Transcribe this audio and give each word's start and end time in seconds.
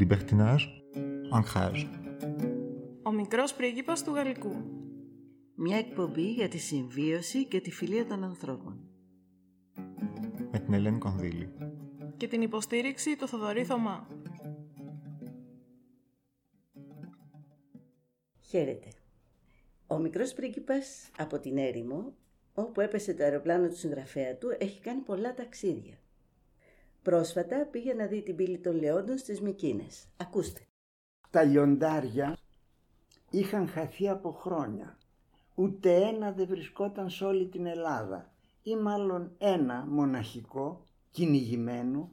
Libertinage, 0.00 0.66
ancrage. 1.32 1.86
Ο 3.02 3.12
μικρός 3.12 3.54
πρίγκιπας 3.54 4.04
του 4.04 4.14
Γαλλικού. 4.14 4.54
Μια 5.54 5.76
εκπομπή 5.76 6.32
για 6.32 6.48
τη 6.48 6.58
συμβίωση 6.58 7.44
και 7.46 7.60
τη 7.60 7.70
φιλία 7.70 8.06
των 8.06 8.24
ανθρώπων. 8.24 8.80
Με 10.50 10.58
την 10.58 10.72
Ελένη 10.72 10.98
Κονδύλη. 10.98 11.52
Και 12.16 12.28
την 12.28 12.42
υποστήριξη 12.42 13.16
του 13.16 13.28
Θοδωρή 13.28 13.64
Θωμά. 13.64 14.08
Χαίρετε. 18.40 18.88
Ο 19.86 19.98
μικρός 19.98 20.32
πρίγκιπας 20.32 21.10
από 21.18 21.38
την 21.38 21.58
έρημο, 21.58 22.14
όπου 22.54 22.80
έπεσε 22.80 23.14
το 23.14 23.22
αεροπλάνο 23.22 23.68
του 23.68 23.76
συγγραφέα 23.76 24.36
του, 24.36 24.56
έχει 24.58 24.80
κάνει 24.80 25.00
πολλά 25.00 25.34
ταξίδια. 25.34 25.98
Πρόσφατα 27.02 27.66
πήγε 27.70 27.94
να 27.94 28.06
δει 28.06 28.22
την 28.22 28.36
πύλη 28.36 28.58
των 28.58 28.76
Λεόντων 28.76 29.18
στις 29.18 29.40
Μικίνες. 29.40 30.06
Ακούστε. 30.16 30.60
Τα 31.30 31.42
λιοντάρια 31.42 32.36
είχαν 33.30 33.68
χαθεί 33.68 34.08
από 34.08 34.30
χρόνια. 34.30 34.98
Ούτε 35.54 35.94
ένα 35.94 36.32
δεν 36.32 36.46
βρισκόταν 36.46 37.10
σε 37.10 37.24
όλη 37.24 37.46
την 37.46 37.66
Ελλάδα 37.66 38.32
ή 38.62 38.76
μάλλον 38.76 39.32
ένα 39.38 39.86
μοναχικό, 39.88 40.86
κυνηγημένο, 41.10 42.10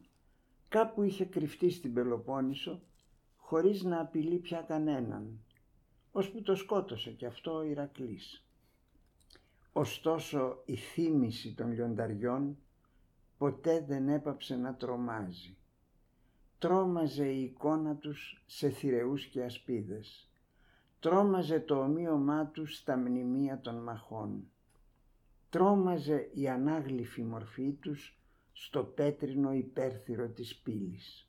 κάπου 0.68 1.04
είχε 1.04 1.26
κρυφτεί 1.26 1.70
στην 1.70 1.94
Πελοπόννησο 1.94 2.82
χωρίς 3.36 3.84
να 3.84 4.00
απειλεί 4.00 4.38
πια 4.38 4.62
κανέναν, 4.62 5.40
ώσπου 6.12 6.42
το 6.42 6.56
σκότωσε 6.56 7.12
και 7.12 7.26
αυτό 7.26 7.56
ο 7.56 7.64
Ηρακλής. 7.64 8.46
Ωστόσο 9.72 10.62
η 10.66 10.76
θύμηση 10.76 11.54
των 11.54 11.72
λιονταριών 11.72 12.58
ποτέ 13.38 13.86
δεν 13.88 14.10
έπαψε 14.10 14.56
να 14.56 14.76
τρομάζει. 14.76 15.58
Τρόμαζε 16.60 17.28
η 17.28 17.42
εικόνα 17.44 17.96
τους 17.96 18.44
σε 18.46 18.70
θηρεούς 18.70 19.26
και 19.26 19.44
ασπίδες. 19.44 20.30
Τρόμαζε 21.00 21.60
το 21.60 21.80
ομοίωμά 21.82 22.46
τους 22.46 22.76
στα 22.76 22.98
μνημεία 22.98 23.60
των 23.60 23.76
μαχών. 23.76 24.50
Τρόμαζε 25.50 26.30
η 26.34 26.48
ανάγλυφη 26.50 27.24
μορφή 27.24 27.72
τους 27.72 28.20
στο 28.54 28.84
πέτρινο 28.84 29.54
υπέρθυρο 29.54 30.28
της 30.28 30.56
πύλης. 30.56 31.28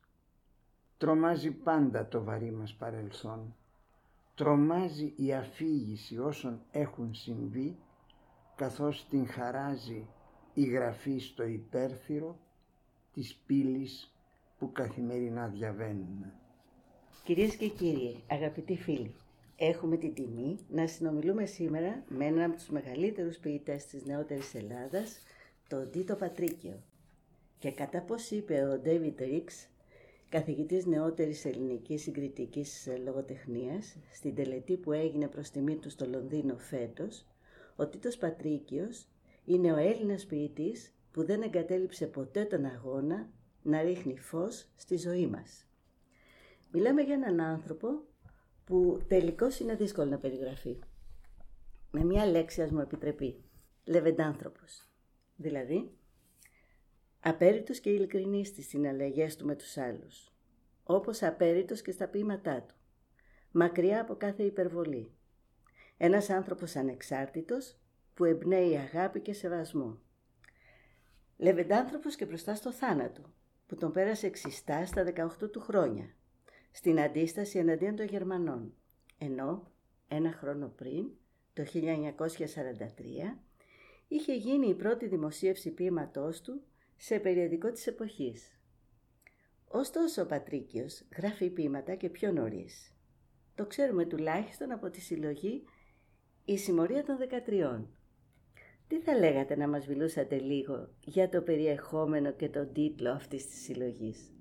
Τρομάζει 0.99 1.51
πάντα 1.51 2.09
το 2.09 2.23
βαρύ 2.25 2.51
μας 2.51 2.75
παρελθόν. 2.75 3.55
Τρομάζει 4.35 5.13
η 5.17 5.35
αφήγηση 5.35 6.19
όσων 6.19 6.61
έχουν 6.71 7.15
συμβεί 7.15 7.79
καθώς 8.57 9.09
την 9.09 9.29
χαράζει 9.29 10.07
η 10.59 10.65
γραφή 10.65 11.19
στο 11.19 11.47
υπέρθυρο 11.47 12.39
της 13.15 13.35
πύλης 13.47 14.15
που 14.59 14.73
καθημερινά 14.73 15.47
διαβαίνουμε. 15.49 16.33
Κυρίες 17.25 17.57
και 17.57 17.69
κύριοι, 17.69 18.23
αγαπητοί 18.31 18.77
φίλοι, 18.77 19.15
έχουμε 19.57 19.97
την 19.97 20.15
τιμή 20.15 20.59
να 20.69 20.87
συνομιλούμε 20.87 21.45
σήμερα 21.47 22.03
με 22.09 22.25
έναν 22.25 22.51
από 22.51 22.57
τους 22.57 22.69
μεγαλύτερους 22.69 23.37
ποιητές 23.37 23.87
της 23.87 24.05
νεότερης 24.05 24.55
Ελλάδας, 24.55 25.19
τον 25.69 25.91
Τίτο 25.91 26.15
Πατρίκιο. 26.15 26.83
Και 27.59 27.71
κατά 27.71 28.01
πώς 28.01 28.31
είπε 28.31 28.63
ο 28.63 28.79
Ντέιβιτ 28.79 29.21
Ρίξ, 29.21 29.69
καθηγητής 30.29 30.87
νεότερης 30.87 31.45
ελληνικής 31.45 32.03
συγκριτικής 32.03 32.89
λογοτεχνίας, 33.05 33.97
στην 34.13 34.35
τελετή 34.35 34.77
που 34.77 34.93
έγινε 34.93 35.29
προς 35.29 35.51
τιμή 35.51 35.77
του 35.77 35.91
στο 35.91 36.07
Λονδίνο 36.07 36.57
φέτος, 36.59 37.25
ο 37.77 37.87
Τίτος 37.87 38.17
Πατρίκιος 38.17 39.07
είναι 39.49 39.73
ο 39.73 39.77
Έλληνας 39.77 40.27
ποιητής 40.27 40.95
που 41.11 41.25
δεν 41.25 41.43
εγκατέλειψε 41.43 42.07
ποτέ 42.07 42.45
τον 42.45 42.65
αγώνα 42.65 43.31
να 43.63 43.83
ρίχνει 43.83 44.17
φως 44.19 44.69
στη 44.77 44.97
ζωή 44.97 45.27
μας. 45.27 45.67
Μιλάμε 46.73 47.03
για 47.03 47.15
έναν 47.15 47.41
άνθρωπο 47.41 47.89
που 48.65 49.01
τελικώς 49.09 49.59
είναι 49.59 49.75
δύσκολο 49.75 50.11
να 50.11 50.19
περιγραφεί. 50.19 50.79
Με 51.91 52.05
μια 52.05 52.27
λέξη 52.27 52.63
ας 52.63 52.71
μου 52.71 52.81
επιτρεπεί. 52.81 53.45
Λεβεντάνθρωπος. 53.85 54.89
Δηλαδή, 55.37 55.91
απέριτος 57.21 57.81
και 57.81 57.91
ειλικρινής 57.91 58.49
στις 58.49 58.69
συναλλαγές 58.69 59.37
του 59.37 59.47
με 59.47 59.55
τους 59.55 59.77
άλλους. 59.77 60.33
Όπως 60.83 61.23
απέριτος 61.23 61.83
και 61.83 61.91
στα 61.91 62.09
ποίηματά 62.09 62.63
του. 62.63 62.75
Μακριά 63.51 64.01
από 64.01 64.15
κάθε 64.15 64.43
υπερβολή. 64.43 65.13
Ένας 65.97 66.31
άνθρωπος 66.31 66.77
ανεξάρτητος 66.77 67.77
που 68.19 68.25
εμπνέει 68.25 68.77
αγάπη 68.77 69.21
και 69.21 69.33
σεβασμό. 69.33 69.99
Λεβεντάνθρωπος 71.37 72.17
και 72.17 72.25
μπροστά 72.25 72.55
στο 72.55 72.73
θάνατο, 72.73 73.23
που 73.67 73.75
τον 73.75 73.93
πέρασε 73.93 74.27
εξιστά 74.27 74.87
στα 74.87 75.05
18 75.05 75.51
του 75.51 75.61
χρόνια, 75.61 76.15
στην 76.71 77.01
αντίσταση 77.01 77.59
εναντίον 77.59 77.97
των 77.97 78.07
Γερμανών, 78.07 78.75
ενώ 79.19 79.71
ένα 80.09 80.33
χρόνο 80.33 80.69
πριν, 80.69 81.07
το 81.53 81.65
1943, 81.65 83.39
είχε 84.09 84.35
γίνει 84.35 84.69
η 84.69 84.75
πρώτη 84.75 85.07
δημοσίευση 85.07 85.71
ποίηματός 85.71 86.41
του 86.41 86.63
σε 86.97 87.19
περιοδικό 87.19 87.73
της 87.73 87.87
εποχής. 87.87 88.59
Ωστόσο 89.69 90.23
ο 90.23 90.27
Πατρίκιος 90.27 91.05
γράφει 91.17 91.51
ποίηματα 91.51 91.95
και 91.95 92.09
πιο 92.09 92.33
νωρίς. 92.33 92.95
Το 93.55 93.67
ξέρουμε 93.67 94.05
τουλάχιστον 94.05 94.73
από 94.73 94.91
τη 94.91 95.01
συλλογή 95.01 95.65
«Η 96.45 96.57
Συμμορία 96.57 97.05
των 97.05 97.17
Δεκατριών» 97.17 97.93
Τι 98.89 99.01
θα 99.01 99.19
λέγατε 99.19 99.57
να 99.57 99.69
μας 99.69 99.87
μιλούσατε 99.87 100.39
λίγο 100.39 100.89
για 101.05 101.29
το 101.29 101.43
περιεχόμενο 101.43 102.33
και 102.33 102.49
τον 102.49 102.73
τίτλο 102.73 103.11
αυτής 103.11 103.47
της 103.47 103.63
συλλογής; 103.63 104.33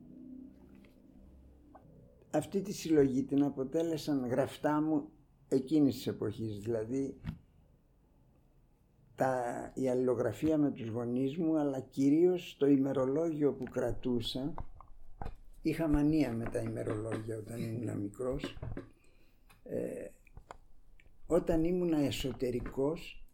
Αυτή 2.32 2.62
τη 2.62 2.74
συλλογή 2.74 3.24
την 3.24 3.44
αποτέλεσαν 3.44 4.28
γραφτά 4.28 4.82
μου 4.82 5.10
εκείνης 5.48 5.96
της 5.96 6.08
εποχής, 6.08 6.60
δηλαδή 6.60 7.20
τα, 9.16 9.72
η 9.74 9.90
αλληλογραφία 9.90 10.58
με 10.58 10.72
τους 10.72 10.88
γονείς 10.88 11.38
μου, 11.38 11.58
αλλά 11.58 11.80
κυρίως 11.80 12.56
το 12.60 12.66
ημερολόγιο 12.68 13.54
που 13.54 13.64
κρατούσα. 13.64 14.54
Είχα 15.62 15.88
μανία 15.88 16.32
με 16.32 16.50
τα 16.50 16.60
ημερολόγια 16.60 17.38
όταν 17.38 17.62
ήμουν 17.62 17.98
μικρός. 17.98 18.58
Ε, 19.64 20.08
όταν 21.28 21.64
ήμουν 21.64 21.94
εσωτερικός 21.94 23.27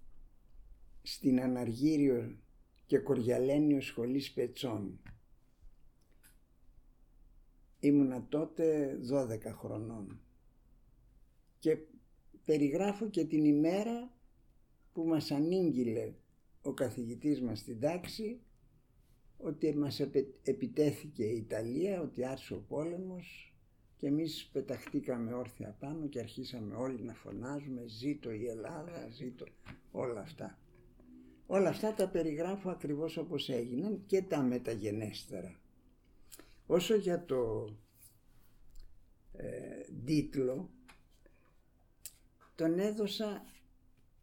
στην 1.03 1.41
Αναργύριο 1.41 2.37
και 2.85 2.97
Κοριαλένιο 2.97 3.81
Σχολή 3.81 4.19
Σπετσών. 4.19 4.99
Ήμουνα 7.79 8.25
τότε 8.29 8.97
12 9.11 9.39
χρονών 9.43 10.19
και 11.59 11.77
περιγράφω 12.45 13.09
και 13.09 13.25
την 13.25 13.45
ημέρα 13.45 14.13
που 14.93 15.03
μας 15.03 15.31
ανήγγειλε 15.31 16.13
ο 16.61 16.73
καθηγητής 16.73 17.41
μας 17.41 17.59
στην 17.59 17.79
τάξη 17.79 18.41
ότι 19.37 19.75
μας 19.75 19.99
επιτέθηκε 20.43 21.23
η 21.23 21.37
Ιταλία, 21.37 22.01
ότι 22.01 22.25
άρχισε 22.25 22.53
ο 22.53 22.65
πόλεμος 22.67 23.55
και 23.97 24.07
εμείς 24.07 24.49
πεταχτήκαμε 24.51 25.33
όρθια 25.33 25.75
πάνω 25.79 26.07
και 26.07 26.19
αρχίσαμε 26.19 26.75
όλοι 26.75 27.01
να 27.01 27.13
φωνάζουμε 27.13 27.83
«Ζήτω 27.87 28.31
η 28.31 28.47
Ελλάδα, 28.47 29.07
ζήτω» 29.09 29.45
όλα 29.91 30.21
αυτά. 30.21 30.57
Όλα 31.47 31.69
αυτά 31.69 31.93
τα 31.93 32.09
περιγράφω 32.09 32.69
ακριβώς 32.69 33.17
όπως 33.17 33.49
έγιναν 33.49 34.03
και 34.05 34.21
τα 34.21 34.41
μεταγενέστερα. 34.41 35.59
Όσο 36.65 36.95
για 36.95 37.25
το 37.25 37.69
ε, 39.33 39.81
τίτλο, 40.05 40.69
τον 42.55 42.79
έδωσα 42.79 43.45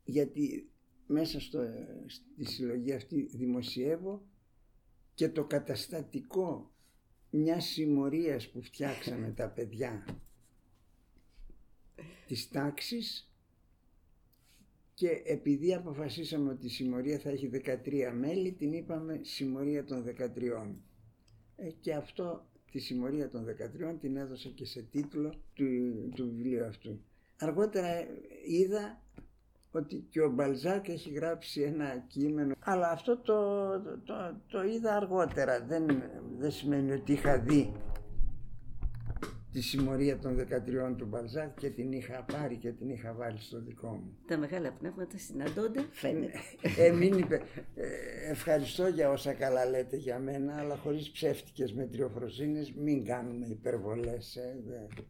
γιατί 0.04 0.70
μέσα 1.06 1.40
στο, 1.40 1.64
στη 2.06 2.44
συλλογή 2.44 2.92
αυτή 2.92 3.22
δημοσιεύω 3.22 4.26
και 5.14 5.28
το 5.28 5.44
καταστατικό 5.44 6.72
μιας 7.30 7.64
συμμορίας 7.64 8.48
που 8.48 8.62
φτιάξαμε 8.62 9.30
τα 9.30 9.48
παιδιά 9.48 10.04
της 12.26 12.48
τάξης 12.48 13.29
και 15.00 15.22
επειδή 15.24 15.74
αποφασίσαμε 15.74 16.50
ότι 16.50 16.66
η 16.66 16.68
συμμορία 16.68 17.18
θα 17.18 17.30
έχει 17.30 17.50
13 17.64 18.12
μέλη, 18.18 18.52
την 18.52 18.72
είπαμε 18.72 19.20
συμμορία 19.22 19.84
των 19.84 20.04
13. 20.04 20.74
Ε, 21.56 21.70
και 21.80 21.94
αυτό, 21.94 22.46
τη 22.70 22.78
συμμορία 22.78 23.30
των 23.30 23.46
13, 23.92 23.96
την 24.00 24.16
έδωσα 24.16 24.48
και 24.48 24.64
σε 24.64 24.82
τίτλο 24.82 25.34
του, 25.54 25.64
του 26.14 26.24
βιβλίου 26.24 26.64
αυτού. 26.64 27.00
Αργότερα 27.38 27.88
είδα 28.46 29.02
ότι 29.70 30.06
και 30.10 30.20
ο 30.20 30.30
Μπαλζάκ 30.30 30.88
έχει 30.88 31.10
γράψει 31.10 31.62
ένα 31.62 32.04
κείμενο, 32.08 32.54
αλλά 32.58 32.90
αυτό 32.90 33.16
το, 33.16 33.70
το, 34.04 34.40
το, 34.46 34.62
είδα 34.62 34.96
αργότερα, 34.96 35.64
δεν, 35.64 36.02
δεν 36.38 36.50
σημαίνει 36.50 36.92
ότι 36.92 37.12
είχα 37.12 37.38
δει 37.38 37.72
τη 39.52 39.60
συμμορία 39.60 40.18
των 40.18 40.46
13 40.92 40.94
του 40.96 41.06
Μπαλζάκ 41.06 41.58
και 41.58 41.70
την 41.70 41.92
είχα 41.92 42.24
πάρει 42.32 42.56
και 42.56 42.70
την 42.70 42.88
είχα 42.90 43.12
βάλει 43.14 43.40
στο 43.40 43.60
δικό 43.60 43.88
μου. 43.88 44.16
Τα 44.26 44.36
μεγάλα 44.36 44.72
πνεύματα 44.72 45.18
συναντώνται, 45.18 45.86
φαίνεται. 45.90 46.38
Ε, 46.76 46.90
μην 46.90 47.18
είπε, 47.18 47.42
ε, 47.74 47.86
ευχαριστώ 48.30 48.86
για 48.86 49.10
όσα 49.10 49.32
καλά 49.32 49.64
λέτε 49.66 49.96
για 49.96 50.18
μένα, 50.18 50.56
αλλά 50.58 50.76
χωρίς 50.76 51.10
ψεύτικες 51.10 51.72
μετριοφροσύνες 51.72 52.72
μην 52.72 53.04
κάνουμε 53.04 53.46
υπερβολές. 53.46 54.36
Ε, 54.36 54.62
δε. 54.66 55.02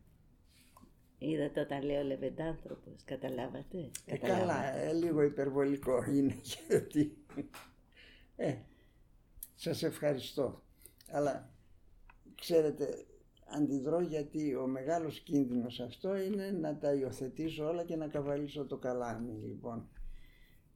Είδατε 1.19 1.61
όταν 1.61 1.83
λέω 1.83 2.03
λεβεντάνθρωπος, 2.03 3.05
καταλάβατε; 3.05 3.91
Ε, 4.07 4.17
Καταλάβατε. 4.17 4.41
καλά, 4.41 4.77
ε, 4.77 4.93
λίγο 4.93 5.23
υπερβολικό 5.23 6.05
είναι 6.05 6.35
γιατί... 6.69 7.17
Ε, 8.37 8.55
σας 9.55 9.83
ευχαριστώ. 9.83 10.63
Αλλά, 11.11 11.51
ξέρετε, 12.41 13.05
αντιδρώ 13.51 14.01
γιατί 14.01 14.55
ο 14.55 14.67
μεγάλος 14.67 15.21
κίνδυνος 15.21 15.81
αυτό 15.81 16.17
είναι 16.17 16.51
να 16.51 16.79
τα 16.79 16.95
υιοθετήσω 16.95 17.67
όλα 17.69 17.85
και 17.85 17.97
να 17.97 18.07
καβαλήσω 18.07 18.67
το 18.67 18.77
καλάμι, 18.77 19.33
λοιπόν. 19.33 19.89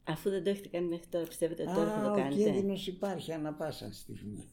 Αφού 0.05 0.31
δεν 0.31 0.44
το 0.44 0.50
έχετε 0.50 0.69
κάνει 0.69 0.87
μέχρι 0.88 1.06
τώρα, 1.06 1.26
πιστεύετε 1.26 1.62
ότι 1.62 1.75
τώρα 1.75 1.91
θα 1.91 2.00
Α, 2.00 2.05
το 2.05 2.11
ο 2.11 2.15
κάνετε; 2.15 2.43
κίνδυνος 2.43 2.87
υπάρχει 2.87 3.32
ανα 3.32 3.55
πάσα 3.55 3.93
στιγμή. 3.93 4.53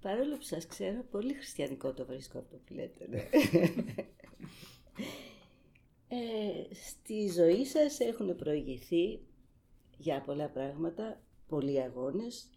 Παρόλο 0.00 0.36
που 0.36 0.42
σας 0.42 0.66
ξέρω, 0.66 1.04
πολύ 1.10 1.34
χριστιανικό 1.34 1.92
το 1.92 2.06
βρίσκω 2.06 2.38
αυτό 2.38 2.56
που 2.56 2.74
λέτε. 2.74 3.06
ναι. 3.08 3.18
ε, 6.08 6.74
στη 6.74 7.28
ζωή 7.28 7.64
σας 7.64 8.00
έχουν 8.00 8.36
προηγηθεί 8.36 9.20
για 9.96 10.22
πολλά 10.26 10.48
πράγματα, 10.48 11.20
πολλοί 11.48 11.80
αγώνες 11.80 12.48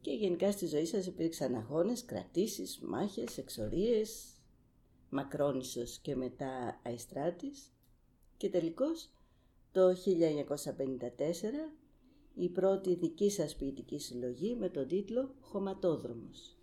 και 0.00 0.10
γενικά 0.10 0.52
στη 0.52 0.66
ζωή 0.66 0.86
σας 0.86 1.06
υπήρξαν 1.06 1.54
αγώνες, 1.54 2.04
κρατήσεις, 2.04 2.78
μάχες, 2.78 3.38
εξορίες, 3.38 4.34
Μακρόνισσος 5.12 5.98
και 5.98 6.16
μετά 6.16 6.80
Αϊστράτης 6.84 7.72
και 8.36 8.50
τελικώς 8.50 9.10
το 9.72 9.94
1954 9.94 11.72
η 12.34 12.48
πρώτη 12.48 12.94
δική 12.94 13.30
σας 13.30 13.56
ποιητική 13.56 13.98
συλλογή 13.98 14.54
με 14.54 14.68
τον 14.68 14.88
τίτλο 14.88 15.34
«Χωματόδρομος». 15.40 16.54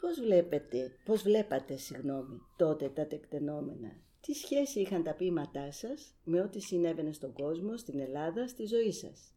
Πώς 0.00 0.20
βλέπετε, 0.20 0.96
πώς 1.04 1.22
βλέπατε, 1.22 1.76
συγγνώμη, 1.76 2.40
τότε 2.56 2.88
τα 2.88 3.06
τεκτενόμενα; 3.06 4.02
Τι 4.20 4.32
σχέση 4.32 4.80
είχαν 4.80 5.02
τα 5.02 5.14
ποίηματά 5.14 5.72
σας 5.72 6.14
με 6.24 6.40
ό,τι 6.40 6.60
συνέβαινε 6.60 7.12
στον 7.12 7.32
κόσμο, 7.32 7.76
στην 7.76 7.98
Ελλάδα, 7.98 8.48
στη 8.48 8.66
ζωή 8.66 8.92
σας; 8.92 9.32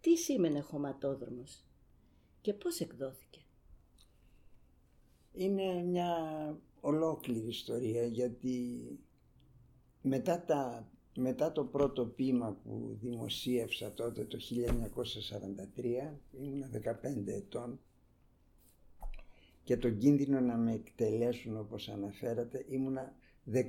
Τι 0.00 0.16
σήμαινε 0.16 0.60
χωματόδρομος; 0.60 1.64
Και 2.44 2.54
πώς 2.54 2.80
εκδόθηκε; 2.80 3.40
Είναι 5.32 5.82
μια 5.82 6.16
ολόκληρη 6.80 7.46
ιστορία 7.46 8.06
γιατί 8.06 8.82
μετά, 10.02 10.44
τα, 10.44 10.90
μετά 11.16 11.52
το 11.52 11.64
πρώτο 11.64 12.06
ποίημα 12.06 12.52
που 12.64 12.96
δημοσίευσα 13.00 13.92
τότε 13.92 14.24
το 14.24 14.38
1943, 15.74 16.18
ήμουν 16.30 16.64
15 16.72 17.26
ετών 17.26 17.80
και 19.62 19.76
τον 19.76 19.98
κίνδυνο 19.98 20.40
να 20.40 20.56
με 20.56 20.72
εκτελέσουν 20.72 21.56
όπως 21.56 21.88
αναφέρατε 21.88 22.64
ήμουνα 22.68 23.14
16 23.52 23.60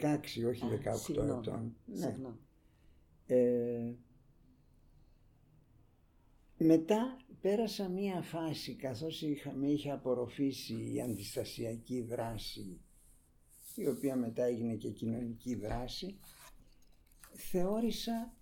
όχι 0.48 0.64
18 0.84 0.88
Α, 0.88 0.96
συγγνώμη, 0.96 1.40
ετών. 1.40 1.76
Ναι. 1.86 1.98
Συγγνώμη. 1.98 2.40
Ε, 3.26 3.94
μετά 6.58 7.18
πέρασα 7.42 7.90
μία 7.90 8.22
φάση 8.22 8.76
καθώς 8.76 9.22
είχα, 9.22 9.54
με 9.54 9.68
είχε 9.68 9.92
απορροφήσει 9.92 10.92
η 10.94 11.02
αντιστασιακή 11.02 12.02
δράση 12.02 12.80
η 13.76 13.88
οποία 13.88 14.16
μετά 14.16 14.44
έγινε 14.44 14.76
και 14.76 14.90
κοινωνική 14.90 15.56
δράση 15.56 16.20
θεώρησα 17.34 18.34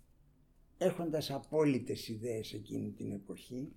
έχοντας 0.78 1.30
απόλυτες 1.30 2.08
ιδέες 2.08 2.52
εκείνη 2.52 2.90
την 2.90 3.12
εποχή 3.12 3.72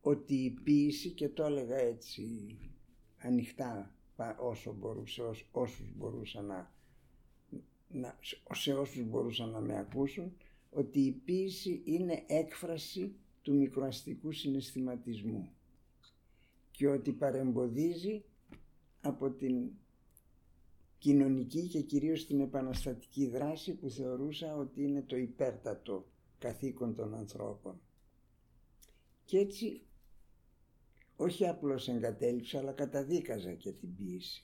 ότι 0.00 0.34
η 0.34 0.50
ποίηση 0.50 1.10
και 1.10 1.28
το 1.28 1.44
έλεγα 1.44 1.76
έτσι 1.76 2.56
ανοιχτά 3.18 3.94
πα- 4.16 4.36
όσο 4.38 4.72
μπορούσε, 4.72 5.22
ως- 5.22 5.48
όσους 5.52 5.92
μπορούσαν 5.96 6.44
να, 6.46 6.72
να, 7.88 8.18
σε 8.52 8.74
όσους 8.74 9.04
μπορούσαν 9.04 9.50
να 9.50 9.60
με 9.60 9.78
ακούσουν 9.78 10.36
ότι 10.70 11.00
η 11.00 11.12
ποίηση 11.12 11.82
είναι 11.84 12.24
έκφραση 12.26 13.14
του 13.42 13.54
μικροαστικού 13.54 14.32
συναισθηματισμού 14.32 15.52
και 16.70 16.88
ότι 16.88 17.12
παρεμποδίζει 17.12 18.24
από 19.00 19.30
την 19.30 19.70
κοινωνική 20.98 21.68
και 21.68 21.80
κυρίως 21.80 22.26
την 22.26 22.40
επαναστατική 22.40 23.26
δράση 23.26 23.74
που 23.74 23.90
θεωρούσα 23.90 24.56
ότι 24.56 24.82
είναι 24.82 25.02
το 25.02 25.16
υπέρτατο 25.16 26.06
καθήκον 26.38 26.94
των 26.94 27.14
ανθρώπων. 27.14 27.80
Και 29.24 29.38
έτσι 29.38 29.82
όχι 31.16 31.46
απλώς 31.46 31.88
εγκατέλειψα 31.88 32.58
αλλά 32.58 32.72
καταδίκαζα 32.72 33.52
και 33.52 33.72
την 33.72 33.96
ποίηση. 33.96 34.42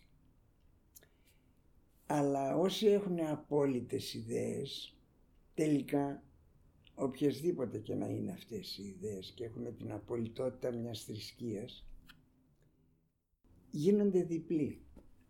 Αλλά 2.07 2.57
όσοι 2.57 2.87
έχουν 2.87 3.21
απόλυτες 3.21 4.15
ιδέες 4.15 4.94
τελικά 5.55 6.23
οποιασδήποτε 6.95 7.79
και 7.79 7.95
να 7.95 8.07
είναι 8.07 8.33
αυτές 8.33 8.79
οι 8.79 8.83
ιδέες 8.85 9.33
και 9.37 9.45
έχουν 9.45 9.77
την 9.77 9.93
απολυτότητα 9.93 10.73
μιας 10.73 11.05
θρησκείας 11.05 11.87
γίνονται 13.71 14.23
διπλοί. 14.23 14.79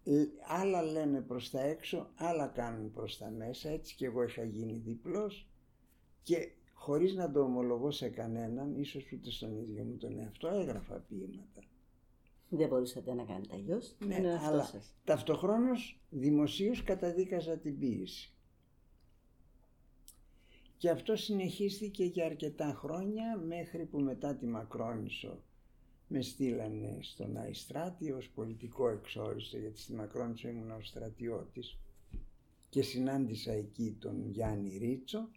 Λ- 0.04 0.28
Άλλα 0.48 0.82
λένε 0.82 1.20
προς 1.20 1.50
τα 1.50 1.60
έξω, 1.60 2.10
άλλα 2.14 2.46
κάνουν 2.46 2.90
προς 2.90 3.18
τα 3.18 3.30
μέσα, 3.30 3.68
έτσι 3.70 3.94
και 3.94 4.04
εγώ 4.06 4.22
είχα 4.22 4.44
γίνει 4.44 4.78
διπλός 4.78 5.48
και 6.22 6.48
χωρίς 6.72 7.14
να 7.14 7.30
το 7.30 7.40
ομολογώ 7.40 7.90
σε 7.90 8.08
κανέναν, 8.08 8.74
ίσως 8.80 9.12
ούτε 9.12 9.30
στον 9.30 9.56
ίδιο 9.58 9.84
μου 9.84 9.96
τον 9.96 10.18
εαυτό, 10.18 10.48
έγραφα 10.48 10.94
ποίηματα. 11.00 11.62
Δεν 12.48 12.68
μπορούσατε 12.68 13.14
να 13.14 13.24
κάνετε 13.24 13.54
αλλιώς. 13.54 13.96
Ναι, 14.06 14.14
είναι 14.16 14.34
αυτό 14.34 14.46
αλλά 14.48 14.62
σας. 14.64 14.94
ταυτοχρόνως 15.04 16.00
δημοσίως 16.10 16.82
καταδίκαζα 16.82 17.58
την 17.58 17.78
ποίηση. 17.78 18.33
Και 20.84 20.90
αυτό 20.90 21.16
συνεχίστηκε 21.16 22.04
για 22.04 22.24
αρκετά 22.24 22.74
χρόνια 22.76 23.36
μέχρι 23.36 23.84
που 23.84 24.00
μετά 24.00 24.36
τη 24.36 24.46
Μακρόνισσο 24.46 25.42
με 26.08 26.22
στείλανε 26.22 26.98
στον 27.00 27.36
Αϊστράτη 27.36 28.12
ως 28.12 28.28
πολιτικό 28.28 28.88
εξόριστο 28.88 29.58
γιατί 29.58 29.80
στη 29.80 29.92
Μακρόνισσο 29.92 30.48
ήμουν 30.48 30.70
ο 30.70 30.80
στρατιώτης 30.82 31.78
και 32.68 32.82
συνάντησα 32.82 33.52
εκεί 33.52 33.96
τον 34.00 34.28
Γιάννη 34.30 34.76
Ρίτσο 34.76 35.28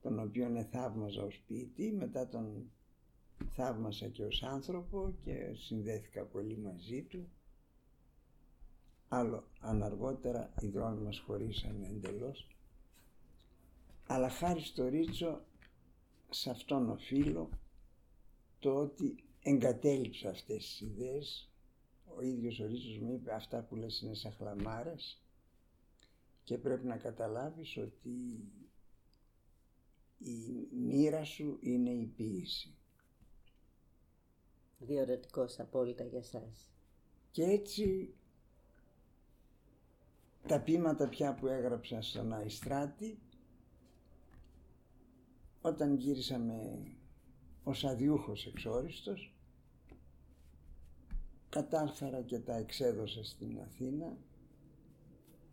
τον 0.00 0.18
οποίον 0.18 0.64
θαύμαζα 0.64 1.22
ως 1.22 1.42
ποιητή, 1.46 1.92
μετά 1.92 2.28
τον 2.28 2.70
θαύμασα 3.50 4.08
και 4.08 4.24
ως 4.24 4.42
άνθρωπο 4.42 5.14
και 5.24 5.52
συνδέθηκα 5.54 6.24
πολύ 6.24 6.56
μαζί 6.56 7.02
του. 7.02 7.28
Άλλο, 9.08 9.44
αν 9.60 9.82
αργότερα 9.82 10.54
οι 10.60 10.68
δρόμοι 10.68 11.00
μας 11.00 11.18
χωρίσανε 11.18 11.86
εντελώς. 11.86 12.48
Αλλά 14.10 14.28
χάρη 14.28 14.60
στο 14.60 14.88
Ρίτσο, 14.88 15.44
σε 16.30 16.50
αυτόν 16.50 16.90
οφείλω 16.90 17.48
το 18.58 18.74
ότι 18.74 19.24
εγκατέλειψα 19.42 20.30
αυτές 20.30 20.56
τις 20.64 20.80
ιδέες. 20.80 21.50
Ο 22.16 22.20
ίδιος 22.22 22.60
ο 22.60 22.66
Ρίτσος 22.66 22.98
μου 22.98 23.12
είπε 23.12 23.34
αυτά 23.34 23.62
που 23.62 23.76
λες 23.76 24.00
είναι 24.00 24.14
σαν 24.14 24.32
χλαμάρες 24.32 25.22
και 26.44 26.58
πρέπει 26.58 26.86
να 26.86 26.96
καταλάβεις 26.96 27.76
ότι 27.76 28.44
η 30.18 30.68
μοίρα 30.72 31.24
σου 31.24 31.58
είναι 31.60 31.90
η 31.90 32.06
ποίηση. 32.06 32.74
Διορατικός 34.78 35.58
απόλυτα 35.60 36.04
για 36.04 36.22
σας. 36.22 36.70
Και 37.30 37.42
έτσι 37.42 38.14
τα 40.46 40.60
ποίηματα 40.60 41.08
πια 41.08 41.34
που 41.34 41.46
έγραψα 41.46 42.02
στον 42.02 42.32
Αϊστράτη 42.32 43.18
όταν 45.60 45.94
γύρισα 45.94 46.38
με 46.38 46.82
ως 47.62 47.84
αδιούχος 47.84 48.46
εξόριστος 48.46 49.32
κατάφερα 51.48 52.22
και 52.22 52.38
τα 52.38 52.56
εξέδωσα 52.56 53.24
στην 53.24 53.60
Αθήνα 53.60 54.16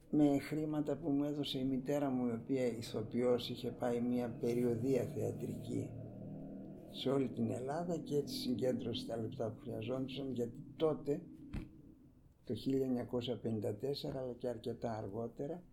με 0.09 0.39
χρήματα 0.39 0.95
που 0.95 1.09
μου 1.09 1.23
έδωσε 1.23 1.59
η 1.59 1.63
μητέρα 1.63 2.09
μου 2.09 2.27
η 2.27 2.31
οποία 2.31 2.65
ηθοποιός 2.65 3.49
είχε 3.49 3.71
πάει 3.71 4.01
μια 4.01 4.29
περιοδία 4.29 5.03
θεατρική 5.03 5.89
σε 6.91 7.09
όλη 7.09 7.27
την 7.27 7.51
Ελλάδα 7.51 7.97
και 7.97 8.15
έτσι 8.15 8.35
συγκέντρωσε 8.35 9.05
τα 9.05 9.17
λεπτά 9.17 9.49
που 9.49 9.59
χρειαζόντουσαν 9.59 10.31
γιατί 10.31 10.63
τότε 10.75 11.21
το 12.43 12.53
1954 12.53 14.15
αλλά 14.15 14.33
και 14.37 14.47
αρκετά 14.47 14.97
αργότερα 14.97 15.63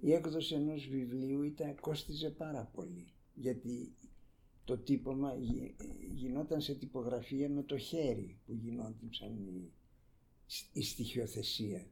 η 0.00 0.12
έκδοση 0.12 0.54
ενός 0.54 0.86
βιβλίου 0.88 1.42
ήταν, 1.42 1.74
κόστιζε 1.80 2.30
πάρα 2.30 2.70
πολύ 2.74 3.12
γιατί 3.40 3.92
το 4.64 4.78
τύπομα 4.78 5.34
γι- 5.34 5.74
γινόταν 6.14 6.60
σε 6.60 6.74
τυπογραφία 6.74 7.48
με 7.48 7.62
το 7.62 7.78
χέρι 7.78 8.40
που 8.46 8.52
γινόταν 8.52 9.10
οι, 9.36 9.72
η 10.72 10.82
στοιχειοθεσία. 10.82 11.86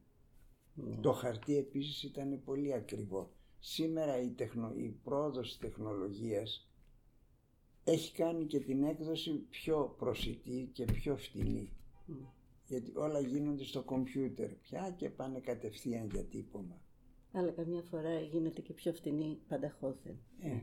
Ναι. 0.75 0.97
Το 0.97 1.13
χαρτί 1.13 1.57
επίσης 1.57 2.03
ήταν 2.03 2.43
πολύ 2.45 2.73
ακριβό. 2.73 3.33
Σήμερα 3.59 4.21
η, 4.21 4.31
τεχνο, 4.31 4.73
η 4.77 4.89
πρόοδος 4.89 5.49
της 5.49 5.59
τεχνολογίας 5.59 6.71
έχει 7.85 8.13
κάνει 8.13 8.47
και 8.47 8.61
την 8.61 8.83
έκδοση 8.83 9.31
πιο 9.51 9.95
προσιτή 9.99 10.71
και 10.73 10.85
πιο 10.85 11.17
φτηνή. 11.17 11.73
Μμ. 12.07 12.15
Γιατί 12.67 12.93
όλα 12.95 13.21
γίνονται 13.21 13.65
στο 13.65 13.83
κομπιούτερ 13.83 14.55
πια 14.55 14.95
και 14.97 15.11
πάνε 15.11 15.41
κατευθείαν 15.41 16.09
για 16.09 16.25
τύπομα. 16.25 16.81
Αλλά 17.33 17.51
καμιά 17.51 17.83
φορά 17.83 18.21
γίνεται 18.21 18.61
και 18.61 18.73
πιο 18.73 18.93
φτηνή 18.93 19.39
πανταχώθεν. 19.49 20.19
Ε, 20.41 20.61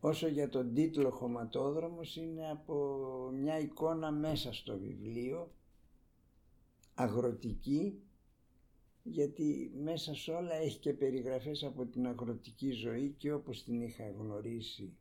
όσο 0.00 0.28
για 0.28 0.48
τον 0.48 0.74
τίτλο 0.74 1.10
χωματόδρομος 1.10 2.16
είναι 2.16 2.50
από 2.50 2.74
μια 3.34 3.58
εικόνα 3.58 4.10
μέσα 4.10 4.52
στο 4.52 4.78
βιβλίο, 4.78 5.54
αγροτική, 6.94 8.02
γιατί 9.02 9.72
μέσα 9.82 10.14
σε 10.14 10.30
όλα 10.30 10.54
έχει 10.54 10.78
και 10.78 10.92
περιγραφές 10.92 11.64
από 11.64 11.86
την 11.86 12.06
αγροτική 12.06 12.70
ζωή 12.70 13.14
και 13.18 13.32
όπως 13.32 13.64
την 13.64 13.80
είχα 13.82 14.10
γνωρίσει 14.10 14.96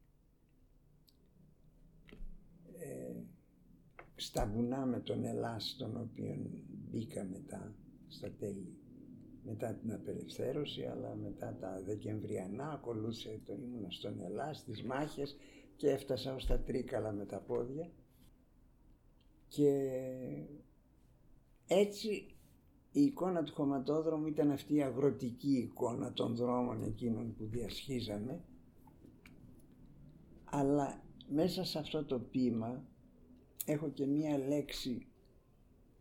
ε, 2.80 3.16
στα 4.16 4.48
βουνά 4.48 4.86
με 4.86 5.00
τον 5.00 5.26
Ελλάς, 5.26 5.76
τον 5.78 5.98
οποίο 5.98 6.36
μπήκα 6.90 7.24
μετά 7.24 7.76
στα 8.08 8.32
τέλη 8.32 8.79
μετά 9.50 9.74
την 9.74 9.94
απελευθέρωση, 9.94 10.84
αλλά 10.84 11.16
μετά 11.16 11.58
τα 11.60 11.82
Δεκεμβριανά 11.86 12.72
ακολούθησε 12.72 13.42
το 13.46 13.54
ήμουνα 13.54 13.90
στον 13.90 14.22
Ελλάς, 14.22 14.58
στις 14.58 14.84
μάχες 14.84 15.38
και 15.76 15.90
έφτασα 15.90 16.34
ως 16.34 16.46
τα 16.46 16.60
Τρίκαλα 16.60 17.12
με 17.12 17.26
τα 17.26 17.40
πόδια. 17.40 17.92
Και 19.48 19.92
έτσι 21.68 22.36
η 22.92 23.02
εικόνα 23.02 23.44
του 23.44 23.54
χωματόδρομου 23.54 24.28
ήταν 24.28 24.52
αυτή 24.52 24.76
η 24.76 24.84
αγροτική 24.84 25.58
εικόνα 25.58 26.14
των 26.14 26.36
δρόμων 26.36 26.84
εκείνων 26.84 27.36
που 27.36 27.46
διασχίζαμε. 27.46 28.44
Αλλά 30.44 31.04
μέσα 31.30 31.64
σε 31.64 31.80
αυτό 31.80 32.06
το 32.06 32.20
ποίημα 32.20 32.84
έχω 33.66 33.90
και 33.90 34.06
μία 34.06 34.38
λέξη 34.38 35.08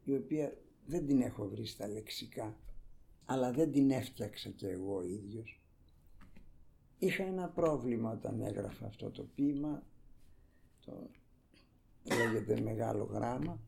η 0.05 0.15
οποία 0.15 0.57
δεν 0.87 1.07
την 1.07 1.21
έχω 1.21 1.49
βρει 1.49 1.67
στα 1.67 1.89
λεξικά 1.89 2.57
αλλά 3.31 3.53
δεν 3.53 3.73
την 3.73 3.91
έφτιαξα 3.91 4.51
και 4.51 4.69
εγώ 4.69 4.97
ο 4.97 5.03
ίδιος. 5.03 5.61
Είχα 6.99 7.25
ένα 7.25 7.49
πρόβλημα 7.49 8.11
όταν 8.11 8.41
έγραφα 8.41 8.87
αυτό 8.87 9.11
το 9.11 9.23
ποίημα, 9.35 9.83
το 10.85 11.11
λέγεται 12.03 12.61
μεγάλο 12.61 13.05
γράμμα, 13.05 13.61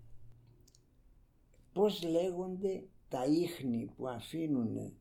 πώς 1.72 2.02
λέγονται 2.02 2.88
τα 3.08 3.24
ίχνη 3.24 3.90
που 3.96 4.08
αφήνουν 4.08 4.92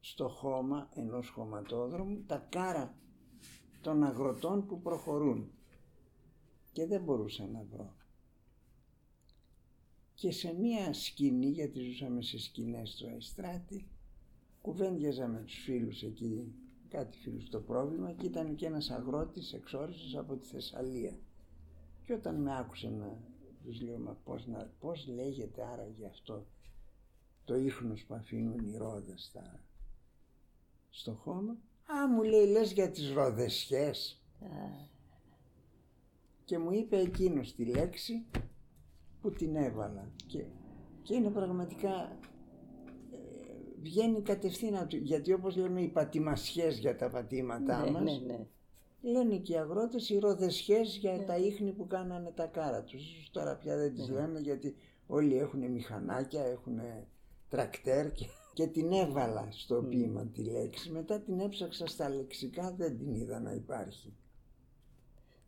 στο 0.00 0.28
χώμα 0.28 0.88
ενός 0.94 1.28
χωματόδρομου 1.28 2.24
τα 2.26 2.46
κάρα 2.48 2.94
των 3.80 4.04
αγροτών 4.04 4.66
που 4.66 4.80
προχωρούν 4.80 5.50
και 6.72 6.86
δεν 6.86 7.02
μπορούσα 7.02 7.46
να 7.46 7.64
βρω. 7.72 7.97
Και 10.20 10.32
σε 10.32 10.52
μία 10.52 10.92
σκηνή, 10.92 11.46
γιατί 11.46 11.80
ζούσαμε 11.80 12.22
σε 12.22 12.38
σκηνές 12.38 12.90
στο 12.90 13.06
Αϊστράτη, 13.06 13.88
κουβέντιαζα 14.60 15.26
με 15.26 15.40
τους 15.40 15.54
φίλους 15.54 16.02
εκεί, 16.02 16.54
κάτι 16.88 17.18
φίλους 17.18 17.46
στο 17.46 17.60
πρόβλημα 17.60 18.12
και 18.12 18.26
ήταν 18.26 18.54
και 18.54 18.66
ένας 18.66 18.90
αγρότης 18.90 19.52
εξόριστος 19.52 20.16
από 20.16 20.36
τη 20.36 20.46
Θεσσαλία. 20.46 21.18
Και 22.04 22.12
όταν 22.12 22.42
με 22.42 22.58
άκουσε 22.58 22.88
να 22.88 23.18
τους 23.64 23.80
λέω, 23.80 23.98
μα 23.98 24.12
πώς, 24.24 24.46
να, 24.46 24.70
πώς 24.80 25.06
λέγεται 25.06 25.64
άραγε 25.64 26.06
αυτό 26.06 26.46
το 27.44 27.56
ίχνος 27.56 28.04
που 28.04 28.14
αφήνουν 28.14 28.68
οι 28.68 28.76
ρόδες 28.76 29.22
στα, 29.22 29.64
στο 30.90 31.12
χώμα; 31.12 31.52
Α, 31.86 32.08
μου 32.08 32.22
λέει, 32.22 32.46
λες 32.46 32.72
για 32.72 32.90
τις 32.90 33.12
ροδεσιές. 33.12 34.22
Και 36.44 36.58
μου 36.58 36.72
είπε 36.72 36.98
εκείνος 36.98 37.54
τη 37.54 37.64
λέξη 37.64 38.26
που 39.20 39.30
την 39.30 39.56
έβαλα. 39.56 40.10
Και, 40.26 40.44
και 41.02 41.14
είναι 41.14 41.30
πραγματικά 41.30 42.18
ε, 43.12 43.16
βγαίνει 43.82 44.22
κατευθείαν 44.22 44.74
από 44.74 44.88
το- 44.88 44.96
γιατί 44.96 45.32
όπως 45.32 45.56
λέμε 45.56 45.80
οι 45.82 45.88
πατημασιές 45.88 46.78
για 46.78 46.96
τα 46.96 47.08
πατήματά 47.10 47.84
ναι, 47.84 47.90
μας 47.90 48.02
ναι, 48.02 48.26
ναι. 48.34 48.46
λένε 49.00 49.36
και 49.36 49.52
οι 49.52 49.56
αγρότες 49.56 50.08
οι 50.10 50.18
ροδεσιές 50.18 50.96
για 50.96 51.24
τα 51.24 51.36
ίχνη 51.36 51.72
που 51.72 51.86
κάνανε 51.86 52.30
τα 52.34 52.46
κάρα 52.46 52.82
τους. 52.82 53.02
Ίσως 53.12 53.30
τώρα 53.30 53.56
πια 53.56 53.76
δεν 53.76 53.94
τις 53.94 54.08
Ναι. 54.08 54.14
λένε 54.14 54.40
γιατί 54.40 54.74
όλοι 55.06 55.38
έχουν 55.38 55.70
μηχανάκια, 55.70 56.44
έχουν 56.44 56.78
τρακτέρ 57.48 58.12
και, 58.12 58.26
και 58.52 58.66
την 58.66 58.92
έβαλα 58.92 59.48
στο 59.50 59.82
Μμ. 59.82 59.88
ποίημα 59.88 60.26
τη 60.26 60.42
λέξη. 60.44 60.90
Μετά 60.90 61.20
την 61.20 61.40
έψαξα 61.40 61.86
στα 61.86 62.08
λεξικά, 62.08 62.74
δεν 62.78 62.98
την 62.98 63.14
είδα 63.14 63.40
να 63.40 63.52
υπάρχει. 63.52 64.12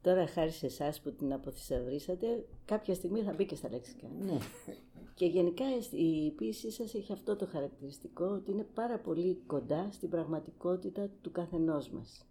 Τώρα 0.03 0.27
χάρη 0.27 0.51
σε 0.51 0.67
εσάς 0.67 1.01
που 1.01 1.13
την 1.13 1.33
αποθυσαυρίσατε, 1.33 2.47
κάποια 2.65 2.95
στιγμή 2.95 3.23
θα 3.23 3.33
μπει 3.33 3.47
και 3.47 3.55
στα 3.55 3.69
λεξικά. 3.71 4.07
Ναι, 4.21 4.39
Και 5.15 5.27
γενικά 5.27 5.65
η 5.91 6.31
ποίησή 6.31 6.71
σας 6.71 6.95
έχει 6.95 7.13
αυτό 7.13 7.37
το 7.37 7.47
χαρακτηριστικό 7.47 8.25
ότι 8.25 8.51
είναι 8.51 8.67
πάρα 8.75 8.99
πολύ 8.99 9.43
κοντά 9.47 9.89
στην 9.93 10.09
πραγματικότητα 10.09 11.11
του 11.21 11.31
καθενός 11.31 11.91
μας. 11.91 12.25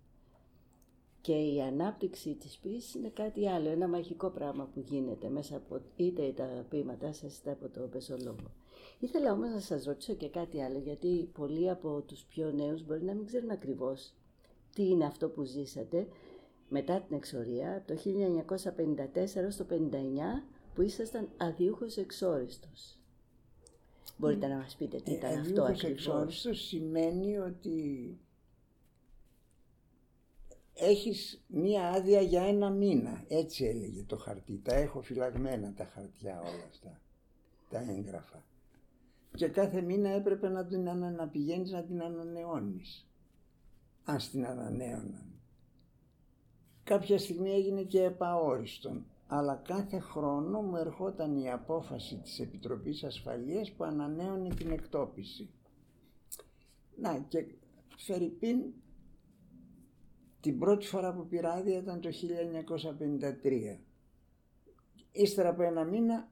Και 1.21 1.33
η 1.33 1.61
ανάπτυξη 1.61 2.35
της 2.35 2.57
ποίησης 2.57 2.93
είναι 2.95 3.09
κάτι 3.09 3.47
άλλο, 3.47 3.69
ένα 3.69 3.87
μαγικό 3.87 4.29
πράγμα 4.29 4.69
που 4.73 4.79
γίνεται 4.79 5.29
μέσα 5.29 5.55
από 5.55 5.81
είτε 5.95 6.31
τα 6.35 6.65
ποίηματά 6.69 7.13
σας 7.13 7.37
είτε 7.37 7.51
από 7.51 7.69
το 7.69 7.79
πεσολόγο. 7.79 8.51
Ήθελα 8.99 9.31
όμως 9.31 9.49
να 9.49 9.59
σας 9.59 9.83
ρωτήσω 9.83 10.13
και 10.13 10.29
κάτι 10.29 10.61
άλλο, 10.61 10.77
γιατί 10.77 11.29
πολλοί 11.33 11.69
από 11.69 12.01
τους 12.01 12.23
πιο 12.23 12.51
νέους 12.51 12.85
μπορεί 12.85 13.03
να 13.03 13.13
μην 13.13 13.25
ξέρουν 13.25 13.49
ακριβώς 13.49 14.13
τι 14.75 14.87
είναι 14.89 15.05
αυτό 15.05 15.29
που 15.29 15.43
ζήσατε 15.43 16.07
μετά 16.69 17.01
την 17.01 17.15
εξορία, 17.15 17.75
από 17.75 17.87
το 17.87 17.95
1954 17.95 19.49
στο 19.49 19.65
59, 19.69 20.43
που 20.73 20.81
ήσασταν 20.81 21.29
αδιούχος 21.37 21.97
εξόριστος. 21.97 22.97
Μπορείτε 24.17 24.47
να 24.47 24.55
μας 24.57 24.75
πείτε 24.75 24.97
τι 24.97 25.11
Ε, 25.11 25.15
ήταν 25.15 25.39
αυτό 25.39 25.61
αλλιώς 25.63 25.79
ακριβώς. 25.83 26.05
εξόριστος 26.05 26.61
σημαίνει 26.67 27.37
ότι 27.37 28.17
έχεις 30.73 31.43
μία 31.47 31.89
άδεια 31.89 32.21
για 32.21 32.43
ένα 32.43 32.69
μήνα. 32.69 33.23
Έτσι 33.27 33.65
έλεγε 33.65 34.03
το 34.03 34.17
χαρτί. 34.17 34.57
Τα 34.63 34.75
έχω 34.75 35.01
φυλαγμένα 35.01 35.73
τα 35.73 35.85
χαρτιά 35.85 36.39
όλα 36.39 36.65
αυτά. 36.69 37.01
Τα 37.69 37.79
έγγραφα. 37.79 38.43
Και 39.35 39.47
κάθε 39.47 39.81
μήνα 39.81 40.09
έπρεπε 40.09 40.49
να, 40.49 40.65
την, 40.65 40.89
ανα- 40.89 41.11
να 41.11 41.27
πηγαίνεις 41.27 41.71
να 41.71 41.83
την 41.83 42.01
ανανεώνεις. 42.01 43.07
Αν 44.03 44.19
στην 44.19 44.45
ανανέωναν. 44.45 45.38
Κάποια 46.89 47.17
στιγμή 47.17 47.49
έγινε 47.49 47.83
και 47.83 48.03
επαόριστον. 48.03 49.05
Αλλά 49.27 49.55
κάθε 49.55 49.99
χρόνο 49.99 50.61
μου 50.61 50.75
ερχόταν 50.75 51.37
η 51.37 51.51
απόφαση 51.51 52.15
της 52.15 52.39
Επιτροπής 52.39 53.03
Ασφαλείας 53.03 53.71
που 53.71 53.83
ανανέωνε 53.83 54.49
την 54.49 54.71
εκτόπιση. 54.71 55.49
Να 56.95 57.17
και 57.27 57.45
Φερρυπίν 57.97 58.73
την 60.39 60.59
πρώτη 60.59 60.87
φορά 60.87 61.13
που 61.13 61.27
πήρα 61.27 61.51
άδεια 61.53 61.77
ήταν 61.77 62.01
το 62.01 62.09
1953. 62.09 63.79
Ύστερα 65.11 65.49
από 65.49 65.63
ένα 65.63 65.83
μήνα 65.83 66.31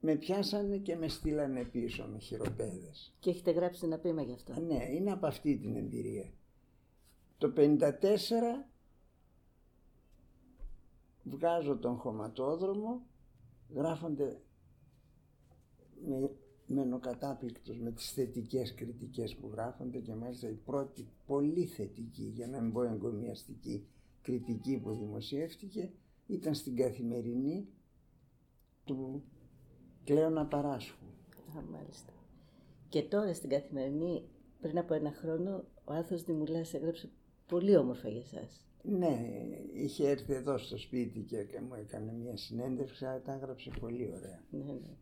με 0.00 0.14
πιάσανε 0.14 0.76
και 0.76 0.96
με 0.96 1.08
στείλανε 1.08 1.64
πίσω 1.64 2.06
με 2.12 2.18
χειροπέδες. 2.18 3.14
Και 3.18 3.30
έχετε 3.30 3.50
γράψει 3.50 3.84
ένα 3.84 3.98
ποίημα 3.98 4.22
γι' 4.22 4.32
αυτό. 4.32 4.52
Α, 4.52 4.60
Ναι, 4.60 4.84
είναι 4.90 5.12
από 5.12 5.26
αυτή 5.26 5.56
την 5.56 5.76
εμπειρία. 5.76 6.32
Το 7.38 7.52
54 7.56 8.67
βγάζω 11.30 11.76
τον 11.76 11.96
χωματόδρομο, 11.96 13.06
γράφονται 13.74 14.40
με, 16.06 16.30
μενοκατάπληκτος 16.66 17.78
με 17.78 17.92
τις 17.92 18.12
θετικές 18.12 18.74
κριτικές 18.74 19.36
που 19.36 19.48
γράφονται 19.52 19.98
και 19.98 20.14
μάλιστα 20.14 20.48
η 20.48 20.54
πρώτη 20.64 21.08
πολύ 21.26 21.64
θετική, 21.64 22.22
για 22.22 22.46
να 22.46 22.60
μην 22.60 22.72
πω 22.72 22.82
εγκομιαστική, 22.82 23.86
κριτική 24.22 24.78
που 24.78 24.92
δημοσιεύτηκε 24.92 25.90
ήταν 26.26 26.54
στην 26.54 26.76
καθημερινή 26.76 27.68
του 28.84 29.22
Κλέωνα 30.04 30.46
Παράσχου. 30.46 31.06
Α, 31.56 31.62
μάλιστα. 31.70 32.12
Και 32.88 33.02
τώρα 33.02 33.34
στην 33.34 33.48
καθημερινή, 33.48 34.28
πριν 34.60 34.78
από 34.78 34.94
ένα 34.94 35.12
χρόνο, 35.12 35.64
ο 35.84 35.92
Άθος 35.92 36.22
Δημουλάς 36.22 36.74
έγραψε 36.74 37.10
πολύ 37.46 37.76
όμορφα 37.76 38.08
για 38.08 38.20
εσάς. 38.20 38.67
Ναι, 38.90 39.20
είχε 39.72 40.08
έρθει 40.08 40.32
εδώ 40.34 40.58
στο 40.58 40.78
σπίτι 40.78 41.20
και 41.20 41.44
και 41.44 41.60
μου 41.60 41.74
έκανε 41.74 42.12
μια 42.12 42.36
συνέντευξη, 42.36 43.04
αλλά 43.04 43.20
τα 43.22 43.32
έγραψε 43.32 43.70
πολύ 43.80 44.12
ωραία. 44.16 44.44
Ναι, 44.50 44.72
ναι. 44.72 44.96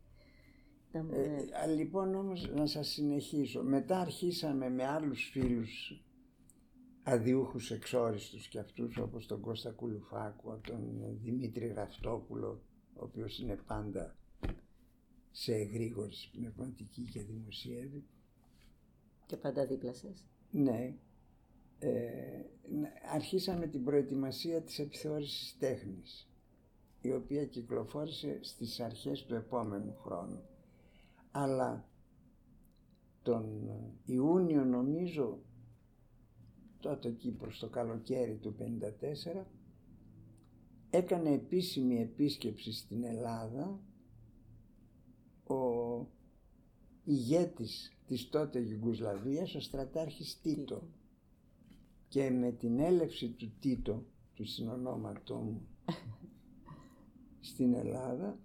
Ήταν, 0.89 1.09
Ε, 1.13 1.27
ναι. 1.27 1.57
α, 1.63 1.65
λοιπόν 1.67 2.15
όμως 2.15 2.49
να 2.49 2.65
σας 2.65 2.87
συνεχίσω. 2.87 3.63
Μετά 3.63 3.99
αρχίσαμε 3.99 4.69
με 4.69 4.85
άλλους 4.85 5.29
φίλους 5.31 6.03
αδιούχους 7.03 7.71
εξόριστους 7.71 8.47
και 8.47 8.59
αυτούς 8.59 8.97
όπως 8.97 9.27
τον 9.27 9.41
Κώστα 9.41 9.71
Κουλουφάκου, 9.71 10.59
τον 10.67 11.17
Δημήτρη 11.23 11.71
Ραφτόπουλο, 11.73 12.61
ο 12.93 13.03
οποίος 13.03 13.39
είναι 13.39 13.55
πάντα 13.67 14.15
σε 15.31 15.53
εγρήγορση 15.53 16.31
πνευματική 16.31 17.01
και 17.01 17.21
δημοσίευη. 17.21 18.03
Και 19.25 19.37
πάντα 19.37 19.65
δίπλα 19.65 19.93
σας. 19.93 20.25
Ναι. 20.51 20.95
Ε, 21.79 21.89
ναι, 22.71 22.93
αρχίσαμε 23.13 23.67
την 23.67 23.83
προετοιμασία 23.83 24.61
της 24.61 24.79
επιθεώρησης 24.79 25.57
τέχνης, 25.59 26.29
η 27.01 27.11
οποία 27.11 27.45
κυκλοφόρησε 27.45 28.39
στις 28.41 28.79
αρχές 28.79 29.25
του 29.25 29.35
επόμενου 29.35 29.95
χρόνου. 29.95 30.41
Αλλά 31.31 31.89
τον 33.21 33.69
Ιούνιο 34.05 34.63
νομίζω, 34.63 35.39
τότε 36.79 37.07
εκεί 37.07 37.31
προς 37.31 37.59
το 37.59 37.69
καλοκαίρι 37.69 38.35
του 38.35 38.55
1954, 38.59 39.45
έκανε 40.89 41.29
επίσημη 41.29 42.01
επίσκεψη 42.01 42.73
στην 42.73 43.03
Ελλάδα 43.03 43.79
ο 45.47 46.05
ηγέτης 47.03 47.97
της 48.05 48.29
τότε 48.29 48.59
Γιουγκουσλαβίας, 48.59 49.55
ο 49.55 49.59
στρατάρχης 49.59 50.41
Τίτο. 50.41 50.87
Και 52.07 52.29
με 52.29 52.51
την 52.51 52.79
έλευση 52.79 53.29
του 53.29 53.51
Τίτο, 53.59 54.05
του 54.33 54.45
συνονόματό 54.45 55.35
μου, 55.35 55.67
στην 57.49 57.73
Ελλάδα, 57.73 58.39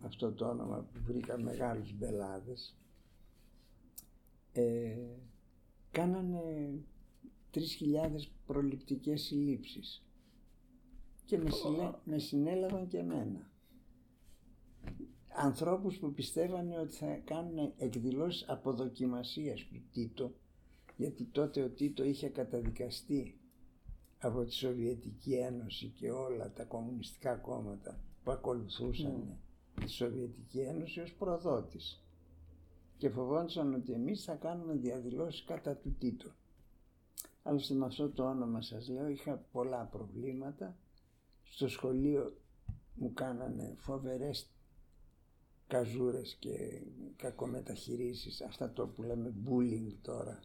αυτό 0.00 0.32
το 0.32 0.48
όνομα 0.48 0.88
που 0.92 1.00
βρήκα 1.04 1.38
μεγάλους 1.38 1.92
μπελάδες, 1.92 2.76
ε, 4.52 4.96
κάνανε 5.90 6.74
3.000 7.54 7.60
προληπτικές 8.46 9.22
συλλήψεις 9.22 10.06
και 11.24 11.38
με, 11.38 11.50
με 12.04 12.18
συνέλαβαν 12.18 12.88
και 12.88 12.98
εμένα. 12.98 13.50
Ανθρώπους 15.28 15.98
που 15.98 16.12
πιστεύανε 16.12 16.78
ότι 16.78 16.94
θα 16.94 17.16
κάνουν 17.24 17.72
εκδηλώσεις 17.76 18.48
αποδοκιμασίας 18.48 19.60
του 19.60 19.82
Τίτο 19.92 20.34
γιατί 20.96 21.24
τότε 21.24 21.62
ο 21.62 21.70
Τίτο 21.70 22.04
είχε 22.04 22.28
καταδικαστεί 22.28 23.40
από 24.18 24.44
τη 24.44 24.52
Σοβιετική 24.52 25.34
Ένωση 25.34 25.88
και 25.88 26.10
όλα 26.10 26.52
τα 26.52 26.64
κομμουνιστικά 26.64 27.34
κόμματα 27.34 28.00
που 28.24 28.30
ακολουθούσαν 28.30 29.24
mm. 29.28 29.80
τη 29.80 29.90
Σοβιετική 29.90 30.60
Ένωση 30.60 31.00
ως 31.00 31.12
προδότης 31.12 32.06
και 32.96 33.08
φοβόντουσαν 33.08 33.74
ότι 33.74 33.92
εμείς 33.92 34.24
θα 34.24 34.34
κάνουμε 34.34 34.74
διαδηλώσεις 34.74 35.44
κατά 35.44 35.76
του 35.76 35.96
Τίτο. 35.98 36.30
Άλλωστε 37.42 37.74
με 37.74 37.84
αυτό 37.84 38.10
το 38.10 38.24
όνομα 38.28 38.62
σας 38.62 38.88
λέω 38.88 39.08
είχα 39.08 39.36
πολλά 39.52 39.84
προβλήματα. 39.84 40.76
Στο 41.42 41.68
σχολείο 41.68 42.36
μου 42.94 43.12
κάνανε 43.12 43.74
φοβερές 43.76 44.50
καζούρες 45.66 46.36
και 46.38 46.80
κακομεταχειρήσεις, 47.16 48.40
αυτά 48.40 48.72
το 48.72 48.86
που 48.86 49.02
λέμε 49.02 49.34
bullying 49.48 49.94
τώρα. 50.02 50.40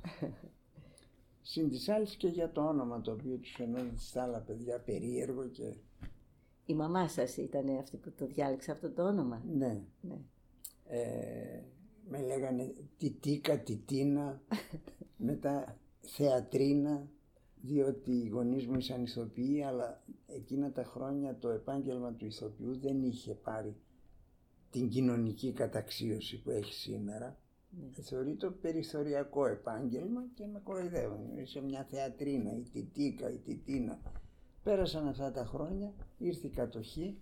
Συν 1.41 1.69
τις 1.69 1.89
άλλες 1.89 2.15
και 2.15 2.27
για 2.27 2.51
το 2.51 2.61
όνομα 2.67 3.01
το 3.01 3.11
οποίο 3.11 3.37
τους 3.37 3.51
φαινόταν 3.51 3.93
στα 3.97 4.23
άλλα 4.23 4.39
παιδιά 4.39 4.79
περίεργο 4.79 5.47
και... 5.47 5.75
Η 6.65 6.73
μαμά 6.73 7.07
σας 7.07 7.37
ήταν 7.37 7.77
αυτή 7.77 7.97
που 7.97 8.11
το 8.11 8.25
διάλεξε 8.25 8.71
αυτό 8.71 8.89
το 8.89 9.07
όνομα; 9.07 9.43
Ναι. 9.53 9.81
ναι. 10.01 10.17
Ε, 10.87 11.63
με 12.09 12.21
λέγανε 12.21 12.73
Τιτίκα, 12.97 13.59
Τιτίνα, 13.59 14.41
μετά 15.29 15.77
Θεατρίνα, 16.01 17.07
διότι 17.61 18.11
οι 18.11 18.27
γονείς 18.27 18.67
μου 18.67 18.77
ήσαν 18.77 19.03
ηθοποιοί, 19.03 19.63
αλλά 19.63 20.03
εκείνα 20.27 20.71
τα 20.71 20.83
χρόνια 20.83 21.37
το 21.37 21.49
επάγγελμα 21.49 22.13
του 22.13 22.25
ηθοποιού 22.25 22.79
δεν 22.79 23.03
είχε 23.03 23.33
πάρει 23.33 23.75
την 24.71 24.89
κοινωνική 24.89 25.51
καταξίωση 25.51 26.41
που 26.41 26.49
έχει 26.49 26.73
σήμερα. 26.73 27.37
Ναι. 27.69 28.03
Θεωρείται 28.03 28.49
περιθωριακό 28.49 29.45
επάγγελμα 29.45 30.21
και 30.33 30.45
με 30.45 30.59
κοροϊδεύουν. 30.59 31.37
Είσαι 31.37 31.61
μια 31.61 31.83
θεατρίνα, 31.83 32.55
η 32.55 32.61
Τιτίκα, 32.61 33.31
η 33.31 33.37
Τιτίνα. 33.37 33.99
Πέρασαν 34.63 35.07
αυτά 35.07 35.31
τα 35.31 35.45
χρόνια, 35.45 35.93
ήρθε 36.17 36.47
η 36.47 36.49
κατοχή 36.49 37.17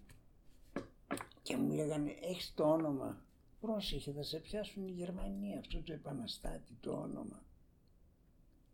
και 1.42 1.58
μου 1.58 1.74
λέγανε 1.74 2.12
έχεις 2.22 2.54
το 2.56 2.64
όνομα 2.64 3.24
Πρόσεχε, 3.60 4.12
θα 4.12 4.24
σε 4.24 4.40
πιάσουν 4.40 4.88
οι 4.88 4.92
Γερμανοί 4.92 5.58
αυτό 5.58 5.82
το 5.82 5.94
επαναστάτη 5.94 6.78
το 6.80 6.92
όνομα. 6.92 7.44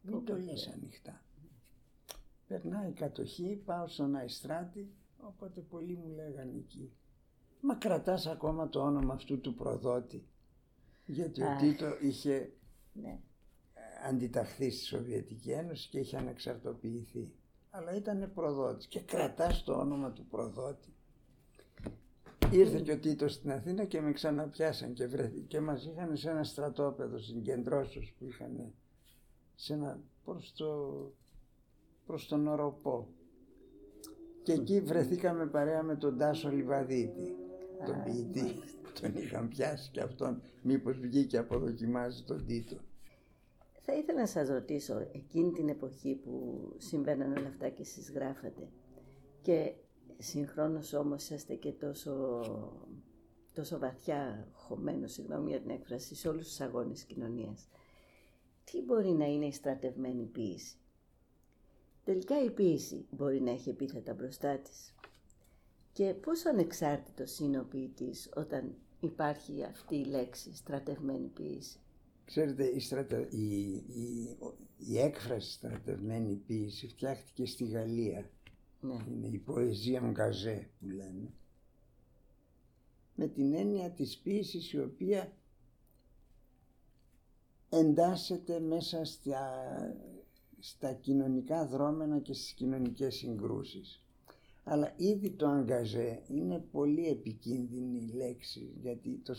Μην 0.02 0.26
το 0.26 0.38
λες 0.38 0.68
ανοιχτά. 0.68 1.24
Περνάει 2.48 2.90
η 2.90 2.94
κατοχή, 2.94 3.62
πάω 3.66 3.88
στον 3.88 4.16
Αϊστράτη, 4.16 4.94
οπότε 5.18 5.62
πολλοί 5.62 5.96
μου 5.96 6.10
λέγανε 6.10 6.58
εκεί. 6.58 6.92
Μα 7.68 7.76
κρατάς 7.76 8.28
ακόμα 8.28 8.70
το 8.70 8.82
όνομα 8.82 9.14
αυτού 9.14 9.40
του 9.42 9.54
προδότη. 9.54 10.28
Γιατί 11.06 11.44
ο 11.44 11.56
Τίτο 11.60 11.86
είχε 12.02 12.54
ναι. 12.94 13.20
αντιταχθεί 14.08 14.72
στη 14.72 14.86
Σοβιετική 14.86 15.52
Ένωση 15.52 15.90
και 15.90 16.00
είχε 16.00 16.18
ανεξαρτοποιηθεί. 16.18 17.32
Αλλά 17.70 17.96
ήταν 17.96 18.32
προδότης 18.34 18.88
και 18.88 19.00
κρατάς 19.00 19.64
το 19.64 19.74
όνομα 19.74 20.12
του 20.12 20.26
προδότη. 20.26 20.94
Ήρθε 22.52 22.80
και 22.80 22.92
ο 22.92 23.00
Τίτος 23.00 23.34
στην 23.34 23.52
Αθήνα 23.52 23.86
και 23.86 24.02
με 24.02 24.12
ξαναπιάσαν 24.12 24.94
και, 24.94 25.08
βρέθη, 25.08 25.40
και 25.42 25.60
μας 25.60 25.86
είχαν 25.86 26.18
σε 26.18 26.30
ένα 26.30 26.44
στρατόπεδο 26.44 27.18
συγκεντρώσεις 27.18 28.12
που 28.12 28.26
είχαν 28.26 28.74
σε 29.56 29.74
ένα, 29.74 30.00
προς, 30.26 30.54
το, 30.54 31.12
προς 32.06 32.28
τον 32.28 32.48
Οροπό. 32.48 33.08
Και 34.44 34.54
εκεί 34.54 34.82
βρεθήκαμε 34.82 35.48
παρέα 35.48 35.84
με 35.84 35.96
τον 35.96 36.18
Τάσο 36.18 36.50
Λιβαδίτη, 36.50 37.36
τον 37.86 38.04
ποιητή. 38.04 38.54
Τον 39.02 39.16
είχαν 39.16 39.48
πιάσει 39.48 39.90
και 39.92 40.02
αυτόν 40.02 40.42
μήπως 40.62 41.00
βγήκε 41.00 41.38
αποδοκιμάζει 41.38 42.24
τον 42.24 42.46
Τίτο. 42.46 42.76
Θα 43.82 43.94
ήθελα 43.94 44.20
να 44.20 44.28
σας 44.28 44.48
ρωτήσω, 44.50 45.10
εκείνη 45.12 45.52
την 45.52 45.70
εποχή 45.70 46.16
που 46.16 46.64
συμβαίναν 46.78 47.38
όλα 47.38 47.48
αυτά 47.48 47.70
και 47.70 47.82
εσείς 47.82 48.12
γράφατε 48.12 48.68
και 49.42 49.74
Συγχρόνως 50.18 50.94
όμως 50.94 51.30
είστε 51.30 51.56
και 51.56 51.72
τόσο, 51.72 52.42
τόσο 53.54 53.80
βαθιά 53.80 54.48
χωμένος, 54.52 55.12
συγγνώμη 55.12 55.50
για 55.50 55.60
την 55.60 55.70
έκφραση, 55.70 56.16
σε 56.16 56.28
όλους 56.28 56.48
τους 56.48 56.60
αγώνες 56.62 56.94
της 56.94 57.04
κοινωνίας. 57.04 57.68
Τι 58.64 58.82
μπορεί 58.82 59.10
να 59.12 59.26
είναι 59.26 59.46
η 59.46 59.52
στρατευμένη 59.52 60.24
ποίηση. 60.26 60.78
Τελικά 62.04 62.44
η 62.44 62.52
ποίηση 62.52 63.06
μπορεί 63.10 63.42
να 63.42 63.52
έχει 63.52 63.70
επίθετα 63.70 64.14
μπροστά 64.14 64.58
της. 64.58 64.95
Και 65.96 66.14
πόσο 66.14 66.50
ανεξάρτητος 66.50 67.40
είναι 67.40 67.60
ο 67.60 67.64
ποιητής 67.64 68.30
όταν 68.36 68.76
υπάρχει 69.00 69.64
αυτή 69.64 69.96
η 69.96 70.06
λέξη 70.06 70.56
στρατευμένη 70.56 71.28
ποίηση. 71.28 71.80
Ξέρετε, 72.26 72.66
η, 72.66 72.80
στρατε... 72.80 73.28
η, 73.32 73.72
η, 73.74 74.38
η 74.78 75.00
έκφραση 75.00 75.52
στρατευμένη 75.52 76.36
ποίηση 76.36 76.88
φτιάχτηκε 76.88 77.46
στη 77.46 77.66
Γαλλία 77.66 78.30
ναι. 78.80 79.06
Είναι 79.12 79.28
η 79.28 79.38
ποεζία 79.38 80.00
γκαζέ 80.00 80.70
που 80.80 80.90
λένε. 80.90 81.34
Με 83.16 83.28
την 83.28 83.54
έννοια 83.54 83.92
της 83.92 84.18
ποίησης 84.18 84.72
η 84.72 84.80
οποία 84.80 85.34
εντάσσεται 87.70 88.60
μέσα 88.60 89.06
στα, 89.06 89.68
στα 90.60 90.94
κοινωνικά 90.94 91.66
δρόμενα 91.66 92.20
και 92.20 92.34
στις 92.34 92.52
κοινωνικές 92.52 93.16
συγκρούσεις. 93.16 94.05
Αλλά 94.68 94.94
ήδη 94.98 95.32
το 95.32 95.48
αγκαζέ 95.48 96.22
είναι 96.28 96.60
πολύ 96.72 97.08
επικίνδυνη 97.08 98.12
λέξη 98.14 98.74
γιατί 98.82 99.22
το, 99.24 99.36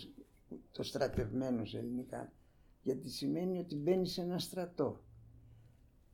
το 0.73 0.83
στρατευμένο 0.83 1.65
σε 1.65 1.79
ελληνικά 1.79 2.33
γιατί 2.83 3.11
σημαίνει 3.11 3.59
ότι 3.59 3.77
μπαίνει 3.77 4.07
σε 4.09 4.21
ένα 4.21 4.39
στρατό. 4.39 5.01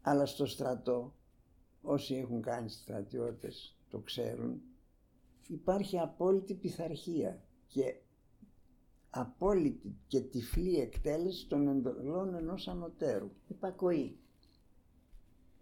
Αλλά 0.00 0.26
στο 0.26 0.46
στρατό 0.46 1.14
όσοι 1.82 2.14
έχουν 2.14 2.42
κάνει 2.42 2.70
στρατιώτες 2.70 3.76
το 3.88 3.98
ξέρουν, 3.98 4.62
υπάρχει 5.48 5.98
απόλυτη 5.98 6.54
πειθαρχία 6.54 7.42
και 7.66 8.00
απόλυτη 9.10 9.96
και 10.06 10.20
τυφλή 10.20 10.80
εκτέλεση 10.80 11.48
των 11.48 11.68
εντολών 11.68 12.34
ενός 12.34 12.68
ανωτέρου. 12.68 13.30
Υπακοή. 13.48 14.18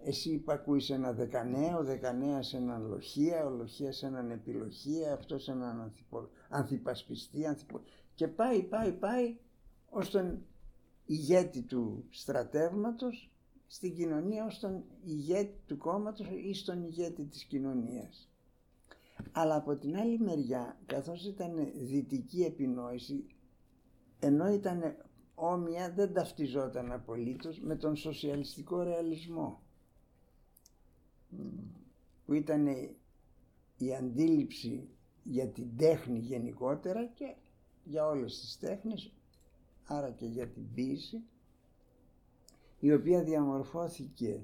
Εσύ 0.05 0.31
υπακούεις 0.31 0.85
σε 0.85 0.95
ένα 0.95 1.13
δεκανέα, 1.13 1.77
ο 1.77 1.85
δεκανέα 1.85 2.43
σε 2.43 2.57
έναν 2.57 2.87
λοχεία, 2.87 3.47
ο 3.47 3.51
λοχεία 3.51 3.93
σε 3.93 4.07
έναν 4.07 4.31
επιλοχεία, 4.31 5.13
αυτό 5.13 5.39
σε 5.39 5.51
έναν 5.51 5.81
ανθιπο... 5.81 6.29
ανθιπασπιστή, 6.49 7.47
ανθιπο... 7.47 7.81
και 8.15 8.29
πάει, 8.29 8.63
πάει, 8.63 8.93
πάει 8.93 9.37
ως 9.91 10.11
τον 10.11 10.43
ηγέτη 11.05 11.63
του 11.63 12.05
στρατεύματος 12.11 13.31
στην 13.67 13.95
κοινωνία 13.95 14.45
ως 14.45 14.59
τον 14.59 14.85
ηγέτη 15.05 15.61
του 15.67 15.77
κόμματος 15.77 16.27
ή 16.45 16.55
στον 16.55 16.83
ηγέτη 16.83 17.25
της 17.25 17.45
κοινωνίας. 17.45 18.31
Αλλά 19.33 19.57
από 19.57 19.77
την 19.77 19.97
άλλη 19.97 20.19
μεριά, 20.19 20.81
καθώς 20.87 21.27
ήταν 21.27 21.73
δυτική 21.75 22.43
επινόηση, 22.43 23.27
ενώ 24.19 24.49
ήταν 24.49 24.97
όμοια 25.35 25.93
δεν 25.93 26.13
ταυτιζόταν 26.13 26.93
απολύτως 26.93 27.61
με 27.61 27.77
τον 27.77 27.97
σοσιαλιστικό 27.97 28.83
ρεαλισμό 28.83 29.63
που 32.27 32.33
ήταν 32.33 32.67
η 33.79 33.95
αντίληψη 33.95 34.89
για 35.23 35.49
την 35.49 35.77
τέχνη 35.77 36.19
γενικότερα 36.19 37.07
και 37.07 37.35
για 37.85 38.07
όλες 38.07 38.41
τις 38.41 38.59
τέχνες, 38.59 39.13
άρα 39.85 40.11
και 40.11 40.27
για 40.27 40.49
την 40.49 40.73
ποίηση, 40.75 41.23
η 42.81 42.93
οποία 42.93 43.23
διαμορφώθηκε 43.25 44.43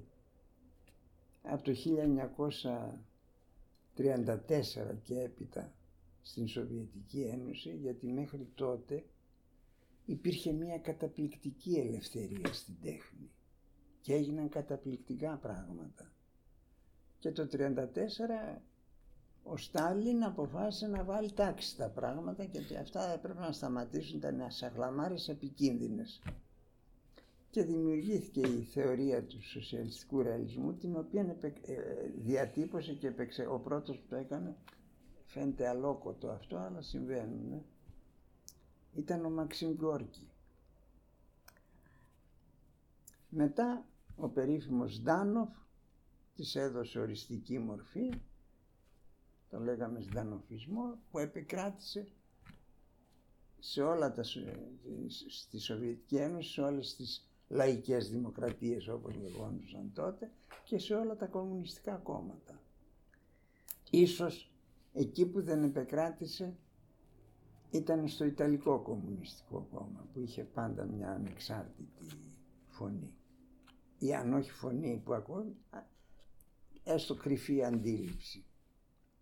από 1.43 1.63
το 1.63 1.73
1934 3.97 4.99
και 5.03 5.21
έπειτα 5.21 5.73
στην 6.23 6.49
Σοβιετική 6.49 7.21
Ένωση, 7.21 7.71
γιατί 7.77 8.07
μέχρι 8.07 8.49
τότε 8.55 9.05
υπήρχε 10.05 10.53
μια 10.53 10.79
καταπληκτική 10.79 11.75
ελευθερία 11.75 12.53
στην 12.53 12.75
τέχνη 12.83 13.31
και 14.01 14.15
έγιναν 14.15 14.49
καταπληκτικά 14.49 15.37
πράγματα. 15.37 16.11
Και 17.19 17.31
το 17.33 17.49
1934 17.53 18.61
ο 19.49 19.57
Στάλιν 19.57 20.25
αποφάσισε 20.25 20.87
να 20.87 21.05
βάλει 21.05 21.33
τάξη 21.33 21.69
στα 21.69 21.89
πράγματα 21.89 22.45
και 22.45 22.59
ότι 22.59 22.77
αυτά 22.77 23.13
έπρεπε 23.13 23.41
να 23.41 23.53
σταματήσουν, 23.53 24.17
ήταν 24.19 24.41
ασαγλαμάρες 24.41 25.29
επικίνδυνες. 25.29 26.23
Και 27.51 27.63
δημιουργήθηκε 27.65 28.41
η 28.41 28.63
θεωρία 28.63 29.23
του 29.25 29.43
σοσιαλιστικού 29.43 30.23
ρεαλισμού, 30.23 30.75
την 30.75 30.97
οποία 30.97 31.37
ε, 31.41 31.77
διατύπωσε 32.17 32.93
και 32.93 33.07
επεξε... 33.07 33.47
ο 33.47 33.59
πρώτος 33.59 33.97
που 33.99 34.07
το 34.09 34.17
έκανε, 34.17 34.57
φαίνεται 35.25 35.69
αλόκοτο 35.69 36.29
αυτό, 36.31 36.57
αλλά 36.57 36.83
συμβαίνουν. 36.83 37.53
Ε. 37.53 37.63
Ήταν 38.95 39.25
ο 39.25 39.31
Μαξίμ 39.31 39.73
Γκόρκι. 39.75 40.29
Μετά 43.29 43.85
ο 44.17 44.29
περίφημος 44.29 45.01
Ντάνοφ 45.03 45.49
της 46.37 46.55
έδωσε 46.55 46.99
οριστική 46.99 47.59
μορφή 47.59 48.11
το 49.51 49.59
λέγαμε 49.61 50.01
σδανοφισμό, 50.01 50.99
που 51.11 51.19
επικράτησε 51.19 52.07
σε 53.59 53.83
όλα 53.83 54.13
τα, 54.13 54.23
στη 55.29 55.59
Σοβιετική 55.59 56.17
Ένωση, 56.17 56.53
σε 56.53 56.61
όλες 56.61 56.97
τις 56.97 57.29
λαϊκές 57.49 58.11
δημοκρατίες 58.11 58.89
όπως 58.89 59.15
λεγόντουσαν 59.17 59.93
τότε 59.95 60.31
και 60.65 60.79
σε 60.79 60.95
όλα 60.95 61.17
τα 61.17 61.27
κομμουνιστικά 61.27 61.97
κόμματα. 61.97 62.61
Ίσως 63.91 64.53
εκεί 64.93 65.27
που 65.27 65.43
δεν 65.43 65.63
επικράτησε 65.63 66.57
ήταν 67.71 68.09
στο 68.09 68.25
Ιταλικό 68.25 68.79
Κομμουνιστικό 68.81 69.67
Κόμμα 69.73 70.07
που 70.13 70.21
είχε 70.21 70.43
πάντα 70.45 70.85
μια 70.85 71.11
ανεξάρτητη 71.11 72.07
φωνή 72.69 73.15
ή 73.99 74.15
αν 74.15 74.33
όχι 74.33 74.51
φωνή 74.51 75.01
που 75.05 75.13
ακόμη 75.15 75.57
έστω 76.87 77.15
κρυφή 77.15 77.65
αντίληψη. 77.65 78.45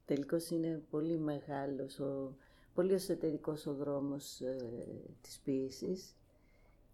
Τελικώς 0.04 0.50
είναι 0.50 0.82
πολύ 0.90 1.18
μεγάλος, 1.18 1.98
ο, 1.98 2.36
πολύ 2.74 2.92
εσωτερικός 2.92 3.66
ο 3.66 3.74
δρόμος 3.74 4.40
ε, 4.40 4.56
της 5.20 5.38
ποίησης 5.44 6.14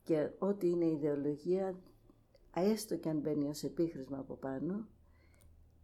και 0.04 0.28
ό,τι 0.38 0.68
είναι 0.68 0.84
ιδεολογία, 0.86 1.74
έστω 2.54 2.96
και 2.96 3.08
αν 3.08 3.18
μπαίνει 3.18 3.48
ως 3.48 3.62
επίχρησμα 3.62 4.18
από 4.18 4.34
πάνω, 4.34 4.86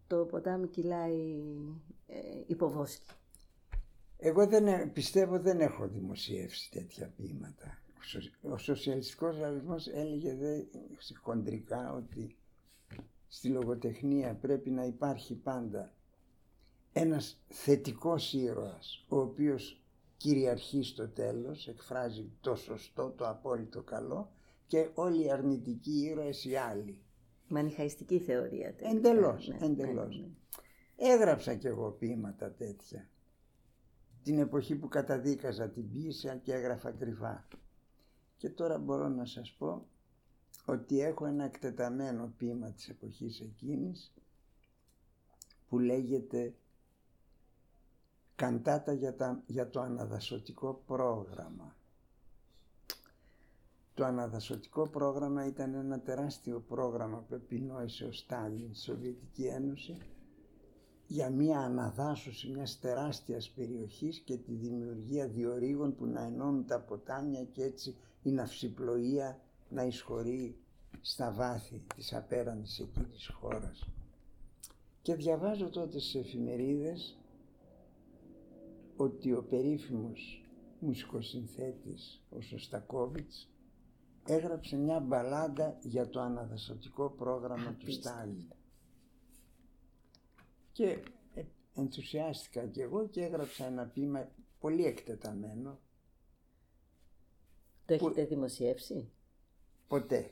το 0.06 0.24
ποτάμι 0.24 0.66
κυλάει 0.68 1.42
ε, 2.06 2.16
υποβόσκη. 2.46 3.10
Εγώ 4.18 4.46
δεν, 4.46 4.92
πιστεύω 4.92 5.38
δεν 5.38 5.60
έχω 5.60 5.88
δημοσιεύσει 5.88 6.70
τέτοια 6.70 7.12
ποίηματα. 7.16 7.78
Ο 8.42 8.56
σοσιαλιστικός 8.58 9.36
ρεαλισμός 9.38 9.86
έλεγε 9.86 10.34
δε, 10.34 10.62
χοντρικά 11.22 11.92
ότι 11.94 12.36
στη 13.28 13.48
λογοτεχνία 13.48 14.34
πρέπει 14.34 14.70
να 14.70 14.84
υπάρχει 14.84 15.34
πάντα 15.34 15.92
ένας 16.92 17.40
θετικός 17.48 18.32
ήρωας, 18.32 19.04
ο 19.08 19.18
οποίος 19.18 19.82
κυριαρχεί 20.16 20.82
στο 20.82 21.08
τέλος, 21.08 21.68
εκφράζει 21.68 22.30
το 22.40 22.54
σωστό, 22.54 23.10
το 23.10 23.28
απόλυτο 23.28 23.82
καλό 23.82 24.30
και 24.66 24.90
όλοι 24.94 25.24
οι 25.24 25.30
αρνητικοί 25.30 26.00
ήρωες 26.00 26.44
οι 26.44 26.56
άλλοι. 26.56 26.98
Μανιχαϊστική 27.48 28.18
θεωρία. 28.18 28.74
Τελικά. 28.74 28.96
Εντελώς, 28.96 29.48
ναι, 29.48 29.66
εντελώς. 29.66 30.18
Ναι, 30.18 30.26
ναι. 30.26 31.12
Έγραψα 31.14 31.54
κι 31.54 31.66
εγώ 31.66 31.90
ποίηματα 31.90 32.52
τέτοια. 32.52 33.08
Την 34.22 34.38
εποχή 34.38 34.74
που 34.76 34.88
καταδίκαζα 34.88 35.68
την 35.68 35.90
ποίηση 35.90 36.40
και 36.42 36.52
έγραφα 36.52 36.90
κρυφά. 36.90 37.48
Και 38.36 38.50
τώρα 38.50 38.78
μπορώ 38.78 39.08
να 39.08 39.24
σας 39.24 39.52
πω 39.58 39.86
ότι 40.68 41.00
έχω 41.00 41.26
ένα 41.26 41.44
εκτεταμένο 41.44 42.32
ποίημα 42.36 42.70
της 42.70 42.88
εποχής 42.88 43.40
εκείνης 43.40 44.12
που 45.68 45.78
λέγεται 45.78 46.54
καντάτα 48.36 48.92
για, 48.92 49.14
τα, 49.14 49.42
για 49.46 49.68
το 49.70 49.80
αναδασωτικό 49.80 50.82
πρόγραμμα. 50.86 51.76
Το 53.94 54.04
αναδασωτικό 54.04 54.88
πρόγραμμα 54.88 55.46
ήταν 55.46 55.74
ένα 55.74 56.00
τεράστιο 56.00 56.60
πρόγραμμα 56.60 57.18
που 57.28 57.34
επινόησε 57.34 58.04
ο 58.04 58.12
Στάλιν 58.12 58.74
στη 58.74 58.82
Σοβιετική 58.84 59.44
Ένωση 59.44 59.98
για 61.06 61.30
μια 61.30 61.58
αναδάσωση 61.60 62.48
μιας 62.50 62.78
τεράστιας 62.80 63.50
περιοχής 63.50 64.18
και 64.18 64.36
τη 64.36 64.52
δημιουργία 64.54 65.28
διορίγων 65.28 65.94
που 65.94 66.06
να 66.06 66.22
ενώνουν 66.22 66.66
τα 66.66 66.80
ποτάμια 66.80 67.44
και 67.44 67.62
έτσι 67.62 67.96
η 68.22 68.30
ναυσιπλοεία 68.30 69.40
να 69.68 69.84
εισχωρεί 69.84 70.58
στα 71.00 71.32
βάθη 71.32 71.82
της 71.94 72.14
απέραντης 72.14 72.78
εκεί 72.78 73.00
της 73.00 73.28
χώρας. 73.28 73.88
Και 75.02 75.14
διαβάζω 75.14 75.68
τότε 75.68 75.98
στις 75.98 76.14
εφημερίδες 76.14 77.18
ότι 78.96 79.32
ο 79.32 79.42
περίφημος 79.42 80.44
μουσικοσυνθέτης 80.78 82.22
ο 82.30 82.40
Σωστακόβιτς 82.40 83.50
έγραψε 84.26 84.76
μια 84.76 85.00
μπαλάντα 85.00 85.78
για 85.82 86.08
το 86.08 86.20
αναδασωτικό 86.20 87.10
πρόγραμμα 87.10 87.74
του 87.74 87.92
Στάλιν. 87.92 88.52
Και 90.72 91.02
ε, 91.34 91.44
ενθουσιάστηκα 91.74 92.66
κι 92.66 92.80
εγώ 92.80 93.08
και 93.08 93.22
έγραψα 93.22 93.66
ένα 93.66 93.86
ποίημα 93.86 94.28
πολύ 94.60 94.84
εκτεταμένο. 94.84 95.80
Το 97.84 97.94
έχετε 97.94 98.24
δημοσιεύσει; 98.24 99.10
Ποτέ. 99.88 100.30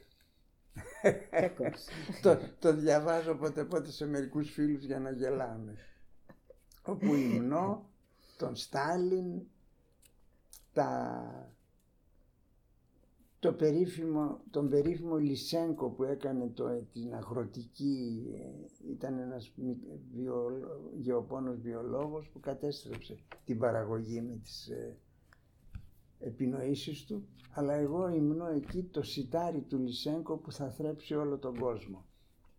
το, 2.22 2.38
το 2.58 2.74
διαβάζω 2.74 3.34
ποτέ 3.34 3.64
πότε 3.64 3.90
σε 3.90 4.06
μερικούς 4.06 4.50
φίλους 4.50 4.84
για 4.84 4.98
να 4.98 5.10
γελάμε. 5.10 5.76
Όπου 6.82 7.14
υμνώ 7.14 7.88
τον 8.36 8.56
Στάλιν, 8.56 9.40
τα, 10.72 11.54
το 13.38 13.52
περίφημο, 13.52 14.40
τον 14.50 14.68
περίφημο 14.68 15.16
Λισέγκο 15.16 15.88
που 15.88 16.04
έκανε 16.04 16.48
το, 16.48 16.82
την 16.92 17.14
αγροτική, 17.14 18.26
ε, 18.34 18.90
ήταν 18.90 19.18
ένας 19.18 19.52
βιολο, 20.14 20.90
γεωπόνος 20.96 21.60
βιολόγος 21.60 22.28
που 22.28 22.40
κατέστρεψε 22.40 23.18
την 23.44 23.58
παραγωγή 23.58 24.20
με 24.20 24.36
τις 24.36 24.68
ε, 24.68 24.96
επινοήσεις 26.24 27.04
του, 27.04 27.28
αλλά 27.50 27.74
εγώ 27.74 28.08
υμνώ 28.08 28.46
εκεί 28.48 28.82
το 28.82 29.02
σιτάρι 29.02 29.60
του 29.60 29.78
Λισέγκο 29.78 30.36
που 30.36 30.52
θα 30.52 30.70
θρέψει 30.70 31.14
όλο 31.14 31.38
τον 31.38 31.58
κόσμο. 31.58 32.04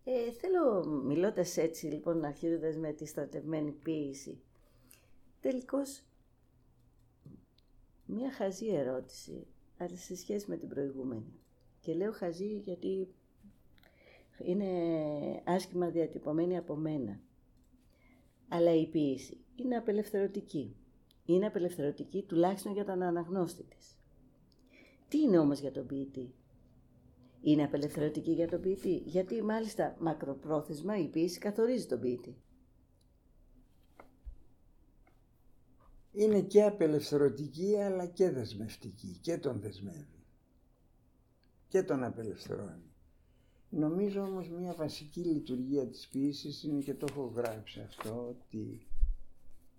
Ε, 0.04 0.32
θέλω, 0.32 0.86
μιλώντας 0.86 1.56
έτσι 1.56 1.86
λοιπόν, 1.86 2.24
αρχίζοντας 2.24 2.76
με 2.76 2.92
τη 2.92 3.06
στρατευμένη 3.06 3.70
ποίηση, 3.70 4.40
Τελικώς, 5.46 6.02
μία 8.06 8.32
χαζή 8.32 8.66
ερώτηση, 8.66 9.46
αλλά 9.78 9.96
σε 9.96 10.16
σχέση 10.16 10.50
με 10.50 10.56
την 10.56 10.68
προηγούμενη. 10.68 11.32
Και 11.80 11.94
λέω 11.94 12.12
χαζή 12.12 12.58
γιατί 12.58 13.08
είναι 14.38 14.66
άσχημα 15.44 15.90
διατυπωμένη 15.90 16.56
από 16.56 16.74
μένα. 16.74 17.20
Αλλά 18.48 18.74
η 18.74 18.86
ποίηση 18.86 19.38
είναι 19.56 19.76
απελευθερωτική. 19.76 20.76
Είναι 21.26 21.46
απελευθερωτική 21.46 22.22
τουλάχιστον 22.22 22.72
για 22.72 22.84
τον 22.84 23.02
αναγνώστη 23.02 23.62
της. 23.62 23.98
Τι 25.08 25.18
είναι 25.20 25.38
όμως 25.38 25.58
για 25.60 25.72
τον 25.72 25.86
ποιητή; 25.86 26.34
Είναι 27.40 27.64
απελευθερωτική 27.64 28.32
για 28.32 28.48
τον 28.48 28.60
ποιητή, 28.60 29.02
γιατί 29.04 29.42
μάλιστα 29.42 29.96
μακροπρόθεσμα 29.98 30.98
η 30.98 31.08
ποίηση 31.08 31.38
καθορίζει 31.38 31.86
τον 31.86 32.00
ποιητή. 32.00 32.36
είναι 36.16 36.40
και 36.40 36.62
απελευθερωτική 36.62 37.76
αλλά 37.76 38.06
και 38.06 38.30
δεσμευτική 38.30 39.18
και 39.20 39.38
τον 39.38 39.60
δεσμεύει 39.60 40.24
και 41.68 41.82
τον 41.82 42.04
απελευθερώνει. 42.04 42.90
Νομίζω 43.70 44.22
όμως 44.22 44.48
μια 44.48 44.74
βασική 44.74 45.20
λειτουργία 45.20 45.86
της 45.86 46.08
ποιήσης 46.08 46.62
είναι 46.62 46.80
και 46.80 46.94
το 46.94 47.06
έχω 47.10 47.32
γράψει 47.36 47.80
αυτό 47.80 48.26
ότι 48.28 48.86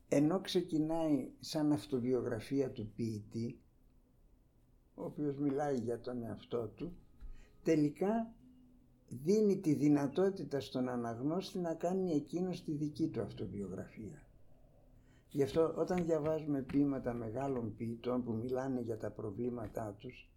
ενώ 0.10 0.41
ξεκινάει 0.41 1.32
σαν 1.39 1.72
αυτοβιογραφία 1.72 2.72
του 2.72 2.91
ποιητή 2.96 3.60
ο 4.96 5.04
οποίος 5.04 5.38
μιλάει 5.38 5.78
για 5.78 6.00
τον 6.00 6.24
εαυτό 6.24 6.67
του 6.67 6.98
τελικά 7.63 8.34
δίνει 9.10 9.60
τη 9.60 9.74
δυνατότητα 9.74 10.60
στον 10.60 10.89
αναγνώστη 10.89 11.60
να 11.60 11.74
κάνει 11.74 12.12
εκείνο 12.12 12.50
τη 12.50 12.72
δική 12.72 13.08
του 13.08 13.22
αυτοβιογραφία. 13.22 14.22
Γι' 15.30 15.43
αυτό 15.43 15.74
όταν 15.78 16.06
διαβάζουμε 16.06 16.62
ποίηματα 16.62 17.13
μεγάλων 17.13 17.76
ποιητών 17.76 18.24
που 18.24 18.34
μιλάνε 18.34 18.82
για 18.82 18.98
τα 18.98 19.12
προβλήματά 19.12 19.96
τους, 20.00 20.32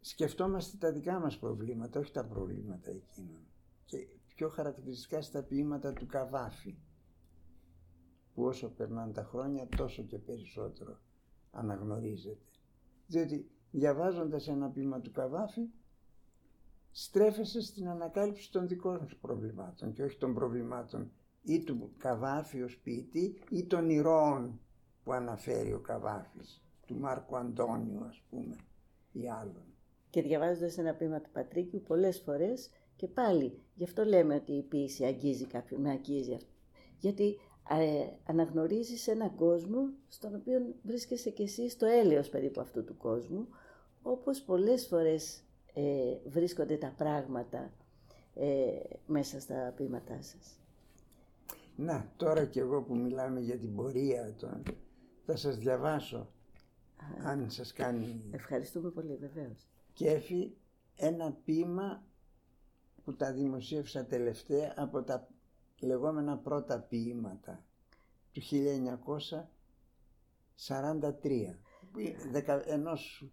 σκεφτόμαστε 0.00 0.76
τα 0.76 0.92
δικά 0.92 1.18
μας 1.18 1.38
προβλήματα, 1.38 2.00
όχι 2.00 2.12
τα 2.12 2.24
προβλήματα 2.24 2.90
εκείνων. 2.90 3.46
Και 3.84 4.06
πιο 4.34 4.48
χαρακτηριστικά 4.48 5.22
στα 5.22 5.42
ποίηματα 5.42 5.92
του 5.92 6.06
Καβάφη, 6.06 6.76
που 8.36 8.44
όσο 8.44 8.68
περνάνε 8.68 9.12
τα 9.12 9.22
χρόνια 9.22 9.68
τόσο 9.76 10.02
και 10.02 10.18
περισσότερο 10.18 10.98
αναγνωρίζεται. 11.50 12.44
Διότι 13.06 13.50
διαβάζοντας 13.70 14.48
ένα 14.48 14.70
ποίημα 14.70 15.00
του 15.00 15.10
Καβάφη, 15.10 15.68
στρέφεσαι 16.90 17.60
στην 17.60 17.88
ανακάλυψη 17.88 18.52
των 18.52 18.68
δικών 18.68 19.06
σου 19.08 19.18
προβλημάτων 19.20 19.92
και 19.92 20.02
όχι 20.02 20.18
των 20.18 20.34
προβλημάτων 20.34 21.10
ή 21.42 21.64
του 21.64 21.92
Καβάφη 21.98 22.62
ως 22.62 22.78
ποιητή 22.78 23.42
ή 23.50 23.66
των 23.66 23.90
ηρώων 23.90 24.60
που 25.04 25.12
αναφέρει 25.12 25.72
ο 25.72 25.80
Καβάφης, 25.80 26.62
του 26.86 26.96
Μάρκου 26.98 27.36
Αντώνιου 27.36 28.04
ας 28.04 28.22
πούμε 28.30 28.56
ή 29.12 29.28
άλλων. 29.28 29.64
Και 30.10 30.22
διαβάζοντας 30.22 30.78
ένα 30.78 30.94
ποίημα 30.94 31.20
του 31.20 31.30
Πατρίκιου 31.32 31.82
πολλές 31.86 32.20
φορές 32.20 32.70
και 32.96 33.08
πάλι 33.08 33.62
γι' 33.74 33.84
αυτό 33.84 34.04
λέμε 34.04 34.34
ότι 34.34 34.52
η 34.52 34.62
ποίηση 34.62 35.04
αγγίζει 35.04 35.46
κάποιον, 35.46 35.80
με 35.80 35.90
αγγίζει 35.90 36.34
αυτό. 36.34 36.54
Γιατί 36.98 37.24
ε, 37.28 37.36
αναγνωρίζεις 38.24 39.06
έναν 39.08 39.34
κόσμο 39.34 39.88
στον 40.08 40.34
οποίο 40.34 40.74
βρίσκεσαι 40.82 41.30
και 41.30 41.42
εσύ 41.42 41.68
στο 41.68 41.86
έλεος 41.86 42.28
περίπου 42.28 42.60
αυτού 42.60 42.84
του 42.84 42.96
κόσμου, 42.96 43.48
όπως 44.02 44.40
πολλές 44.40 44.86
φορές 44.86 45.40
ε, 45.74 46.16
βρίσκονται 46.26 46.76
τα 46.76 46.94
πράγματα 46.96 47.72
ε, 48.34 48.78
μέσα 49.06 49.40
στα 49.40 49.72
ποίηματά 49.76 50.18
σας. 50.22 50.60
Να, 51.76 52.12
τώρα 52.16 52.44
κι 52.44 52.58
εγώ 52.58 52.82
που 52.82 52.96
μιλάμε 52.96 53.40
για 53.40 53.56
την 53.58 53.74
πορεία, 53.74 54.34
των, 54.38 54.62
θα 55.26 55.36
σας 55.36 55.56
διαβάσω, 55.58 56.30
αν 57.24 57.50
σας 57.50 57.72
κάνει... 57.72 58.24
Ευχαριστούμε 58.30 58.90
πολύ, 58.90 59.16
βεβαίως. 59.16 59.66
Κέφι, 59.92 60.50
ένα 60.96 61.36
ποίημα 61.44 62.02
που 63.04 63.14
τα 63.16 63.32
δημοσίευσα 63.32 64.04
τελευταία 64.04 64.74
από 64.76 65.02
τα 65.02 65.28
λεγόμενα 65.80 66.36
πρώτα 66.36 66.78
ποίηματα 66.80 67.64
του 68.32 68.42
1943 71.20 71.54
ενός 72.66 73.28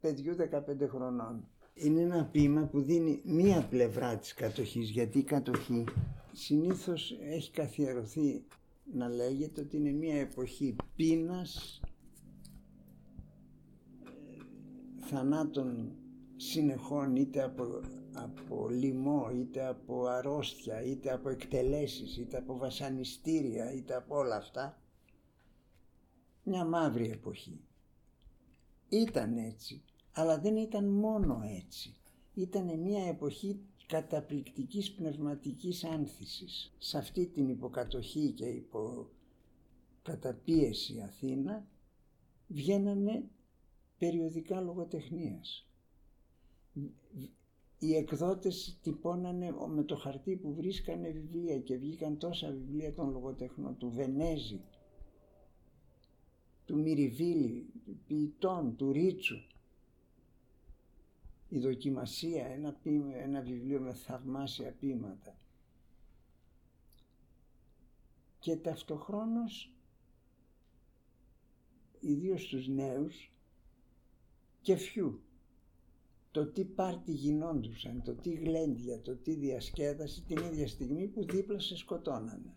παιδιού 0.00 0.36
15 0.36 0.88
χρονών. 0.88 1.48
Είναι 1.74 2.00
ένα 2.00 2.24
ποίημα 2.24 2.62
που 2.66 2.80
δίνει 2.82 3.20
μία 3.24 3.66
πλευρά 3.70 4.16
της 4.18 4.34
κατοχής 4.34 4.90
γιατί 4.90 5.18
η 5.18 5.22
κατοχή 5.22 5.84
συνήθως 6.32 7.16
έχει 7.20 7.50
καθιερωθεί 7.50 8.44
να 8.92 9.08
λέγεται 9.08 9.60
ότι 9.60 9.76
είναι 9.76 9.90
μία 9.90 10.20
εποχή 10.20 10.76
πείνας, 10.96 11.80
ε, 14.04 14.10
θανάτων 15.06 15.92
συνεχών 16.36 17.16
είτε 17.16 17.42
από 17.42 17.80
από 18.14 18.68
λοιμό, 18.68 19.30
είτε 19.30 19.66
από 19.66 20.06
αρρώστια, 20.06 20.82
είτε 20.82 21.12
από 21.12 21.28
εκτελέσεις, 21.28 22.16
είτε 22.16 22.36
από 22.36 22.56
βασανιστήρια, 22.56 23.72
είτε 23.72 23.94
από 23.94 24.16
όλα 24.16 24.36
αυτά. 24.36 24.78
Μια 26.42 26.64
μαύρη 26.64 27.10
εποχή. 27.10 27.60
Ήταν 28.88 29.36
έτσι, 29.36 29.82
αλλά 30.12 30.38
δεν 30.38 30.56
ήταν 30.56 30.84
μόνο 30.84 31.40
έτσι. 31.64 31.96
Ήταν 32.34 32.78
μια 32.80 33.04
εποχή 33.04 33.60
καταπληκτικής 33.86 34.92
πνευματικής 34.92 35.84
άνθησης. 35.84 36.74
Σε 36.78 36.98
αυτή 36.98 37.26
την 37.26 37.48
υποκατοχή 37.48 38.32
και 38.32 38.44
υπο 38.46 39.08
καταπίεση 40.02 41.00
Αθήνα 41.00 41.66
βγαίνανε 42.46 43.24
περιοδικά 43.98 44.60
λογοτεχνίας 44.60 45.68
οι 47.84 47.96
εκδότες 47.96 48.78
τυπώνανε 48.82 49.54
με 49.68 49.82
το 49.82 49.96
χαρτί 49.96 50.36
που 50.36 50.54
βρίσκανε 50.54 51.10
βιβλία 51.10 51.58
και 51.58 51.76
βγήκαν 51.76 52.18
τόσα 52.18 52.50
βιβλία 52.50 52.92
των 52.92 53.10
λογοτεχνών 53.10 53.78
του 53.78 53.90
Βενέζη, 53.90 54.60
του 56.64 56.78
Μυριβίλη, 56.78 57.66
του 57.84 57.98
ποιητών, 58.06 58.76
του 58.76 58.92
Ρίτσου. 58.92 59.36
Η 61.48 61.58
δοκιμασία, 61.58 62.46
ένα, 62.46 62.76
ένα 63.22 63.40
βιβλίο 63.40 63.80
με 63.80 63.92
θαυμάσια 63.92 64.72
ποίηματα. 64.72 65.36
Και 68.38 68.56
ταυτοχρόνως, 68.56 69.72
ιδίως 72.00 72.42
στους 72.42 72.68
νέους, 72.68 73.32
και 74.62 74.76
φιού 74.76 75.23
το 76.34 76.46
τι 76.46 76.64
πάρτι 76.64 77.12
γινόντουσαν, 77.12 78.02
το 78.02 78.14
τι 78.14 78.30
γλέντια, 78.30 79.00
το 79.00 79.16
τι 79.16 79.34
διασκέδαση 79.34 80.22
την 80.22 80.36
ίδια 80.36 80.68
στιγμή 80.68 81.06
που 81.06 81.24
δίπλα 81.24 81.58
σε 81.60 81.76
σκοτώνανε 81.76 82.52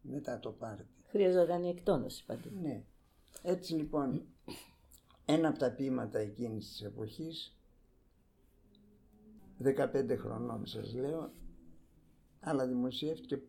μετά 0.00 0.38
το 0.38 0.50
πάρτι. 0.50 1.04
Χρειαζόταν 1.06 1.64
η 1.64 1.68
εκτόνωση 1.68 2.24
παντού. 2.24 2.48
Ναι. 2.62 2.84
Έτσι 3.42 3.74
λοιπόν 3.74 4.22
ένα 5.24 5.48
από 5.48 5.58
τα 5.58 5.72
ποίηματα 5.72 6.18
εκείνης 6.18 6.68
της 6.68 6.82
εποχής 6.82 7.56
15 9.64 10.16
χρονών 10.18 10.66
σας 10.66 10.94
λέω 10.94 11.32
αλλά 12.40 12.66
δημοσιεύτηκε 12.66 13.42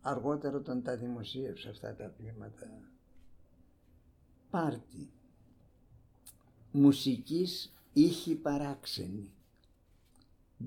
αργότερα 0.00 0.56
όταν 0.56 0.82
τα 0.82 0.96
δημοσίευσα 0.96 1.70
αυτά 1.70 1.94
τα 1.94 2.08
ποίηματα. 2.08 2.66
Πάρτι 4.50 5.10
μουσικής 6.72 7.72
ήχοι 8.00 8.34
παράξενοι, 8.34 9.30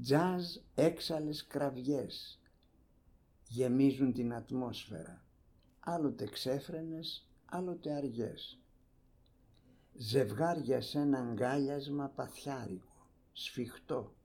τζάζ 0.01 0.43
έξαλες 0.75 1.47
κραυγές, 1.47 2.39
γεμίζουν 3.47 4.13
την 4.13 4.33
ατμόσφαιρα, 4.33 5.23
άλλοτε 5.79 6.25
ξέφρενες, 6.25 7.29
άλλοτε 7.45 7.93
αργές. 7.93 8.59
Ζευγάρια 9.97 10.81
σε 10.81 10.99
ένα 10.99 11.19
αγκάλιασμα 11.19 12.07
παθιάρικο, 12.07 13.07
σφιχτό. 13.31 14.15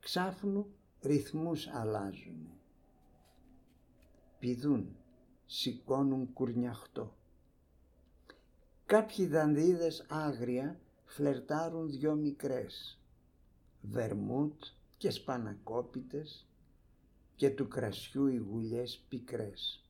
Ξάφνου 0.00 0.66
ρυθμούς 1.00 1.66
αλλάζουν. 1.66 2.48
Πηδούν, 4.38 4.96
σηκώνουν 5.46 6.32
κουρνιαχτό. 6.32 7.16
Κάποιοι 8.86 9.26
δανδίδες 9.26 10.06
άγρια 10.08 10.80
φλερτάρουν 11.08 11.90
δυο 11.90 12.14
μικρές, 12.14 12.98
βερμούτ 13.80 14.64
και 14.96 15.10
σπανακόπιτες 15.10 16.46
και 17.36 17.50
του 17.50 17.68
κρασιού 17.68 18.26
οι 18.26 18.36
γουλιές 18.36 19.04
πικρές. 19.08 19.82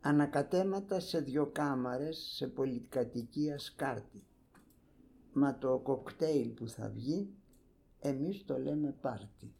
Ανακατέματα 0.00 1.00
σε 1.00 1.20
δυο 1.20 1.46
κάμαρες 1.46 2.32
σε 2.34 2.46
πολυκατοικία 2.46 3.58
σκάρτη. 3.58 4.22
Μα 5.32 5.58
το 5.58 5.78
κοκτέιλ 5.78 6.48
που 6.48 6.68
θα 6.68 6.88
βγει, 6.88 7.28
εμείς 8.00 8.44
το 8.44 8.58
λέμε 8.58 8.94
πάρτι. 9.00 9.54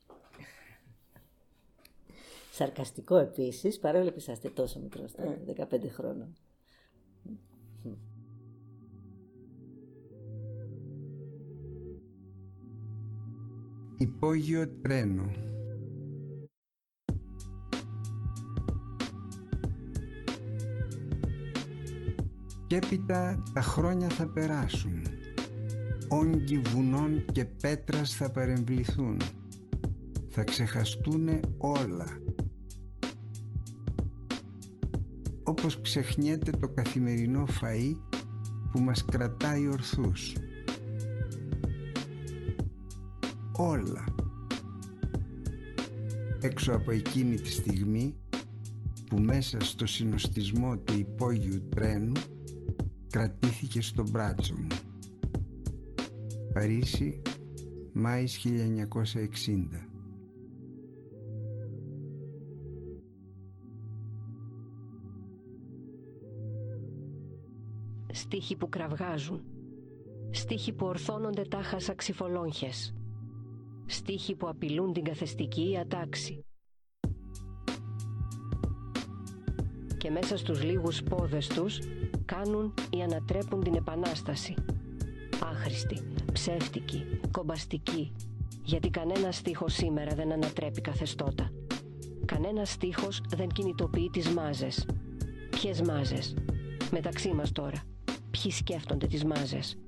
Σαρκαστικό 2.53 3.17
επίσης, 3.17 3.79
παρόλο 3.79 4.11
που 4.11 4.19
είσαστε 4.19 4.51
τόσο 4.51 4.81
μικρός, 4.81 5.13
15 5.47 5.89
χρόνων. 5.89 6.37
Υπόγειο 13.97 14.69
τρένο. 14.83 15.31
Και 22.67 22.77
έπειτα 22.77 23.43
τα 23.53 23.61
χρόνια 23.61 24.09
θα 24.09 24.27
περάσουν. 24.27 25.03
Όγκοι 26.09 26.59
βουνών 26.59 27.25
και 27.33 27.45
πέτρας 27.45 28.15
θα 28.15 28.31
παρεμβληθούν. 28.31 29.21
Θα 30.29 30.45
ξεχαστούνε 30.45 31.41
όλα. 31.59 32.07
Όπως 35.43 35.81
ξεχνιέται 35.81 36.51
το 36.51 36.69
καθημερινό 36.69 37.45
φαΐ 37.61 37.97
που 38.73 38.81
μας 38.81 39.05
κρατάει 39.05 39.69
ορθούς 39.69 40.33
όλα. 43.57 44.05
Έξω 46.41 46.73
από 46.73 46.91
εκείνη 46.91 47.37
τη 47.37 47.51
στιγμή 47.51 48.15
που 49.09 49.19
μέσα 49.21 49.61
στο 49.61 49.87
συνοστισμό 49.87 50.79
του 50.79 50.99
υπόγειου 50.99 51.69
τρένου 51.69 52.13
κρατήθηκε 53.11 53.81
στο 53.81 54.05
μπράτσο 54.11 54.55
μου. 54.55 54.67
Παρίσι, 56.53 57.23
Μάης 57.93 58.47
1960 58.47 59.85
Στίχοι 68.13 68.57
που 68.57 68.69
κραυγάζουν. 68.69 69.43
Στίχοι 70.31 70.73
που 70.73 70.87
ορθώνονται 70.87 71.43
τάχα 71.43 71.79
σαν 71.79 71.97
ξυφολόγχες. 71.97 72.95
Στίχοι 73.95 74.35
που 74.35 74.49
απειλούν 74.49 74.93
την 74.93 75.05
καθεστική 75.05 75.79
ατάξη. 75.81 76.45
Και 79.99 80.11
μέσα 80.11 80.37
στους 80.37 80.63
λίγους 80.63 81.03
πόδες 81.03 81.47
τους 81.47 81.79
κάνουν 82.25 82.75
ή 82.91 83.03
ανατρέπουν 83.03 83.61
την 83.61 83.75
επανάσταση. 83.75 84.55
Άχρηστη, 85.43 86.01
ψεύτικη, 86.33 87.05
κομπαστική, 87.31 88.13
γιατί 88.65 88.91
κανένα 88.91 89.33
στίχος 89.33 89.75
σήμερα 89.75 90.15
δεν 90.15 90.33
ανατρέπει 90.33 90.81
καθεστώτα. 90.81 91.51
Κανένα 92.25 92.65
στίχος 92.65 93.21
δεν 93.37 93.49
κινητοποιεί 93.49 94.11
τις 94.13 94.29
μάζες. 94.29 94.87
Ποιες 95.51 95.81
μάζες; 95.81 96.35
Μεταξύ 96.91 97.33
μας 97.33 97.53
τώρα. 97.53 97.83
Ποιοι 98.31 98.51
σκέφτονται 98.51 99.07
τις 99.07 99.25
μάζες; 99.25 99.79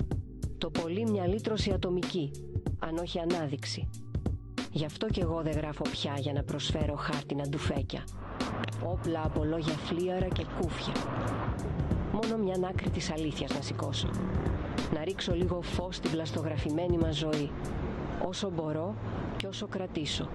Το 0.59 0.71
πολύ 0.71 1.11
μια 1.11 1.27
λύτρωση 1.27 1.73
ατομική, 1.73 2.31
αν 2.87 2.99
όχι 2.99 3.19
ανάδειξη. 3.19 3.89
Γι' 4.73 4.85
αυτό 4.85 5.07
κι 5.07 5.21
εγώ 5.21 5.43
δεν 5.43 5.53
γράφω 5.53 5.83
πια 5.83 6.15
για 6.19 6.33
να 6.33 6.43
προσφέρω 6.43 6.95
χάρτινα 6.95 7.49
ντουφέκια. 7.49 8.05
Όπλα 8.85 9.23
από 9.25 9.45
λόγια 9.45 9.75
φλίαρα 9.75 10.29
και 10.29 10.47
κούφια. 10.61 10.93
Μόνο 12.13 12.37
μια 12.43 12.69
άκρη 12.69 12.91
της 12.91 13.11
αλήθειας 13.11 13.55
να 13.55 13.61
σηκώσω. 13.61 14.09
Να 14.95 15.05
ρίξω 15.05 15.35
λίγο 15.35 15.63
φως 15.63 15.97
στην 15.97 16.11
πλαστογραφημένη 16.11 16.99
μας 16.99 17.17
ζωή. 17.17 17.51
Όσο 18.27 18.51
μπορώ 18.51 18.95
και 19.37 19.47
όσο 19.47 19.67
κρατήσω. 19.67 20.29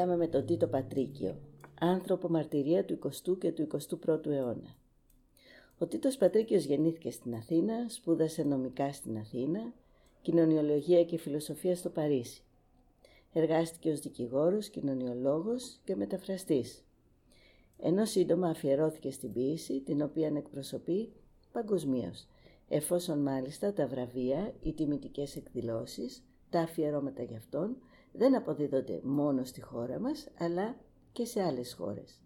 Μιλάμε 0.00 0.18
με 0.18 0.28
τον 0.28 0.46
Τίτο 0.46 0.66
Πατρίκιο, 0.66 1.36
άνθρωπο 1.80 2.28
μαρτυρία 2.28 2.84
του 2.84 2.98
20ου 3.02 3.38
και 3.38 3.52
του 3.52 3.68
21ου 4.06 4.26
αιώνα. 4.26 4.76
Ο 5.78 5.86
Τίτος 5.86 6.16
Πατρίκιος 6.16 6.64
γεννήθηκε 6.64 7.10
στην 7.10 7.34
Αθήνα, 7.34 7.88
σπούδασε 7.88 8.42
νομικά 8.42 8.92
στην 8.92 9.18
Αθήνα, 9.18 9.72
κοινωνιολογία 10.22 11.04
και 11.04 11.18
φιλοσοφία 11.18 11.76
στο 11.76 11.88
Παρίσι. 11.88 12.42
Εργάστηκε 13.32 13.90
ως 13.90 14.00
δικηγόρος, 14.00 14.68
κοινωνιολόγος 14.68 15.80
και 15.84 15.96
μεταφραστής. 15.96 16.84
Ενώ 17.78 18.04
σύντομα 18.04 18.48
αφιερώθηκε 18.48 19.10
στην 19.10 19.32
ποίηση, 19.32 19.80
την 19.80 20.02
οποία 20.02 20.32
εκπροσωπεί 20.36 21.12
παγκοσμίως, 21.52 22.26
εφόσον 22.68 23.18
μάλιστα 23.18 23.72
τα 23.72 23.86
βραβεία, 23.86 24.52
οι 24.62 24.72
τιμητικές 24.72 25.36
εκδηλώσεις, 25.36 26.22
τα 26.50 26.60
αφιερώματα 26.60 27.22
γι' 27.22 27.36
αυτόν, 27.36 27.76
δεν 28.12 28.36
αποδίδονται 28.36 29.00
μόνο 29.02 29.44
στη 29.44 29.60
χώρα 29.60 29.98
μας, 29.98 30.28
αλλά 30.38 30.76
και 31.12 31.24
σε 31.24 31.42
άλλες 31.42 31.74
χώρες. 31.74 32.22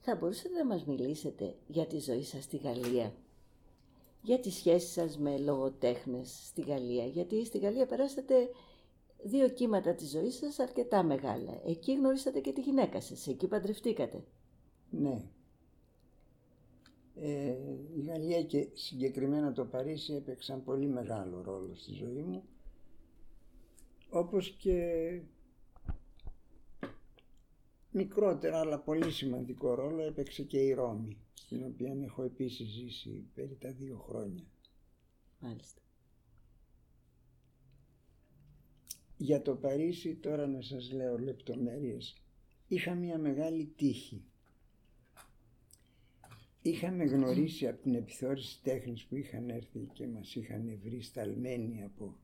Θα 0.00 0.16
μπορούσατε 0.16 0.58
να 0.58 0.66
μας 0.66 0.84
μιλήσετε 0.84 1.54
για 1.66 1.86
τη 1.86 1.98
ζωή 1.98 2.22
σας 2.22 2.44
στη 2.44 2.56
Γαλλία, 2.56 3.14
για 4.22 4.40
τη 4.40 4.50
σχέση 4.50 4.92
σας 4.92 5.18
με 5.18 5.38
λογοτέχνες 5.38 6.46
στη 6.46 6.60
Γαλλία, 6.60 7.04
γιατί 7.06 7.44
στη 7.44 7.58
Γαλλία 7.58 7.86
περάσατε 7.86 8.50
δύο 9.22 9.48
κύματα 9.48 9.94
της 9.94 10.10
ζωής 10.10 10.34
σας 10.34 10.58
αρκετά 10.58 11.02
μεγάλα. 11.02 11.60
Εκεί 11.66 11.94
γνωρίσατε 11.94 12.40
και 12.40 12.52
τη 12.52 12.60
γυναίκα 12.60 13.00
σας, 13.00 13.26
εκεί 13.26 13.48
παντρευτήκατε. 13.48 14.24
Ναι. 14.90 15.22
Ε, 17.16 17.56
η 17.96 18.00
Γαλλία 18.00 18.42
και 18.42 18.68
συγκεκριμένα 18.72 19.52
το 19.52 19.64
Παρίσι 19.64 20.14
έπαιξαν 20.14 20.64
πολύ 20.64 20.86
μεγάλο 20.86 21.42
ρόλο 21.42 21.74
στη 21.74 21.92
ζωή 21.92 22.22
μου 22.22 22.42
όπως 24.14 24.50
και 24.50 25.20
μικρότερα 27.90 28.60
αλλά 28.60 28.78
πολύ 28.78 29.10
σημαντικό 29.10 29.74
ρόλο 29.74 30.02
έπαιξε 30.02 30.42
και 30.42 30.58
η 30.58 30.72
Ρώμη 30.72 31.16
στην 31.34 31.64
οποία 31.64 31.96
έχω 32.02 32.22
επίσης 32.22 32.68
ζήσει 32.68 33.24
περί 33.34 33.56
τα 33.60 33.70
δύο 33.72 33.96
χρόνια. 33.96 34.44
Μάλιστα. 35.38 35.80
Για 39.16 39.42
το 39.42 39.56
Παρίσι 39.56 40.14
τώρα 40.14 40.46
να 40.46 40.60
σας 40.62 40.92
λέω 40.92 41.18
λεπτομέρειες. 41.18 42.16
Είχα 42.68 42.94
μια 42.94 43.18
μεγάλη 43.18 43.72
τύχη. 43.76 44.24
Είχαμε 46.62 47.04
γνωρίσει 47.04 47.68
από 47.68 47.82
την 47.82 47.94
επιθεώρηση 47.94 48.62
τέχνης 48.62 49.04
που 49.04 49.16
είχαν 49.16 49.48
έρθει 49.50 49.88
και 49.92 50.06
μας 50.06 50.34
είχαν 50.34 50.78
βρει 50.82 51.00
σταλμένοι 51.00 51.82
από, 51.82 52.16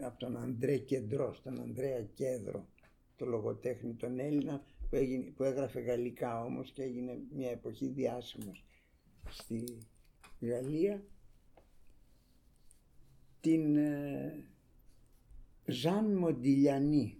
από 0.00 0.18
τον 0.18 0.36
Αντρέ 0.36 0.76
Κεντρό, 0.76 1.36
τον 1.42 1.60
Ανδρέα 1.60 2.02
Κέδρο, 2.02 2.68
το 3.16 3.26
λογοτέχνη 3.26 3.94
τον 3.94 4.18
Έλληνα 4.18 4.64
που, 4.90 4.96
έγινε, 4.96 5.30
που 5.30 5.42
έγραφε 5.42 5.80
γαλλικά 5.80 6.44
όμως 6.44 6.70
και 6.70 6.82
έγινε 6.82 7.18
μια 7.34 7.50
εποχή 7.50 7.86
διάσημος 7.86 8.64
στη 9.28 9.78
Γαλλία. 10.40 11.02
Την 13.40 13.76
ε, 13.76 14.44
Ζαν 15.64 16.14
Μοντιλιανή 16.14 17.16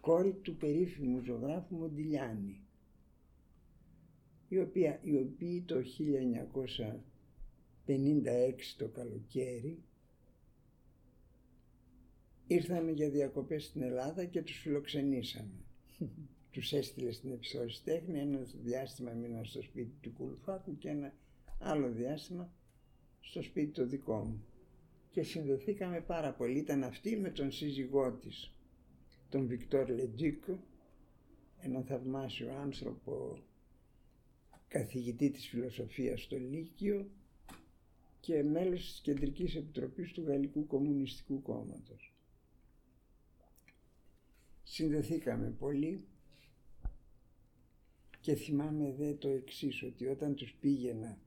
κόρη 0.00 0.32
του 0.32 0.56
περίφημου 0.56 1.20
ζωγράφου 1.20 1.76
Μοντιλιάνη 1.76 2.60
η 4.48 4.58
οποία, 4.58 4.98
η 5.02 5.16
οποία 5.16 5.62
το 5.66 5.82
1956 7.86 7.92
το 8.76 8.88
καλοκαίρι 8.88 9.82
ήρθαμε 12.54 12.90
για 12.90 13.10
διακοπές 13.10 13.64
στην 13.64 13.82
Ελλάδα 13.82 14.24
και 14.24 14.42
τους 14.42 14.58
φιλοξενήσαμε. 14.58 15.64
τους 16.52 16.72
έστειλε 16.72 17.12
στην 17.12 17.30
επιστόληση 17.32 17.82
τέχνη, 17.84 18.18
ένα 18.18 18.38
διάστημα 18.62 19.12
μήνα 19.12 19.44
στο 19.44 19.62
σπίτι 19.62 19.92
του 20.00 20.10
Κουλουφάκου 20.10 20.78
και 20.78 20.88
ένα 20.88 21.14
άλλο 21.58 21.90
διάστημα 21.90 22.52
στο 23.20 23.42
σπίτι 23.42 23.72
το 23.72 23.86
δικό 23.86 24.16
μου. 24.24 24.44
Και 25.10 25.22
συνδεθήκαμε 25.22 26.00
πάρα 26.00 26.32
πολύ. 26.32 26.58
Ήταν 26.58 26.84
αυτή 26.84 27.16
με 27.16 27.30
τον 27.30 27.50
σύζυγό 27.52 28.12
της, 28.12 28.52
τον 29.28 29.46
Βικτόρ 29.46 29.88
Λετζίκ, 29.88 30.44
έναν 31.60 31.84
θαυμάσιο 31.84 32.52
άνθρωπο, 32.54 33.38
καθηγητή 34.68 35.30
της 35.30 35.48
φιλοσοφίας 35.48 36.22
στο 36.22 36.36
Λύκειο 36.38 37.10
και 38.20 38.42
μέλος 38.42 38.90
της 38.90 39.00
Κεντρικής 39.00 39.54
Επιτροπής 39.56 40.12
του 40.12 40.22
Γαλλικού 40.22 40.66
Κομμουνιστικού 40.66 41.42
Κόμματος 41.42 42.09
συνδεθήκαμε 44.72 45.50
πολύ 45.58 46.04
και 48.20 48.34
θυμάμαι 48.34 48.92
δε 48.92 49.14
το 49.14 49.28
εξής 49.28 49.82
ότι 49.82 50.06
όταν 50.06 50.34
τους 50.34 50.54
πήγαινα 50.60 51.18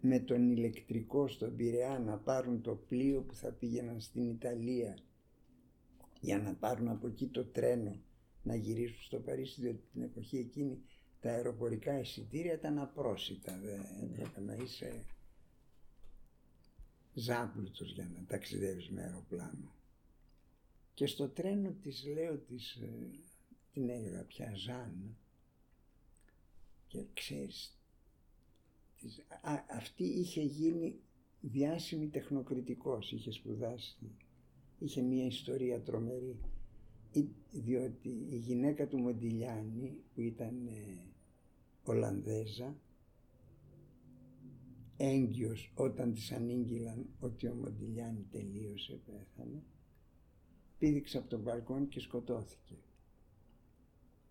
με 0.00 0.18
τον 0.18 0.50
ηλεκτρικό 0.50 1.28
στον 1.28 1.56
Πειραιά 1.56 1.98
να 1.98 2.18
πάρουν 2.18 2.60
το 2.62 2.74
πλοίο 2.74 3.22
που 3.22 3.34
θα 3.34 3.52
πήγαιναν 3.52 4.00
στην 4.00 4.30
Ιταλία 4.30 4.98
για 6.20 6.38
να 6.38 6.54
πάρουν 6.54 6.88
από 6.88 7.06
εκεί 7.06 7.26
το 7.26 7.44
τρένο 7.44 8.00
να 8.42 8.54
γυρίσουν 8.54 9.02
στο 9.02 9.18
Παρίσι 9.18 9.60
διότι 9.60 9.82
την 9.92 10.02
εποχή 10.02 10.36
εκείνη 10.38 10.82
τα 11.20 11.30
αεροπορικά 11.30 12.00
εισιτήρια 12.00 12.52
ήταν 12.52 12.78
απρόσιτα 12.78 13.58
δεν 13.62 13.80
έπρεπε 14.12 14.40
να 14.40 14.54
είσαι 14.54 15.04
ζάμπλουτος 17.14 17.92
για 17.92 18.10
να 18.16 18.24
ταξιδεύεις 18.26 18.90
με 18.90 19.02
αεροπλάνο 19.02 19.74
και 20.94 21.06
στο 21.06 21.28
τρένο 21.28 21.70
της 21.70 22.06
λέω 22.06 22.38
της, 22.38 22.74
ε, 22.74 23.10
την 23.72 23.88
έγραφα 23.88 24.24
πια 24.24 24.52
Ζάν 24.54 25.16
και 26.86 27.04
ξέρεις 27.12 27.78
της, 29.00 29.26
αυτή 29.70 30.04
είχε 30.04 30.42
γίνει 30.42 31.00
διάσημη 31.40 32.08
τεχνοκριτικός, 32.08 33.12
είχε 33.12 33.30
σπουδάσει, 33.30 33.96
είχε 34.78 35.02
μια 35.02 35.26
ιστορία 35.26 35.82
τρομερή 35.82 36.38
διότι 37.50 38.08
η 38.08 38.36
γυναίκα 38.36 38.86
του 38.88 38.98
Μοντιλιάνη 38.98 40.02
που 40.14 40.20
ήταν 40.20 40.66
ε, 40.66 41.06
Ολλανδέζα 41.84 42.76
έγκυος 44.96 45.72
όταν 45.74 46.12
της 46.14 46.32
ανήγγυλαν 46.32 47.06
ότι 47.20 47.46
ο 47.46 47.54
Μοντιλιάνη 47.54 48.26
τελείωσε, 48.30 49.00
πέθανε 49.04 49.62
πήδηξε 50.84 51.18
από 51.18 51.28
τον 51.28 51.40
μπαλκόνι 51.40 51.86
και 51.86 52.00
σκοτώθηκε. 52.00 52.74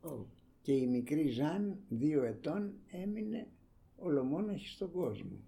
Ω, 0.02 0.26
Και 0.62 0.74
η 0.74 0.88
μικρή 0.88 1.28
Ζαν, 1.28 1.80
δύο 1.90 2.24
ετών, 2.24 2.74
έμεινε 2.92 3.48
ολομόναχη 3.96 4.68
στον 4.68 4.92
κόσμο. 4.92 5.40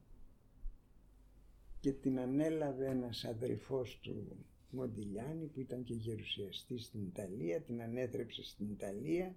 Και 1.80 1.92
την 1.92 2.20
ανέλαβε 2.20 2.86
ένας 2.86 3.26
αδελφός 3.26 4.00
του 4.00 4.46
Μοντιλιάνη 4.70 5.46
που 5.46 5.60
ήταν 5.60 5.84
και 5.84 5.94
γερουσιαστής 5.94 6.86
στην 6.86 7.04
Ιταλία, 7.06 7.62
την 7.62 7.82
ανέθρεψε 7.82 8.44
στην 8.44 8.70
Ιταλία, 8.70 9.36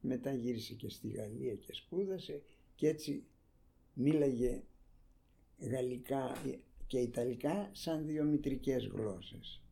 μετά 0.00 0.32
γύρισε 0.32 0.74
και 0.74 0.88
στη 0.88 1.08
Γαλλία 1.08 1.54
και 1.54 1.72
σπούδασε 1.72 2.42
και 2.74 2.88
έτσι 2.88 3.24
μίλαγε 3.94 4.62
γαλλικά 5.58 6.32
και 6.86 6.98
ιταλικά 6.98 7.70
σαν 7.72 8.06
δύο 8.06 8.24
μητρικές 8.24 8.86
γλώσσες. 8.86 9.63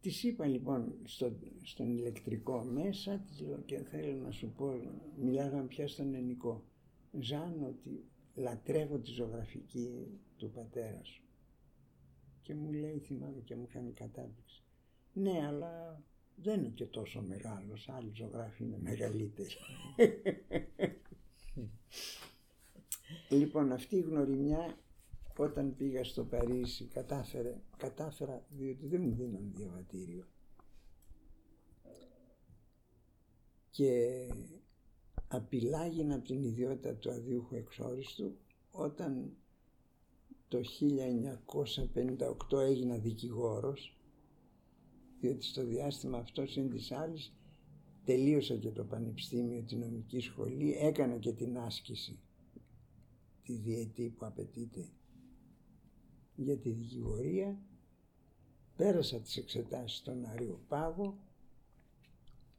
Τη 0.00 0.28
είπα 0.28 0.46
λοιπόν 0.46 0.94
στο, 1.04 1.32
στον 1.62 1.90
ηλεκτρικό 1.90 2.62
μέσα 2.62 3.18
της 3.18 3.40
λέω 3.40 3.60
και 3.60 3.78
θέλω 3.78 4.16
να 4.16 4.30
σου 4.30 4.52
πω, 4.56 4.80
μιλάγαμε 5.16 5.66
πια 5.66 5.88
στον 5.88 6.14
ενικό, 6.14 6.64
Ζαν 7.20 7.62
ότι 7.62 8.04
λατρεύω 8.34 8.98
τη 8.98 9.10
ζωγραφική 9.10 10.06
του 10.36 10.50
πατέρα 10.50 11.04
σου. 11.04 11.22
Και 12.42 12.54
μου 12.54 12.72
λέει, 12.72 12.98
θυμάμαι 12.98 13.40
και 13.40 13.56
μου 13.56 13.68
κάνει 13.72 13.92
κατάπληξη. 13.92 14.62
Ναι, 15.12 15.46
αλλά 15.46 16.02
δεν 16.36 16.58
είναι 16.58 16.68
και 16.68 16.86
τόσο 16.86 17.22
μεγάλος, 17.22 17.88
άλλοι 17.88 18.12
ζωγράφοι 18.14 18.64
είναι 18.64 18.78
μεγαλύτεροι. 18.80 19.54
λοιπόν, 23.40 23.72
αυτή 23.72 23.96
η 23.96 24.00
γνωριμιά 24.00 24.78
όταν 25.40 25.76
πήγα 25.76 26.04
στο 26.04 26.24
Παρίσι 26.24 26.84
κατάφερε, 26.84 27.60
κατάφερα 27.76 28.44
διότι 28.48 28.86
δεν 28.86 29.00
μου 29.02 29.14
δίναν 29.14 29.52
διαβατήριο. 29.56 30.24
Και 33.70 34.26
απειλάγινα 35.28 36.14
από 36.14 36.24
την 36.24 36.42
ιδιότητα 36.42 36.94
του 36.94 37.10
αδιούχου 37.10 37.54
εξόριστου 37.54 38.36
όταν 38.70 39.36
το 40.48 40.60
1958 42.50 42.58
έγινα 42.58 42.98
δικηγόρος 42.98 43.96
διότι 45.20 45.44
στο 45.44 45.64
διάστημα 45.64 46.18
αυτό 46.18 46.46
συν 46.46 46.70
της 46.70 46.92
άλλης 46.92 47.32
τελείωσα 48.04 48.56
και 48.56 48.70
το 48.70 48.84
πανεπιστήμιο, 48.84 49.62
τη 49.62 49.76
νομική 49.76 50.20
σχολή, 50.20 50.76
έκανα 50.80 51.16
και 51.18 51.32
την 51.32 51.58
άσκηση 51.58 52.18
τη 53.42 53.52
διετή 53.56 54.08
που 54.08 54.26
απαιτείται 54.26 54.88
για 56.40 56.58
τη 56.58 56.70
δικηγορία, 56.70 57.58
πέρασα 58.76 59.20
τις 59.20 59.36
εξετάσεις 59.36 59.98
στον 59.98 60.24
Αριοπάγο 60.24 61.18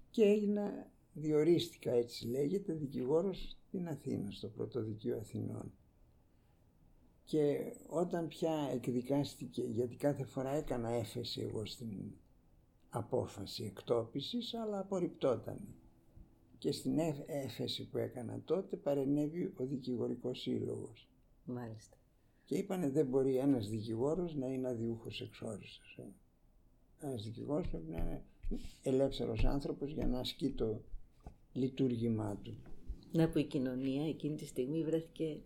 και 0.10 0.24
έγινα, 0.24 0.92
διορίστηκα 1.14 1.92
έτσι 1.92 2.28
λέγεται, 2.28 2.74
δικηγόρος 2.74 3.58
στην 3.68 3.88
Αθήνα, 3.88 4.32
στο 4.32 4.48
Πρωτοδικείο 4.48 5.18
Αθηνών. 5.18 5.72
Και 7.24 7.74
όταν 7.88 8.28
πια 8.28 8.70
εκδικάστηκε, 8.74 9.62
γιατί 9.62 9.96
κάθε 9.96 10.24
φορά 10.24 10.50
έκανα 10.50 10.90
έφεση 10.90 11.42
εγώ 11.42 11.66
στην 11.66 12.12
απόφαση 12.90 13.64
εκτόπισης, 13.64 14.54
αλλά 14.54 14.80
απορριπτόταν. 14.80 15.60
Και 16.58 16.72
στην 16.72 17.00
έφεση 17.26 17.88
που 17.90 17.98
έκανα 17.98 18.42
τότε 18.46 18.76
παρενέβη 18.76 19.54
ο 19.56 19.66
δικηγορικός 19.66 20.40
σύλλογος. 20.40 21.10
μάλιστα. 21.44 21.99
Και 22.50 22.58
είπανε 22.58 22.90
δεν 22.90 23.06
μπορεί 23.06 23.38
ένας 23.38 23.70
δικηγόρος 23.70 24.36
να 24.36 24.48
είναι 24.48 24.68
αδιούχος 24.68 25.22
εξόριστος. 25.22 25.98
ε. 26.00 26.14
Ένας 27.08 27.24
δικηγόρος 27.24 27.68
πρέπει 27.68 27.90
να 27.92 27.98
είναι 27.98 28.24
ελεύθερος 28.82 29.46
άνθρωπος 29.46 29.92
για 29.92 30.08
να 30.08 30.20
ασκεί 30.20 30.50
το 30.52 30.82
λειτουργήμά 31.54 32.38
του. 32.44 32.58
Να 33.12 33.30
που 33.30 33.38
η 33.38 33.44
κοινωνία 33.44 34.08
εκείνη 34.08 34.36
τη 34.36 34.46
στιγμή 34.46 34.84
βρέθηκε 34.84 35.42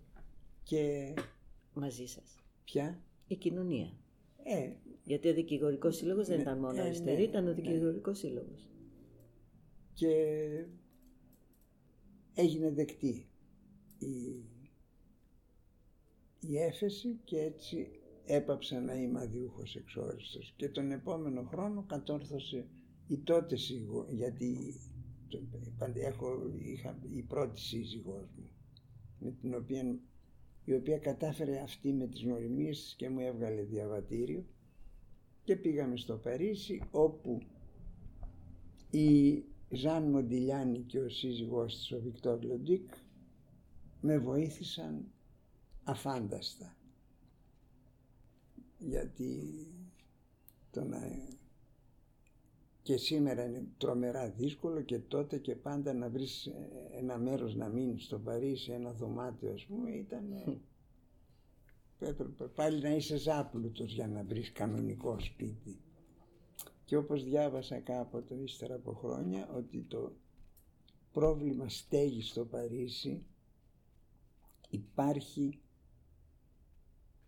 Και 0.63 1.13
μαζί 1.73 2.05
σας. 2.05 2.35
πια, 2.65 3.01
Η 3.27 3.35
κοινωνία. 3.35 3.93
ε, 4.43 4.71
Γιατί 5.03 5.29
ο 5.29 5.33
δικηγορικός 5.33 5.95
σύλλογος 5.95 6.27
δεν 6.27 6.35
Ναι, 6.35 6.41
ήταν 6.41 6.59
μόνο 6.59 6.73
ναι, 6.73 6.81
αριστερή, 6.81 7.15
ναι, 7.21 7.27
ήταν 7.27 7.43
ο 7.43 7.47
ναι. 7.47 7.53
δικηγορικός 7.53 8.17
σύλλογος. 8.17 8.67
και 9.93 10.15
έγινε 12.33 12.71
δεκτή 12.71 13.27
η, 13.97 14.43
η 16.49 16.57
έφεση 16.57 17.19
και 17.23 17.39
έτσι 17.39 17.87
έπαψα 18.25 18.79
να 18.81 18.93
είμαι 18.95 19.19
αδιούχος 19.21 19.75
εξόριστος. 19.75 20.53
Και 20.57 20.69
τον 20.69 20.91
επόμενο 20.91 21.43
χρόνο 21.43 21.83
κατόρθωσε 21.87 22.65
η 23.07 23.17
τότε 23.17 23.55
σύγω, 23.55 24.05
γιατί 24.09 24.75
το- 25.27 25.41
πάντα 25.77 26.05
έχω, 26.05 26.27
είχα 26.57 26.99
η 27.15 27.21
πρώτη 27.21 27.59
σύζυγός 27.59 28.29
μου 28.37 28.49
με 29.19 29.31
την 29.31 29.53
οποία, 29.55 29.99
η 30.65 30.73
οποία 30.73 30.97
κατάφερε 30.97 31.59
αυτή 31.59 31.93
με 31.93 32.07
τις 32.07 32.23
γνωριμίες 32.23 32.81
της 32.83 32.95
και 32.95 33.09
μου 33.09 33.19
έβγαλε 33.19 33.61
διαβατήριο. 33.61 34.45
Και 35.43 35.55
πήγαμε 35.55 35.97
στο 35.97 36.17
Παρίσι 36.17 36.81
όπου 36.91 37.39
η 38.89 39.43
Ζαν 39.69 40.03
Μοντιλιάνη 40.09 40.79
και 40.79 40.99
ο 40.99 41.09
σύζυγός 41.09 41.75
της, 41.77 41.91
ο 41.91 41.99
Βικτόρ 42.01 42.43
Λοντίκ, 42.43 42.89
με 44.01 44.17
βοήθησαν 44.17 45.05
αφάνταστα. 45.83 46.75
Γιατί 48.77 49.67
το 50.71 50.83
να... 50.83 50.99
και 52.81 52.97
σήμερα 52.97 53.45
είναι 53.45 53.65
τρομερά 53.77 54.29
δύσκολο 54.29 54.81
και 54.81 54.99
τότε 54.99 55.37
και 55.37 55.55
πάντα 55.55 55.93
να 55.93 56.09
βρεις 56.09 56.45
ε, 56.45 56.69
ένα 56.91 57.17
μέρος 57.17 57.55
να 57.55 57.67
μείνεις 57.69 58.03
στο 58.03 58.19
Παρίσι, 58.19 58.71
ένα 58.71 58.91
δωμάτιο 58.93 59.53
ας 59.53 59.65
πούμε, 59.65 59.91
ήταν... 59.91 60.59
Έπρεπε 61.99 62.43
πάλι 62.47 62.81
να 62.81 62.89
είσαι 62.89 63.17
ζάπλουτος 63.17 63.93
για 63.93 64.07
να 64.07 64.23
βρεις 64.23 64.51
κανονικό 64.51 65.19
σπίτι. 65.19 65.81
Και 66.85 66.95
όπως 66.97 67.23
διάβασα 67.23 67.79
κάποτε 67.79 68.35
ύστερα 68.35 68.75
από 68.75 68.93
χρόνια 68.93 69.49
ότι 69.55 69.81
το 69.87 70.15
πρόβλημα 71.11 71.69
στέγης 71.69 72.27
στο 72.29 72.45
Παρίσι 72.45 73.23
υπάρχει 74.69 75.59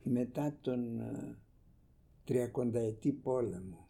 μετά 0.09 0.57
τον 0.61 0.99
ε, 0.99 1.37
τριακονταετή 2.23 3.11
πόλεμο 3.11 3.87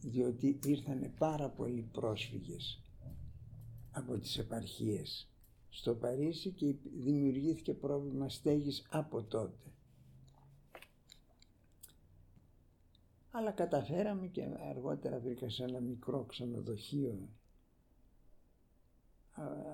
διότι 0.00 0.58
ήρθαν 0.64 1.12
πάρα 1.18 1.50
πολλοί 1.50 1.88
πρόσφυγες 1.92 2.80
από 3.90 4.18
τις 4.18 4.38
επαρχίες 4.38 5.30
στο 5.68 5.94
Παρίσι 5.94 6.50
και 6.50 6.74
δημιουργήθηκε 6.96 7.74
πρόβλημα 7.74 8.28
στέγης 8.28 8.86
από 8.90 9.22
τότε. 9.22 9.70
Αλλά 13.30 13.50
καταφέραμε 13.50 14.26
και 14.26 14.42
αργότερα 14.70 15.20
βρήκα 15.20 15.48
σε 15.48 15.64
ένα 15.64 15.80
μικρό 15.80 16.24
ξενοδοχείο 16.24 17.12
α, 17.12 17.45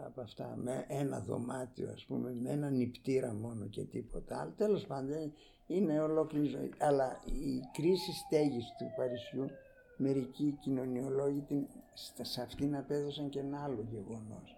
από 0.06 0.20
αυτά, 0.20 0.54
με 0.56 0.84
ένα 0.88 1.20
δωμάτιο 1.20 1.90
ας 1.90 2.04
πούμε, 2.04 2.34
με 2.40 2.50
ένα 2.50 2.70
νηπτήρα 2.70 3.32
μόνο 3.34 3.66
και 3.66 3.84
τίποτα 3.84 4.40
άλλο. 4.40 4.52
Τέλος 4.56 4.86
πάντων 4.86 5.32
είναι 5.66 6.00
ολόκληρη 6.00 6.46
ζωή. 6.46 6.72
Αλλά 6.78 7.20
η 7.26 7.60
κρίση 7.72 8.12
στέγης 8.12 8.64
του 8.78 8.92
Παρισιού, 8.96 9.46
μερικοί 9.96 10.56
κοινωνιολόγοι 10.60 11.40
την, 11.40 11.66
στα- 11.94 12.24
σε 12.24 12.42
αυτήν 12.42 12.76
απέδωσαν 12.76 13.28
και 13.28 13.38
ένα 13.38 13.62
άλλο 13.62 13.86
γεγονός. 13.90 14.56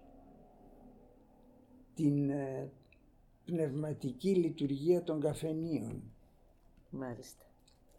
Την 1.93 2.29
ε, 2.29 2.71
πνευματική 3.45 4.35
λειτουργία 4.35 5.03
των 5.03 5.19
καφενείων. 5.19 6.03
Μάλιστα. 6.89 7.44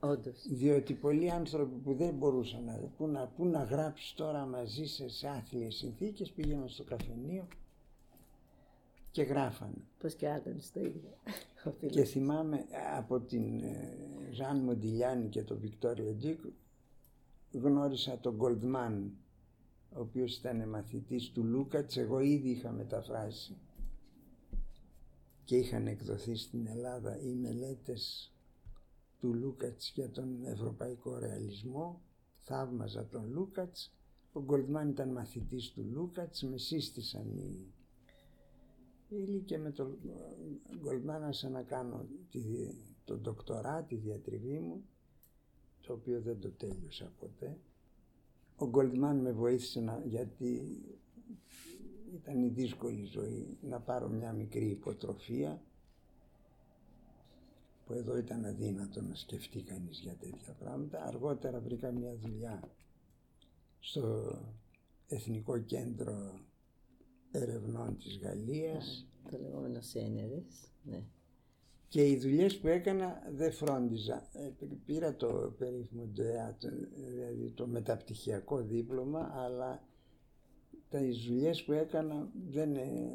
Όντως. 0.08 0.46
Διότι 0.48 0.94
πολλοί 0.94 1.30
άνθρωποι 1.30 1.76
που 1.76 1.94
δεν 1.94 2.14
μπορούσαν 2.14 2.64
να, 2.64 2.72
που 2.96 3.06
να, 3.06 3.26
που 3.26 3.46
να 3.46 3.62
γράψεις 3.62 4.12
τώρα 4.12 4.46
μαζί 4.46 4.86
σε, 4.86 5.08
σε 5.08 5.28
άθλιες 5.28 5.74
συνθήκες 5.74 6.30
πήγαιναν 6.30 6.68
στο 6.68 6.84
καφενείο 6.84 7.46
και 9.10 9.22
γράφανε. 9.22 9.84
Πώς 9.98 10.14
και 10.14 10.28
άλλον 10.28 10.60
το 10.72 10.80
ίδιο. 10.80 11.10
Ο 11.64 11.70
φίλος. 11.70 11.94
Και 11.94 12.04
θυμάμαι 12.04 12.64
από 12.96 13.20
την 13.20 13.62
ε, 13.62 13.98
Ζαν 14.32 14.58
Μοντιλιάνη 14.58 15.28
και 15.28 15.42
τον 15.42 15.58
Βικτόρ 15.58 15.98
Λεντζίκ 15.98 16.40
γνώρισα 17.52 18.18
τον 18.18 18.34
Γκολτμάν 18.34 19.12
ο 19.92 20.00
οποίος 20.00 20.36
ήταν 20.36 20.68
μαθητής 20.68 21.30
του 21.30 21.44
Λούκατς, 21.44 21.96
εγώ 21.96 22.20
ήδη 22.20 22.48
είχα 22.48 22.70
μεταφράσει 22.70 23.56
και 25.44 25.56
είχαν 25.56 25.86
εκδοθεί 25.86 26.36
στην 26.36 26.66
Ελλάδα 26.66 27.20
οι 27.20 27.34
μελέτες 27.34 28.32
του 29.26 29.34
Λούκατς 29.34 29.92
για 29.94 30.10
τον 30.10 30.44
ευρωπαϊκό 30.44 31.18
ρεαλισμό, 31.18 32.02
θαύμαζα 32.38 33.06
τον 33.06 33.32
Λούκατς, 33.32 33.94
ο 34.32 34.42
Γκολτμάν 34.42 34.88
ήταν 34.88 35.08
μαθητής 35.08 35.70
του 35.70 35.84
Λούκατς, 35.92 36.42
με 36.42 36.58
σύστησαν 36.58 37.36
οι 37.36 37.72
φίλοι 39.08 39.40
και 39.40 39.58
με 39.58 39.70
τον 39.70 39.98
Γκολτμάν 40.80 41.22
άρχισα 41.22 41.48
να 41.48 41.62
κάνω 41.62 42.06
τη, 42.30 42.40
τον 43.04 43.20
ντοκτορά, 43.20 43.82
τη 43.82 43.96
διατριβή 43.96 44.58
μου 44.58 44.84
το 45.86 45.92
οποίο 45.92 46.20
δεν 46.20 46.40
το 46.40 46.50
τέλειωσα 46.50 47.12
ποτέ. 47.20 47.58
Ο 48.56 48.68
Γκολτμάν 48.68 49.16
με 49.16 49.32
βοήθησε 49.32 49.80
να, 49.80 50.02
γιατί 50.04 50.82
ήταν 52.14 52.42
η 52.42 52.48
δύσκολη 52.48 53.04
ζωή 53.04 53.58
να 53.60 53.80
πάρω 53.80 54.08
μια 54.08 54.32
μικρή 54.32 54.66
υποτροφία 54.68 55.62
που 57.86 57.92
εδώ 57.92 58.16
ήταν 58.16 58.44
αδύνατο 58.44 59.02
να 59.02 59.14
σκεφτεί 59.14 59.62
κανείς 59.62 59.98
για 59.98 60.16
τέτοια 60.16 60.52
πράγματα. 60.52 61.02
Αργότερα 61.04 61.60
βρήκα 61.60 61.90
μια 61.90 62.16
δουλειά 62.16 62.70
στο 63.78 64.34
Εθνικό 65.08 65.58
Κέντρο 65.58 66.40
Ερευνών 67.30 67.98
της 67.98 68.18
Γαλλίας. 68.18 69.06
Το 69.30 69.38
λεγόμενο 69.38 69.80
Σένερες, 69.80 70.72
ναι. 70.82 71.02
Και 71.88 72.08
οι 72.08 72.16
δουλειές 72.16 72.58
που 72.58 72.66
έκανα 72.66 73.22
δεν 73.34 73.52
φρόντιζα. 73.52 74.28
Ε, 74.32 74.50
πήρα 74.84 75.16
το 75.16 75.54
περίφημο 75.58 76.08
ΔΕΑ, 76.14 76.56
δηλαδή 77.08 77.50
το 77.50 77.66
μεταπτυχιακό 77.66 78.62
δίπλωμα, 78.62 79.30
αλλά 79.34 79.84
τα 80.88 80.98
δουλειές 80.98 81.64
που 81.64 81.72
έκανα 81.72 82.30
δεν, 82.48 82.76
ε, 82.76 83.10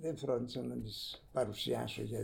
δεν 0.00 0.16
φρόντισα 0.16 0.62
να 0.62 0.76
τις 0.76 1.24
παρουσιάσω 1.32 2.02
για, 2.02 2.20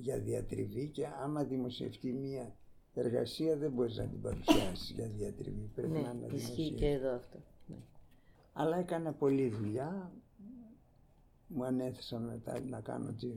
για 0.00 0.18
διατριβή 0.18 0.88
και 0.88 1.06
άμα 1.06 1.44
δημοσιευτεί 1.44 2.12
μία 2.12 2.56
εργασία 2.94 3.56
δεν 3.56 3.72
μπορείς 3.72 3.96
να 3.96 4.04
την 4.04 4.20
παρουσιάσεις 4.20 4.90
για 4.90 5.08
διατριβή. 5.08 5.70
Πρέπει 5.74 5.92
ναι, 5.92 6.00
να 6.00 6.10
είναι 6.10 6.26
ισχύει 6.34 6.70
και 6.70 6.86
εδώ 6.86 7.14
αυτό. 7.14 7.38
Ναι. 7.66 7.76
Αλλά 8.52 8.76
έκανα 8.76 9.12
πολλή 9.12 9.48
δουλειά. 9.48 10.12
Μου 11.48 11.64
ανέθεσαν 11.64 12.22
μετά 12.22 12.60
να 12.60 12.80
κάνω 12.80 13.12
τη, 13.12 13.32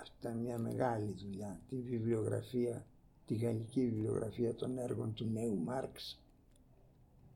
αυτά 0.00 0.32
μια 0.32 0.58
μεγάλη 0.58 1.12
δουλειά, 1.12 1.60
τη 1.68 1.76
βιβλιογραφία, 1.76 2.86
τη 3.26 3.34
γαλλική 3.34 3.80
βιβλιογραφία 3.80 4.54
των 4.54 4.78
έργων 4.78 5.14
του 5.14 5.24
νέου 5.24 5.58
Μάρξ 5.58 6.22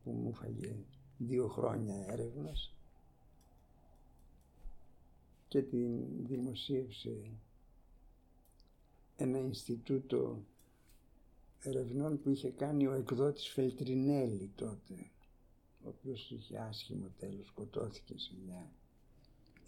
που 0.03 0.11
μου 0.11 0.33
φαγε 0.33 0.75
δύο 1.17 1.47
χρόνια 1.47 2.05
έρευνας 2.07 2.73
και 5.47 5.61
την 5.61 6.05
δημοσίευσε 6.27 7.31
ένα 9.17 9.37
Ινστιτούτο 9.37 10.45
ερευνών 11.59 12.21
που 12.21 12.29
είχε 12.29 12.49
κάνει 12.49 12.87
ο 12.87 12.93
εκδότης 12.93 13.47
Φελτρινέλη 13.47 14.51
τότε, 14.55 15.11
ο 15.83 15.87
οποίος 15.87 16.31
είχε 16.31 16.57
άσχημο 16.57 17.07
τέλος, 17.17 17.47
σκοτώθηκε 17.47 18.17
σε 18.17 18.31
μια 18.45 18.71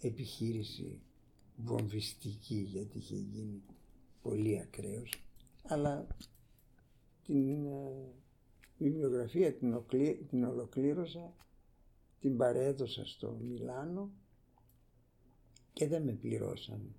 επιχείρηση 0.00 1.00
βομβιστική 1.56 2.54
γιατί 2.54 2.98
είχε 2.98 3.16
γίνει 3.16 3.62
πολύ 4.22 4.60
ακραίος, 4.60 5.22
αλλά 5.62 6.06
την 7.24 7.66
ε, 7.66 8.12
βιβλιογραφία 8.78 9.54
την, 9.54 9.84
την 10.28 10.44
ολοκλήρωσα, 10.44 11.34
την 12.20 12.36
παρέδωσα 12.36 13.06
στο 13.06 13.38
Μιλάνο 13.42 14.10
και 15.72 15.88
δεν 15.88 16.02
με 16.02 16.12
πληρώσαν. 16.12 16.94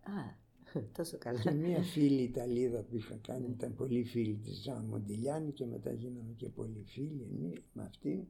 Α, 0.00 0.42
τόσο 0.96 1.18
καλά. 1.18 1.40
Και 1.40 1.50
μία 1.50 1.82
φίλη 1.82 2.22
Ιταλίδα 2.22 2.82
που 2.82 2.96
είχα 2.96 3.16
κάνει, 3.16 3.48
ήταν 3.50 3.74
πολύ 3.74 4.04
φίλη 4.04 4.36
της 4.36 4.62
Ζαν 4.62 4.84
Μοντιλιάνη 4.84 5.52
και 5.52 5.66
μετά 5.66 5.92
γίναμε 5.92 6.32
και 6.36 6.48
πολύ 6.48 6.84
φίλοι 6.86 7.28
εμείς 7.30 7.62
με 7.72 7.82
αυτήν. 7.82 8.26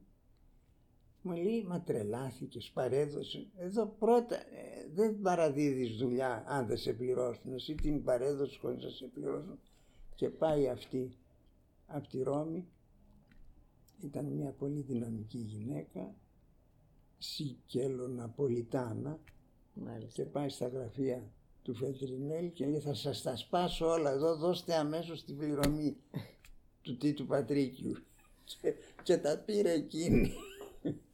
Μου 1.21 1.31
λέει, 1.31 1.63
μα 1.63 1.81
τρελάθηκες, 1.81 2.71
παρέδωσε. 2.73 3.47
Εδώ 3.55 3.85
πρώτα 3.85 4.35
ε, 4.35 4.89
δεν 4.93 5.21
παραδίδεις 5.21 5.97
δουλειά 5.97 6.43
αν 6.47 6.67
δεν 6.67 6.77
σε 6.77 6.93
πληρώσουν. 6.93 7.53
Εσύ 7.53 7.75
την 7.75 8.03
παρέδωσες 8.03 8.57
χωρίς 8.57 8.83
να 8.83 8.89
σε 8.89 9.05
πληρώσουν. 9.05 9.59
Και 10.15 10.29
πάει 10.29 10.69
αυτή 10.69 11.17
από 11.85 12.07
τη 12.07 12.23
Ρώμη. 12.23 12.67
Ήταν 13.99 14.25
μια 14.25 14.51
πολύ 14.51 14.81
δυναμική 14.81 15.37
γυναίκα. 15.37 16.15
Σικέλο 17.17 18.07
Ναπολιτάνα. 18.07 19.19
Μάλιστα. 19.73 20.23
Και 20.23 20.29
πάει 20.29 20.49
στα 20.49 20.67
γραφεία 20.67 21.31
του 21.65 21.75
Φετρινέλη 21.75 22.49
και 22.49 22.65
λέει 22.65 22.79
θα 22.79 22.93
σας 22.93 23.21
τα 23.21 23.35
σπάσω 23.35 23.87
όλα 23.87 24.11
εδώ, 24.11 24.35
δώστε 24.35 24.73
αμέσως 24.75 25.23
την 25.25 25.37
πληρωμή 25.37 25.97
του 26.81 26.97
Τίτου 26.97 27.25
Πατρίκιου. 27.25 27.95
Και, 28.61 28.73
και 29.03 29.17
τα 29.17 29.37
πήρε 29.45 29.71
εκείνη. 29.71 30.33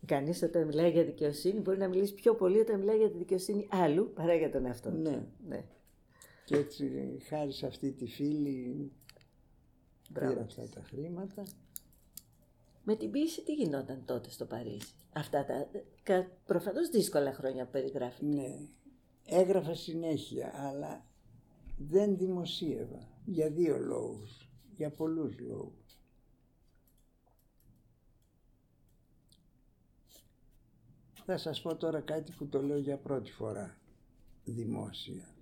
Κανείς 0.06 0.42
όταν 0.42 0.66
μιλάει 0.68 0.92
για 0.92 1.04
δικαιοσύνη 1.04 1.60
μπορεί 1.60 1.78
να 1.78 1.88
μιλήσει 1.88 2.14
πιο 2.14 2.36
πολύ 2.36 2.60
όταν 2.60 2.80
μιλάει 2.80 2.98
για 2.98 3.10
τη 3.12 3.18
δικαιοσύνη 3.18 3.68
άλλου 3.72 4.12
παρά 4.14 4.36
για 4.36 4.52
τον 4.52 4.66
εαυτό 4.66 4.90
του. 4.90 4.98
Ναι. 4.98 5.24
ναι. 5.48 5.64
Και 6.46 6.56
έτσι 6.58 7.18
χάρη 7.28 7.52
σε 7.52 7.66
αυτή 7.66 7.92
τη 7.92 8.08
φίλη 8.08 8.92
Μπράβο 10.10 10.34
πήρα 10.34 10.46
της. 10.46 10.58
αυτά 10.58 10.80
τα 10.80 10.86
χρήματα. 10.88 11.44
Με 12.84 12.96
την 12.96 13.12
ποίηση 13.12 13.42
τι 13.44 13.54
γινόταν 13.54 14.04
τότε 14.06 14.30
στο 14.30 14.46
Παρίσι; 14.46 14.94
Αυτά 15.14 15.46
τα 15.46 15.68
κα- 16.04 16.32
προφανώς 16.46 16.90
δύσκολα 16.90 17.34
χρόνια 17.34 17.66
που 17.66 17.72
περιγράφει. 17.72 18.26
Ναι. 18.26 18.58
Έγραφα 19.34 19.76
συνέχεια, 19.76 20.52
αλλά 20.56 21.06
δεν 21.78 22.18
δημοσίευα. 22.18 23.08
Για 23.26 23.50
δύο 23.50 23.78
λόγους. 23.78 24.50
Για 24.76 24.90
πολλούς 24.90 25.40
λόγους. 25.40 26.00
Θα 31.26 31.38
σας 31.38 31.62
πω 31.62 31.76
τώρα 31.76 32.02
κάτι 32.02 32.32
που 32.32 32.48
το 32.48 32.62
λέω 32.62 32.78
για 32.78 32.98
πρώτη 32.98 33.32
φορά 33.32 33.78
δημόσια. 34.44 35.36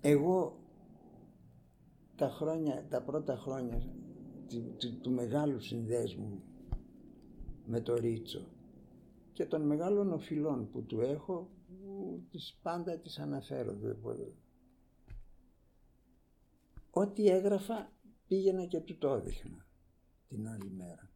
Εγώ 0.00 0.58
τα 2.16 2.28
χρόνια, 2.28 2.86
τα 2.88 3.02
πρώτα 3.02 3.36
χρόνια 3.36 3.78
του, 4.48 4.74
του, 4.78 5.00
του 5.00 5.10
μεγάλου 5.10 5.60
συνδέσμου 5.60 6.42
με 7.66 7.80
το 7.80 7.94
Ρίτσο 7.94 8.46
και 9.32 9.44
των 9.46 9.62
μεγάλων 9.62 10.12
οφειλών 10.12 10.70
που 10.70 10.82
του 10.82 11.00
έχω 11.00 11.48
που 12.10 12.26
τις 12.30 12.58
πάντα 12.62 12.98
τις 12.98 13.18
αναφέρω 13.18 13.74
δεν 13.74 13.96
μπορώ. 14.00 14.32
Ό,τι 16.90 17.28
έγραφα 17.28 17.92
πήγαινα 18.26 18.66
και 18.66 18.80
του 18.80 18.98
το 18.98 19.14
έδειχνα 19.14 19.66
την 20.28 20.48
άλλη 20.48 20.70
μέρα. 20.70 21.10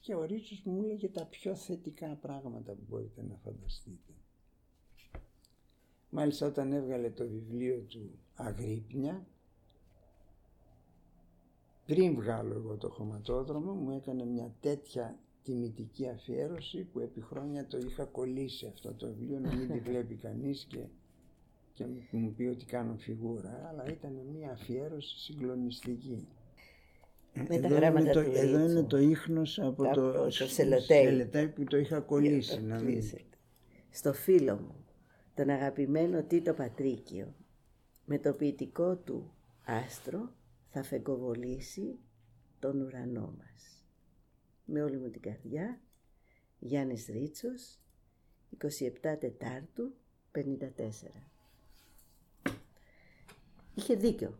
Και 0.00 0.14
ο 0.14 0.24
Ρίτσος 0.24 0.62
μου 0.62 0.82
έλεγε 0.82 1.08
τα 1.08 1.26
πιο 1.26 1.54
θετικά 1.54 2.16
πράγματα 2.16 2.72
που 2.72 2.82
μπορείτε 2.88 3.22
να 3.22 3.36
φανταστείτε. 3.36 4.12
Μάλιστα 6.10 6.46
όταν 6.46 6.72
έβγαλε 6.72 7.10
το 7.10 7.28
βιβλίο 7.28 7.80
του 7.80 8.18
Αγρύπνια, 8.34 9.26
πριν 11.86 12.14
βγάλω 12.14 12.54
εγώ 12.54 12.76
το 12.76 12.88
χωματόδρομο, 12.88 13.72
μου 13.72 13.90
έκανε 13.90 14.24
μια 14.24 14.54
τέτοια 14.60 15.18
τιμητική 15.46 16.08
αφιέρωση 16.08 16.82
που 16.92 17.00
επί 17.00 17.20
χρόνια 17.20 17.66
το 17.66 17.78
είχα 17.78 18.04
κολλήσει 18.04 18.66
αυτό 18.66 18.94
το 18.94 19.06
βιβλίο, 19.12 19.38
να 19.38 19.54
μην 19.54 19.72
τη 19.72 19.78
βλέπει 19.90 20.14
κανείς 20.14 20.64
και, 20.68 20.78
και 21.72 21.84
μου 22.10 22.32
πει 22.36 22.44
ότι 22.44 22.64
κάνω 22.64 22.96
φιγούρα, 22.96 23.66
αλλά 23.68 23.84
ήταν 23.90 24.12
μια 24.34 24.50
αφιέρωση 24.50 25.18
συγκλονιστική. 25.18 26.28
Με 27.34 27.44
τα 27.44 27.54
εδώ, 27.54 27.68
γράμματα 27.74 28.00
είναι 28.00 28.12
το, 28.12 28.22
του 28.24 28.30
εδώ 28.34 28.56
Ρίτσου. 28.58 28.70
είναι 28.78 28.82
το 28.86 28.98
ίχνος 28.98 29.58
από 29.58 29.82
Τα- 29.84 29.90
το, 29.90 30.12
το 30.12 30.30
σ- 30.30 30.48
σελοτέιπ. 30.48 31.06
σελοτέιπ 31.08 31.54
που 31.54 31.64
το 31.64 31.76
είχα 31.76 32.00
κολλήσει. 32.00 32.62
να 32.62 32.80
μην... 32.80 33.02
Στο 33.90 34.12
φίλο 34.12 34.56
μου, 34.56 34.84
τον 35.34 35.48
αγαπημένο 35.50 36.22
Τίτο 36.22 36.52
Πατρίκιο, 36.54 37.34
με 38.04 38.18
το 38.18 38.32
ποιητικό 38.32 38.96
του 38.96 39.34
άστρο 39.64 40.32
θα 40.68 40.82
φεγκοβολήσει 40.82 41.98
τον 42.58 42.80
ουρανό 42.80 43.34
μας. 43.38 43.75
Με 44.68 44.82
όλη 44.82 44.96
μου 44.96 45.10
την 45.10 45.20
καρδιά, 45.22 45.80
Γιάννης 46.58 47.06
Ρίτσος, 47.06 47.78
27 48.58 49.16
Τετάρτου, 49.20 49.92
54. 50.32 51.22
Είχε 53.74 53.94
δίκιο. 53.94 54.38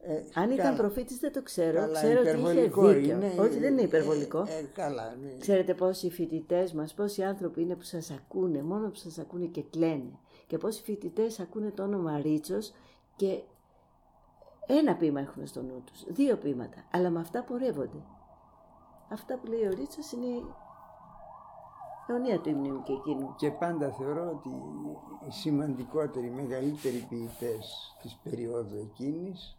Ε, 0.00 0.22
Αν 0.34 0.50
ήταν 0.50 0.56
καλά. 0.56 0.76
προφήτης 0.76 1.18
δεν 1.18 1.32
το 1.32 1.42
ξέρω, 1.42 1.78
Καλά, 1.80 2.00
ξέρω 2.02 2.20
ότι 2.20 2.28
είχε 2.28 2.38
υπερβολικό 2.38 2.86
δίκιο. 2.88 3.16
είναι. 3.16 3.34
Όχι, 3.38 3.58
δεν 3.58 3.72
είναι 3.72 3.80
Ε, 3.80 3.84
υπερβολικό. 3.84 4.40
ε, 4.40 4.62
καλά, 4.74 5.14
ναι. 5.16 5.36
Ξέρετε 5.38 5.74
πόσοι 5.74 6.10
φοιτητές 6.10 6.72
μας, 6.72 6.94
πόσοι 6.94 7.22
άνθρωποι 7.22 7.60
είναι 7.62 7.74
που 7.74 7.82
σας 7.82 8.10
ακούνε, 8.10 8.62
μόνο 8.62 8.88
που 8.88 8.94
σας 8.94 9.18
ακούνε 9.18 9.46
και 9.46 9.62
κλαίνε. 9.62 10.18
Και 10.46 10.58
πόσοι 10.58 10.82
φοιτητές 10.82 11.40
ακούνε 11.40 11.70
το 11.70 11.82
όνομα 11.82 12.20
Ρίτσος 12.20 12.72
και 13.16 13.38
ένα 14.66 14.96
ποίημα 14.96 15.20
έχουν 15.20 15.46
στο 15.46 15.62
νου 15.62 15.82
τους, 15.86 16.04
δύο 16.08 16.36
ποίηματα, 16.36 16.88
αλλά 16.92 17.10
με 17.10 17.20
αυτά 17.20 17.42
πορεύονται. 17.42 18.02
Αυτά 19.08 19.38
που 19.38 19.46
λέει 19.46 19.66
ο 19.66 19.70
Ρίτσος 19.70 20.12
είναι 20.12 20.26
η 20.26 20.44
αιωνία 22.06 22.40
του 22.40 22.48
ύμνου 22.48 22.82
και 22.82 22.92
εκείνου. 22.92 23.34
Και 23.36 23.50
πάντα 23.50 23.90
θεωρώ 23.90 24.30
ότι 24.30 24.48
οι 25.28 25.30
σημαντικότεροι, 25.30 26.26
οι 26.26 26.30
μεγαλύτεροι 26.30 27.06
ποιητές 27.08 27.96
της 28.02 28.18
περίοδου 28.22 28.76
εκείνης 28.76 29.58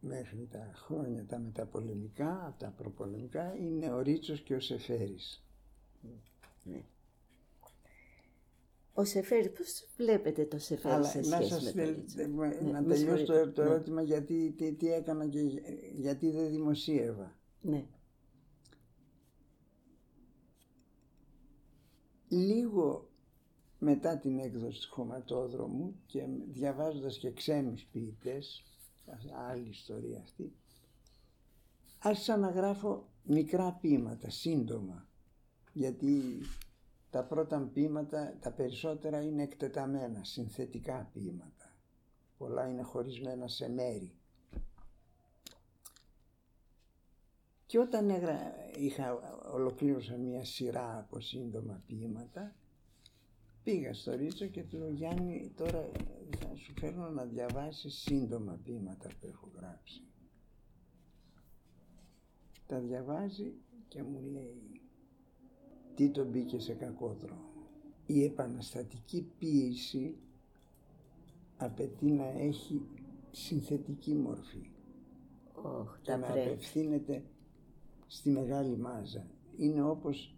μέχρι 0.00 0.48
τα 0.50 0.70
χρόνια 0.74 1.26
τα 1.26 1.38
μεταπολεμικά, 1.38 2.54
τα 2.58 2.72
προπολεμικά, 2.76 3.54
είναι 3.56 3.92
ο 3.92 4.00
Ρίτσος 4.00 4.40
και 4.40 4.54
ο 4.54 4.60
Σεφέρης. 4.60 5.44
Ναι. 6.62 6.84
Ο 8.94 9.04
Σεφέρη, 9.04 9.48
πώς 9.50 9.86
βλέπετε 9.96 10.44
το 10.44 10.58
Σεφέρη 10.58 10.94
Αλλά 10.94 11.04
σε 11.06 11.18
να 11.18 11.24
σχέση 11.24 11.48
σας 11.48 11.62
με 11.62 11.70
το 11.70 11.76
θέλ- 11.78 11.96
Ρίτσο. 11.96 12.28
με- 12.28 12.60
Ναι, 12.62 12.70
να 12.70 12.82
με 12.82 12.94
τελειώσω 12.94 13.16
συγχωρείτε. 13.16 13.44
το, 13.46 13.52
το 13.52 13.62
Ναι. 13.62 13.68
ερώτημα 13.70 14.02
γιατί 14.02 14.54
τι, 14.56 14.72
τι 14.74 14.92
έκανα 14.92 15.28
και 15.28 15.40
γιατί 15.94 16.30
δεν 16.30 16.50
δημοσίευα. 16.50 17.36
Ναι. 17.60 17.86
Λίγο 22.28 23.10
μετά 23.78 24.18
την 24.18 24.38
έκδοση 24.38 24.80
του 24.80 24.94
χωματόδρομου 24.94 26.00
και 26.06 26.26
διαβάζοντας 26.52 27.18
και 27.18 27.32
ξένους 27.32 27.84
ποιητές, 27.84 28.62
άλλη 29.48 29.68
ιστορία 29.68 30.20
αυτή, 30.22 30.52
άρχισα 31.98 32.36
να 32.36 32.50
γράφω 32.50 33.08
μικρά 33.22 33.72
ποίηματα, 33.80 34.30
σύντομα, 34.30 35.08
γιατί 35.72 36.22
τα 37.12 37.24
πρώτα 37.24 37.70
ποίηματα, 37.72 38.36
τα 38.40 38.52
περισσότερα 38.52 39.22
είναι 39.22 39.42
εκτεταμένα, 39.42 40.24
συνθετικά 40.24 41.10
ποίηματα. 41.12 41.76
Πολλά 42.38 42.68
είναι 42.68 42.82
χωρισμένα 42.82 43.48
σε 43.48 43.68
μέρη. 43.68 44.12
Και 47.66 47.78
όταν 47.78 48.10
έγρα... 48.10 48.54
είχα 48.76 49.20
ολοκλήρωσα 49.52 50.16
μια 50.16 50.44
σειρά 50.44 50.98
από 50.98 51.20
σύντομα 51.20 51.82
ποίηματα, 51.86 52.54
πήγα 53.62 53.94
στο 53.94 54.14
Ρίτσο 54.14 54.46
και 54.46 54.62
του 54.62 54.76
λέω 54.76 54.90
Γιάννη 54.90 55.52
τώρα 55.56 55.90
θα 56.38 56.54
σου 56.54 56.72
φέρνω 56.80 57.08
να 57.10 57.24
διαβάσεις 57.24 57.94
σύντομα 57.94 58.60
ποίηματα 58.64 59.08
που 59.20 59.26
έχω 59.26 59.50
γράψει. 59.56 60.02
Τα 62.66 62.78
διαβάζει 62.78 63.54
και 63.88 64.02
μου 64.02 64.20
λέει 64.20 64.81
τι 65.94 66.10
τον 66.10 66.26
μπήκε 66.26 66.58
σε 66.58 66.72
κακό 66.72 67.16
δρόμο. 67.20 67.50
Η 68.06 68.24
επαναστατική 68.24 69.26
ποίηση 69.38 70.16
απαιτεί 71.56 72.10
να 72.10 72.28
έχει 72.28 72.82
συνθετική 73.30 74.14
μορφή 74.14 74.70
Ωχ, 75.54 75.98
και 76.02 76.10
τα 76.10 76.16
να 76.16 76.26
πρέπει. 76.26 76.48
απευθύνεται 76.48 77.24
στη 78.06 78.30
μεγάλη 78.30 78.76
μάζα. 78.76 79.26
Είναι 79.56 79.82
όπως 79.82 80.34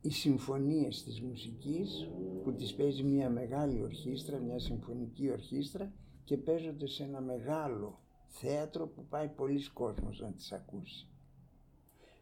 οι 0.00 0.10
συμφωνίες 0.10 1.02
της 1.04 1.20
μουσικής 1.20 2.08
που 2.44 2.52
τις 2.52 2.74
παίζει 2.74 3.02
μια 3.02 3.30
μεγάλη 3.30 3.82
ορχήστρα, 3.82 4.38
μια 4.38 4.58
συμφωνική 4.58 5.30
ορχήστρα 5.30 5.92
και 6.24 6.36
παίζονται 6.36 6.86
σε 6.86 7.02
ένα 7.02 7.20
μεγάλο 7.20 8.00
θέατρο 8.26 8.86
που 8.86 9.06
πάει 9.08 9.28
πολλοί 9.28 9.70
κόσμος 9.70 10.20
να 10.20 10.32
τις 10.32 10.52
ακούσει. 10.52 11.06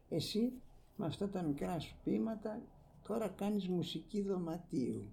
Εσύ 0.08 0.52
με 0.96 1.06
αυτά 1.06 1.28
τα 1.28 1.42
μικρά 1.42 1.78
σου 1.78 1.96
ποίηματα 2.04 2.62
τώρα 3.02 3.28
κάνεις 3.28 3.68
μουσική 3.68 4.22
δωματίου 4.22 5.12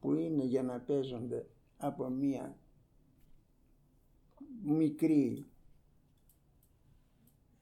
που 0.00 0.14
είναι 0.14 0.44
για 0.44 0.62
να 0.62 0.80
παίζονται 0.80 1.46
από 1.76 2.08
μια 2.08 2.56
μικρή 4.62 5.46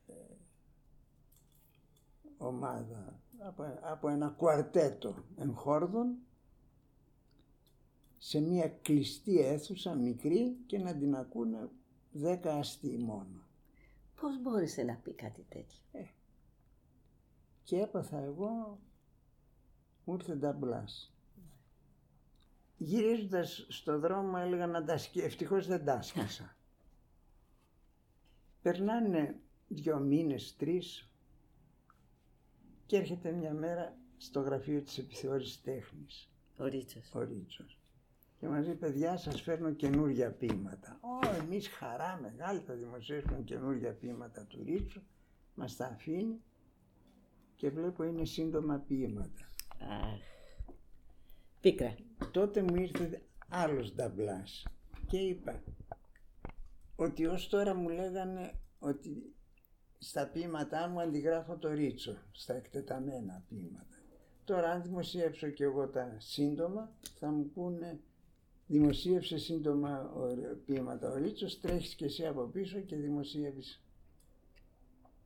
ε, 0.06 0.12
ομάδα 2.38 3.20
από, 3.38 3.78
από 3.82 4.09
ένα 4.09 4.28
κουαρτέτο 4.28 5.24
εγχόρδων 5.36 6.16
σε 8.18 8.40
μια 8.40 8.68
κλειστή 8.68 9.40
αίθουσα 9.40 9.94
μικρή 9.94 10.56
και 10.66 10.78
να 10.78 10.96
την 10.96 11.14
ακούνε 11.14 11.70
δέκα 12.12 12.54
αστοί 12.55 12.99
μόνο. 12.98 13.42
Πώς 14.20 14.42
μπόρεσε 14.42 14.82
να 14.82 14.94
πει 14.94 15.12
κάτι 15.12 15.46
τέτοιο; 15.48 15.80
Και 17.68 17.80
έπαθα 17.80 18.18
εγώ, 18.18 18.78
μου 20.04 20.14
ήρθε 20.14 20.34
νταμπλάς. 20.34 21.12
Γυρίζοντας 22.76 23.66
στο 23.68 23.98
δρόμο 23.98 24.36
έλεγα 24.40 24.66
να 24.66 24.84
τα 24.84 24.98
σκί... 24.99 25.22
Ευτυχώς 25.22 25.66
δεν 25.66 25.84
τα 25.84 25.94
έσκισα. 25.94 26.57
Περνάνε 28.62 29.40
δυο 29.68 29.98
μήνες, 29.98 30.56
τρεις 30.56 31.12
και 32.86 32.96
έρχεται 32.96 33.30
μια 33.32 33.52
μέρα 33.52 33.96
στο 34.16 34.40
γραφείο 34.40 34.82
της 34.82 34.98
Επιθεώρησης 34.99 35.61
Τέχνης, 35.62 36.30
Ο 36.56 36.64
Ρίτσος. 36.64 37.14
ο 37.14 37.20
Ρίτσος. 37.20 37.78
Και 38.38 38.48
μας 38.48 38.64
λέει, 38.66 38.74
παιδιά, 38.74 39.16
σας 39.16 39.40
φέρνω 39.42 39.72
καινούργια 39.72 40.32
ποίηματα. 40.32 40.98
Ω, 41.00 41.34
εμείς 41.34 41.68
χαρά 41.68 42.18
μεγάλη 42.22 42.60
θα 42.60 42.74
δημοσιεύσουμε 42.74 43.42
καινούργια 43.42 43.92
ποίηματα 43.92 44.44
του 44.44 44.62
Ρίτσου. 44.64 45.02
Μας 45.54 45.76
τα 45.76 45.86
αφήνει 45.86 46.42
και 47.59 47.70
βλέπω 47.70 48.04
είναι 48.04 48.24
σύντομα 48.24 48.78
ποίηματα. 48.78 49.50
Αχ. 49.78 50.20
Πίκρα. 51.61 51.94
Τότε 52.30 52.62
μου 52.62 52.74
ήρθε 52.76 53.22
άλλος 53.48 53.94
νταμπλάς 53.94 54.66
και 55.06 55.18
είπα 55.18 55.62
ότι 56.96 57.26
ως 57.26 57.48
τώρα 57.48 57.74
μου 57.74 57.88
λέγανε 57.88 58.54
ότι 58.78 59.34
στα 59.98 60.28
ποίηματά 60.28 60.88
μου 60.88 61.00
αντιγράφω 61.00 61.56
το 61.56 61.68
Ρίτσο, 61.72 62.16
στα 62.32 62.54
εκτεταμένα 62.54 63.44
ποίηματα. 63.48 63.96
Τώρα 64.44 64.70
αν 64.70 64.82
δημοσιεύσω 64.82 65.48
και 65.48 65.64
εγώ 65.64 65.88
τα 65.88 66.16
σύντομα 66.18 66.92
θα 67.18 67.30
μου 67.30 67.50
πούνε 67.50 68.00
δημοσίευσε 68.66 69.38
σύντομα 69.38 70.11
ο- 70.12 70.56
ποίηματα 70.66 71.11
ο 71.11 71.14
ρίτσος, 71.16 71.61
τρέχεις 71.61 71.94
και 71.94 72.04
εσύ 72.04 72.26
από 72.26 72.42
πίσω 72.44 72.80
και 72.80 72.96
δημοσίευεις 72.96 73.82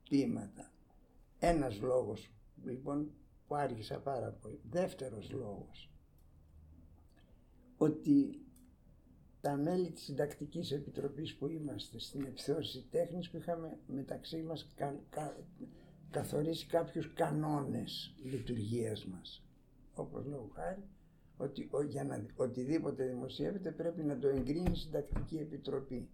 ποίηματα. 0.09 0.71
Ένας 1.45 1.81
λόγος 1.81 2.31
λοιπόν 2.65 3.11
που 3.47 3.55
άργησα 3.55 3.99
πάρα 4.01 4.31
πολύ. 4.31 4.61
Δεύτερος 4.71 5.31
λόγος 5.31 5.91
ότι 7.77 8.41
τα 9.41 9.57
μέλη 9.57 9.91
της 9.91 10.03
Συντακτικής 10.05 10.71
Επιτροπής 10.71 11.37
που 11.37 11.49
είμαστε 11.49 11.99
στην 11.99 12.25
επιθεώρηση 12.25 12.87
τέχνης 12.91 13.31
που 13.31 13.37
είχαμε 13.37 13.79
μεταξύ 13.87 14.43
μας 14.43 14.73
κα- 14.75 15.01
κα- 15.11 15.37
καθορίσει 16.11 16.67
κάποιους 16.67 17.13
κανόνες 17.13 18.15
λειτουργίας 18.23 19.07
μας. 19.07 19.45
Όπως 19.95 20.25
λόγω 20.27 20.51
χάρη, 20.55 20.83
ότι 21.37 21.69
ο- 21.71 21.83
για 21.83 22.05
να 22.05 22.27
οτιδήποτε 22.37 23.07
δημοσιεύεται 23.07 23.71
πρέπει 23.73 24.03
να 24.03 24.19
το 24.19 24.29
εγκρίνει 24.29 24.71
η 24.71 24.77
Συντακτική 24.77 25.37
Επιτροπή 25.37 26.09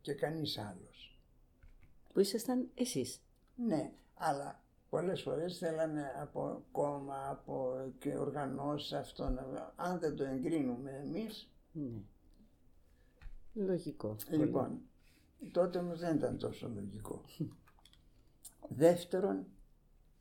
και 0.00 0.12
κανείς 0.14 0.58
άλλος. 0.58 1.22
Που 2.12 2.20
ήσασταν 2.20 2.70
εσείς. 2.74 3.20
Ναι, 3.56 3.92
αλλά 4.14 4.63
πολλές 4.94 5.22
φορές 5.22 5.58
θέλανε 5.58 6.02
από 6.20 6.64
κόμμα, 6.72 7.28
από 7.30 7.76
και 7.98 8.18
οργανώσεις 8.18 8.92
αυτό 8.92 9.28
να... 9.28 9.72
Αν 9.76 9.98
δεν 9.98 10.16
το 10.16 10.24
εγκρίνουμε 10.24 10.90
εμείς, 10.90 11.50
Ναι. 11.72 12.02
Λογικό. 13.52 14.16
Λοιπόν, 14.30 14.80
τότε 15.52 15.78
όμως 15.78 15.98
δεν 15.98 16.16
ήταν 16.16 16.38
τόσο 16.38 16.70
λογικό. 16.74 17.24
Δεύτερον, 18.84 19.46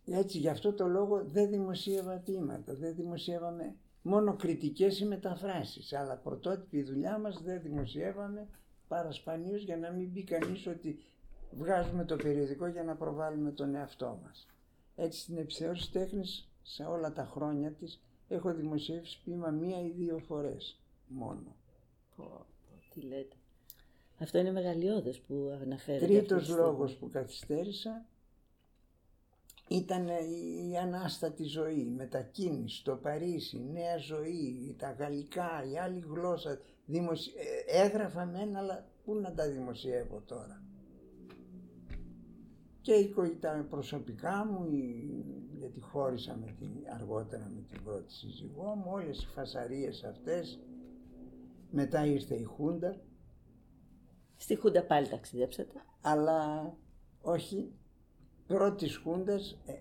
έτσι 0.06 0.38
γι' 0.38 0.50
αυτό 0.50 0.74
το 0.74 0.88
λόγο 0.88 1.24
δεν 1.26 1.50
δημοσίευα 1.50 2.18
ποίηματα, 2.18 2.76
δεν 2.76 2.96
δημοσιεύαμε 2.96 3.76
μόνο 4.02 4.36
κριτικές 4.36 5.00
ή 5.00 5.06
μεταφράσεις, 5.06 5.94
αλλά 5.94 6.18
πρωτότυπη 6.18 6.84
δουλειά 6.84 7.18
μας 7.18 7.42
δεν 7.44 7.62
δημοσιεύαμε 7.62 8.48
παρασπανίως 8.88 9.64
για 9.64 9.78
να 9.78 9.92
μην 9.92 10.14
πει 10.14 10.24
κανείς 10.24 10.68
ότι 10.68 11.00
βγάζουμε 11.52 12.06
το 12.06 12.16
περιοδικό 12.16 12.68
για 12.68 12.84
να 12.84 12.96
προβάλλουμε 12.96 13.52
τον 13.52 13.76
εαυτό 13.76 14.20
μας. 14.24 14.48
Έτσι 14.96 15.20
στην 15.20 15.38
επιθεώρηση 15.38 15.92
τέχνης 15.92 16.50
σε 16.62 16.84
όλα 16.84 17.14
τα 17.14 17.26
χρόνια 17.26 17.72
της 17.72 18.02
έχω 18.28 18.54
δημοσιεύσει 18.54 19.22
ποίημα 19.24 19.50
μία 19.50 19.82
ή 19.82 19.90
δύο 19.90 20.18
φορές 20.18 20.80
μόνο. 21.08 21.56
Πω, 22.16 22.24
πω, 22.24 22.46
τι 22.94 23.02
λέτε. 23.02 23.36
Αυτό 24.20 24.38
είναι 24.38 24.52
μεγαλειώδες 24.52 25.20
που 25.20 25.60
αναφέρετε. 25.62 26.06
Τρίτος 26.06 26.22
αυτή 26.22 26.36
τη 26.36 26.44
στιγμή. 26.44 26.62
λόγος 26.62 26.96
που 26.96 27.10
καθυστέρησα 27.10 28.06
ήταν 29.68 30.08
η, 30.08 30.70
η 30.72 30.78
ανάστατη 30.78 31.44
ζωή, 31.44 31.80
η 31.80 31.94
μετακίνηση, 31.96 32.84
το 32.84 32.96
Παρίσι, 32.96 33.58
η 33.58 33.70
νέα 33.72 33.98
ζωή, 33.98 34.76
τα 34.80 34.92
γαλλικά, 34.92 35.64
η 35.72 35.78
άλλη 35.78 36.00
γλώσσα. 36.00 36.60
Δημοσι... 36.86 37.32
ε, 37.68 37.82
Έγραφα 37.86 38.26
μένα, 38.26 38.60
αλλά 38.60 38.88
πού 39.04 39.16
να 39.16 39.34
τα 39.34 39.50
δημοσιεύω 39.50 40.22
τώρα. 40.26 40.62
Και 42.84 42.94
η 42.94 43.10
κο- 43.10 43.36
τα 43.40 43.66
προσωπικά 43.70 44.46
μου, 44.46 44.66
η- 44.72 45.26
γιατί 45.58 45.80
χώρισα 45.82 46.38
με 46.38 46.56
την, 46.60 46.70
αργότερα 46.94 47.50
με 47.56 47.62
την 47.70 47.84
πρώτη 47.84 48.12
σύζυγό 48.14 48.76
μου, 48.76 48.84
όλες 48.88 49.24
οι 49.24 49.28
φασαρίες 49.28 50.04
αυτές. 50.04 50.60
Μετά 51.72 52.06
ήρθε 52.06 52.36
η 52.36 52.44
Χούντα, 52.44 53.02
Στη 54.36 54.56
Χούντα 54.56 54.84
πάλι 54.86 55.08
ταξιδέψατε. 55.08 55.82
αλλά 56.02 56.74
όχι 57.22 57.74
πρώτης 58.48 58.96
χούντας, 58.98 59.62
ε, 59.66 59.74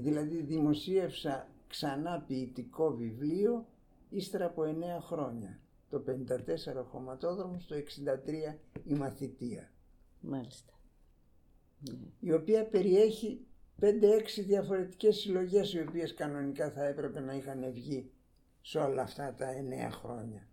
δηλαδή 0.00 0.42
δημοσίευσα 0.42 1.48
ξανά 1.66 2.24
ποιητικό 2.26 2.90
βιβλίο 2.96 3.66
ύστερα 4.08 4.44
από 4.46 4.62
9 4.64 5.00
χρόνια. 5.00 5.60
Το 5.88 5.98
54 6.00 6.84
χωματόδρομο, 6.84 7.56
το 7.68 7.74
63 7.74 8.58
η 8.84 8.94
μαθητεία, 8.94 9.70
Μάλιστα. 10.20 10.72
Η 12.20 12.32
οποία 12.32 12.66
περιέχει 12.66 13.46
5-6 13.80 13.86
διαφορετικές 14.46 15.16
συλλογές 15.16 15.72
οι 15.72 15.80
οποίες 15.80 16.14
κανονικά 16.14 16.70
θα 16.70 16.86
έπρεπε 16.86 17.20
να 17.20 17.34
είχαν 17.34 17.72
βγει 17.72 18.10
σε 18.60 18.78
όλα 18.78 19.02
αυτά 19.02 19.34
τα 19.38 19.50
εννέα 19.50 19.90
χρόνια. 19.90 20.48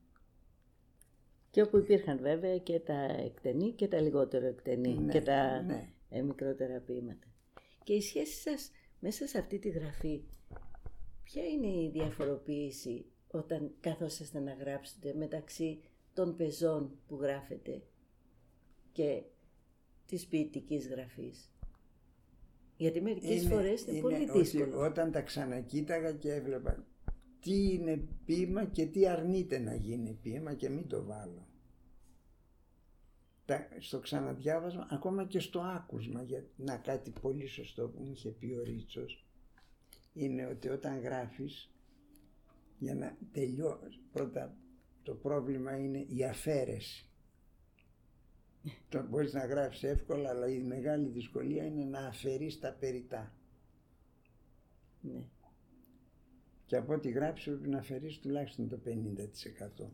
Και 1.52 1.62
όπου 1.62 1.78
υπήρχαν 1.78 2.20
βέβαια 2.20 2.58
και 2.58 2.80
τα 2.80 3.02
εκτενή 3.02 3.72
και 3.72 3.88
τα 3.88 4.02
λιγότερο 4.02 4.46
εκτενή 4.46 4.94
Ναι, 4.94 5.12
και 5.12 5.22
τα 5.22 5.62
ναι. 5.62 5.90
ε, 6.10 6.22
μικρότερα 6.22 6.80
ποίηματα. 6.80 7.28
Και 7.84 7.94
η 7.94 8.02
σχέση 8.02 8.42
σας 8.42 8.72
μέσα 9.00 9.28
σε 9.28 9.38
αυτή 9.38 9.60
τη 9.60 9.70
γραφή, 9.70 10.24
ποια 11.24 11.44
είναι 11.46 11.68
η 11.68 11.90
διαφοροποίηση 11.94 13.06
όταν 13.28 13.72
καθόσαστε 13.80 14.40
να 14.40 14.54
γράψετε 14.54 15.14
μεταξύ 15.14 15.80
των 16.14 16.36
πεζών 16.36 17.00
που 17.08 17.16
γράφετε 17.22 17.82
και 18.92 19.24
της 20.08 20.28
ποιητικής 20.28 20.88
γραφής. 20.88 21.52
Γιατί 22.78 23.02
μερικές 23.02 23.48
φορές 23.48 23.86
είναι, 23.86 24.00
πολύ 24.00 24.30
ότι 24.30 24.40
δύσκολο. 24.40 24.86
όταν 24.86 25.12
τα 25.12 25.22
ξανακοίταγα 25.22 26.12
και 26.12 26.34
έβλεπα 26.34 26.86
τι 27.40 27.74
είναι 27.74 28.08
ποίημα 28.26 28.66
και 28.66 28.86
τι 28.86 29.08
αρνείται 29.08 29.60
να 29.60 29.76
γίνει 29.76 30.14
ποίημα 30.22 30.54
και 30.54 30.70
μην 30.70 30.88
το 30.88 31.04
βάλω. 31.04 31.48
Τα, 33.46 33.68
στο 33.80 34.00
ξαναδιάβασμα, 34.00 34.88
ακόμα 34.92 35.26
και 35.26 35.40
στο 35.40 35.60
άκουσμα, 35.60 36.24
για 36.24 36.46
να 36.56 36.78
κάτι 36.78 37.14
πολύ 37.22 37.48
σωστό 37.48 37.88
που 37.88 38.02
μου 38.02 38.12
είχε 38.12 38.30
πει 38.30 38.54
ο 38.54 38.64
Ρίτσος, 38.64 39.26
είναι 40.14 40.46
ότι 40.46 40.70
όταν 40.70 41.00
γράφεις, 41.00 41.72
για 42.80 42.96
να 42.96 43.18
τελειώσει, 43.32 44.00
πρώτα 44.12 44.56
το 45.04 45.14
πρόβλημα 45.14 45.78
είναι 45.78 46.06
η 46.08 46.24
αφαίρεση. 46.24 47.07
Το 48.90 49.08
μπορείς 49.10 49.34
να 49.34 49.46
γράφεις 49.46 49.84
εύκολα, 49.84 50.30
αλλά 50.30 50.48
η 50.48 50.60
μεγάλη 50.60 51.08
δυσκολία 51.08 51.66
είναι 51.66 51.84
να 51.84 52.00
αφαιρείς 52.00 52.60
τα 52.60 52.74
περιτά. 52.80 53.34
Ναι. 55.02 55.24
Και 56.66 56.76
από 56.76 56.94
ό,τι 56.94 57.10
γράψεις 57.10 57.46
πρέπει 57.46 57.70
να 57.70 57.78
αφαιρείς 57.78 58.20
τουλάχιστον 58.20 58.70
το 58.70 58.80
50%. 58.86 59.90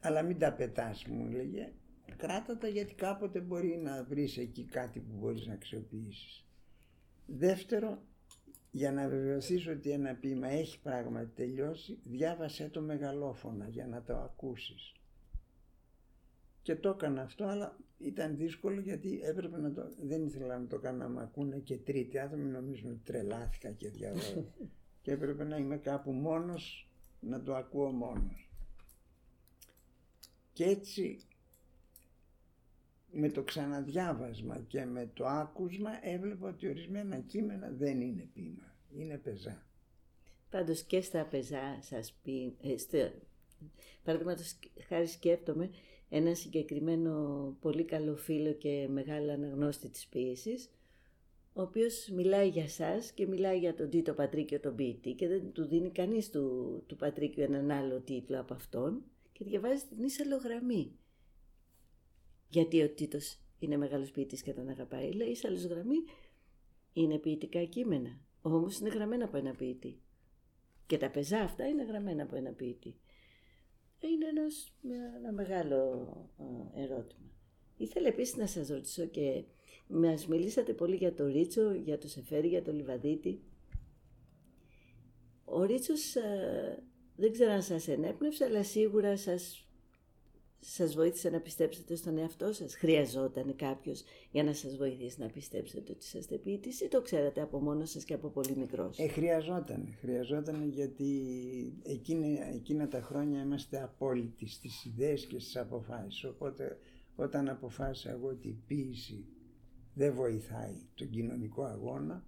Αλλά 0.00 0.22
μην 0.22 0.38
τα 0.38 0.52
πετάς 0.52 1.06
μου 1.06 1.30
λέγε. 1.30 1.72
Κράτα 2.16 2.58
τα 2.58 2.68
γιατί 2.68 2.94
κάποτε 2.94 3.40
μπορεί 3.40 3.76
να 3.76 4.04
βρεις 4.04 4.38
εκεί 4.38 4.64
κάτι 4.64 5.00
που 5.00 5.16
μπορείς 5.18 5.46
να 5.46 5.52
αξιοποιήσεις. 5.52 6.44
Δεύτερο, 7.26 8.02
για 8.70 8.92
να 8.92 9.08
βεβαιωθείς 9.08 9.66
ότι 9.66 9.90
ένα 9.90 10.14
ποίημα 10.14 10.48
έχει 10.48 10.80
πράγματι 10.80 11.30
τελειώσει, 11.34 11.98
διάβασέ 12.04 12.68
το 12.68 12.80
μεγαλόφωνα 12.80 13.68
για 13.68 13.86
να 13.86 14.02
το 14.02 14.16
ακούσεις. 14.16 14.94
Και 16.62 16.76
το 16.76 16.88
έκανα 16.88 17.22
αυτό, 17.22 17.44
αλλά 17.44 17.76
ήταν 17.98 18.36
δύσκολο 18.36 18.80
γιατί 18.80 19.20
έπρεπε 19.22 19.58
να 19.58 19.72
το... 19.72 19.82
Δεν 20.02 20.26
ήθελα 20.26 20.58
να 20.58 20.66
το 20.66 20.78
κάνω 20.78 20.98
να 20.98 21.08
με 21.08 21.22
ακούνε 21.22 21.58
και 21.58 21.76
τρίτη 21.76 22.18
άτομοι 22.18 22.50
νομίζουν 22.50 22.90
ότι 22.90 23.00
τρελάθηκα 23.04 23.70
και 23.70 23.88
διαβάζω. 23.88 24.44
και 25.02 25.12
έπρεπε 25.12 25.44
να 25.44 25.56
είμαι 25.56 25.76
κάπου 25.76 26.12
μόνος, 26.12 26.88
να 27.20 27.42
το 27.42 27.54
ακούω 27.54 27.90
μόνος. 27.90 28.50
Και 30.52 30.64
έτσι 30.64 31.20
με 33.12 33.28
το 33.30 33.42
ξαναδιάβασμα 33.42 34.64
και 34.68 34.84
με 34.84 35.10
το 35.14 35.26
άκουσμα 35.26 35.90
έβλεπα 36.02 36.48
ότι 36.48 36.68
ορισμένα 36.68 37.18
κείμενα 37.18 37.70
δεν 37.70 38.00
είναι 38.00 38.28
ποίημα, 38.34 38.74
είναι 38.96 39.18
πεζά. 39.18 39.66
Πάντως 40.50 40.82
και 40.82 41.00
στα 41.00 41.24
πεζά 41.24 41.78
σας 41.80 42.12
πει, 42.22 42.56
ε, 42.62 42.76
στο, 42.76 43.12
παραδείγματος 44.04 44.58
χάρη 44.86 45.06
σκέφτομαι 45.06 45.70
ένα 46.10 46.34
συγκεκριμένο 46.34 47.12
πολύ 47.60 47.84
καλό 47.84 48.16
φίλο 48.16 48.52
και 48.52 48.86
μεγάλο 48.90 49.32
αναγνώστη 49.32 49.88
της 49.88 50.06
ποίησης, 50.06 50.70
ο 51.52 51.62
οποίος 51.62 52.08
μιλάει 52.08 52.48
για 52.48 52.68
σας 52.68 53.12
και 53.12 53.26
μιλάει 53.26 53.58
για 53.58 53.74
τον 53.74 53.90
Τίτο 53.90 54.14
Πατρίκιο 54.14 54.60
τον 54.60 54.74
ποιητή 54.74 55.12
και 55.12 55.28
δεν 55.28 55.52
του 55.52 55.66
δίνει 55.66 55.90
κανείς 55.90 56.30
του, 56.30 56.82
του 56.86 56.96
Πατρίκιο 56.96 57.44
έναν 57.44 57.70
άλλο 57.70 58.00
τίτλο 58.00 58.40
από 58.40 58.54
αυτόν 58.54 59.02
και 59.32 59.44
διαβάζει 59.44 59.84
την 59.84 60.04
ίσαλο 60.04 60.36
γραμμή. 60.36 60.92
Γιατί 62.48 62.82
ο 62.82 62.90
Τίτος 62.90 63.38
είναι 63.58 63.76
μεγάλος 63.76 64.10
ποιητής 64.10 64.42
και 64.42 64.52
τον 64.52 64.68
αγαπάει. 64.68 65.12
Λέει 65.12 65.28
ίσαλος 65.28 65.64
γραμμή 65.64 65.96
είναι 66.92 67.18
ποιητικά 67.18 67.64
κείμενα, 67.64 68.20
όμως 68.42 68.78
είναι 68.78 68.88
γραμμένα 68.88 69.24
από 69.24 69.36
ένα 69.36 69.54
ποιητή. 69.54 69.98
Και 70.86 70.96
τα 70.96 71.10
πεζά 71.10 71.40
αυτά 71.40 71.68
είναι 71.68 71.84
γραμμένα 71.84 72.22
από 72.22 72.36
ένα 72.36 72.52
ποιητή. 72.52 72.94
Είναι 74.00 74.26
ένας, 74.26 74.72
ένα 75.16 75.32
μεγάλο 75.32 75.76
ε, 76.74 76.82
ερώτημα. 76.82 77.30
Ήθελα 77.76 78.08
επίσης 78.08 78.36
να 78.36 78.46
σας 78.46 78.68
ρωτήσω 78.68 79.06
και 79.06 79.44
μας 79.86 80.26
μιλήσατε 80.26 80.72
πολύ 80.72 80.96
για 80.96 81.14
το 81.14 81.26
Ρίτσο, 81.26 81.72
για 81.72 81.98
το 81.98 82.08
Σεφέρι, 82.08 82.48
για 82.48 82.62
το 82.62 82.72
Λιβαδίτη. 82.72 83.42
Ο 85.44 85.62
Ρίτσος 85.62 86.16
ε, 86.16 86.82
δεν 87.16 87.32
ξέρω 87.32 87.52
αν 87.52 87.62
σας 87.62 87.88
ενέπνευσε, 87.88 88.44
αλλά 88.44 88.62
σίγουρα 88.62 89.16
σας, 89.16 89.69
σας 90.60 90.94
βοήθησε 90.94 91.30
να 91.30 91.40
πιστέψετε 91.40 91.94
στον 91.94 92.18
εαυτό 92.18 92.52
σας; 92.52 92.76
Χρειαζόταν 92.76 93.56
κάποιος 93.56 94.02
για 94.30 94.44
να 94.44 94.52
σας 94.52 94.76
βοηθήσει 94.76 95.20
να 95.20 95.26
πιστέψετε 95.26 95.92
ότι 95.92 96.04
είσαστε 96.04 96.36
ποιητής 96.36 96.80
ή 96.80 96.88
το 96.88 97.02
ξέρατε 97.02 97.40
από 97.40 97.60
μόνος 97.60 97.90
σας 97.90 98.04
και 98.04 98.14
από 98.14 98.28
πολύ 98.28 98.56
μικρός; 98.56 98.98
Ε, 98.98 99.08
χρειαζόταν, 99.08 99.94
χρειαζόταν 100.00 100.68
γιατί 100.68 101.08
εκείνη, 101.82 102.38
εκείνα 102.54 102.88
τα 102.88 103.00
χρόνια 103.00 103.42
είμαστε 103.42 103.82
απόλυτοι 103.82 104.48
στις 104.48 104.84
ιδέες 104.84 105.26
και 105.26 105.38
στις 105.38 105.56
αποφάσεις. 105.56 106.24
Οπότε 106.24 106.78
όταν 107.16 107.48
αποφάσισα 107.48 108.10
εγώ 108.10 108.28
ότι 108.28 108.48
η 108.48 108.62
ποίηση 108.66 109.26
δεν 109.94 110.14
βοηθάει 110.14 110.74
τον 110.94 111.10
κοινωνικό 111.10 111.64
αγώνα, 111.64 112.24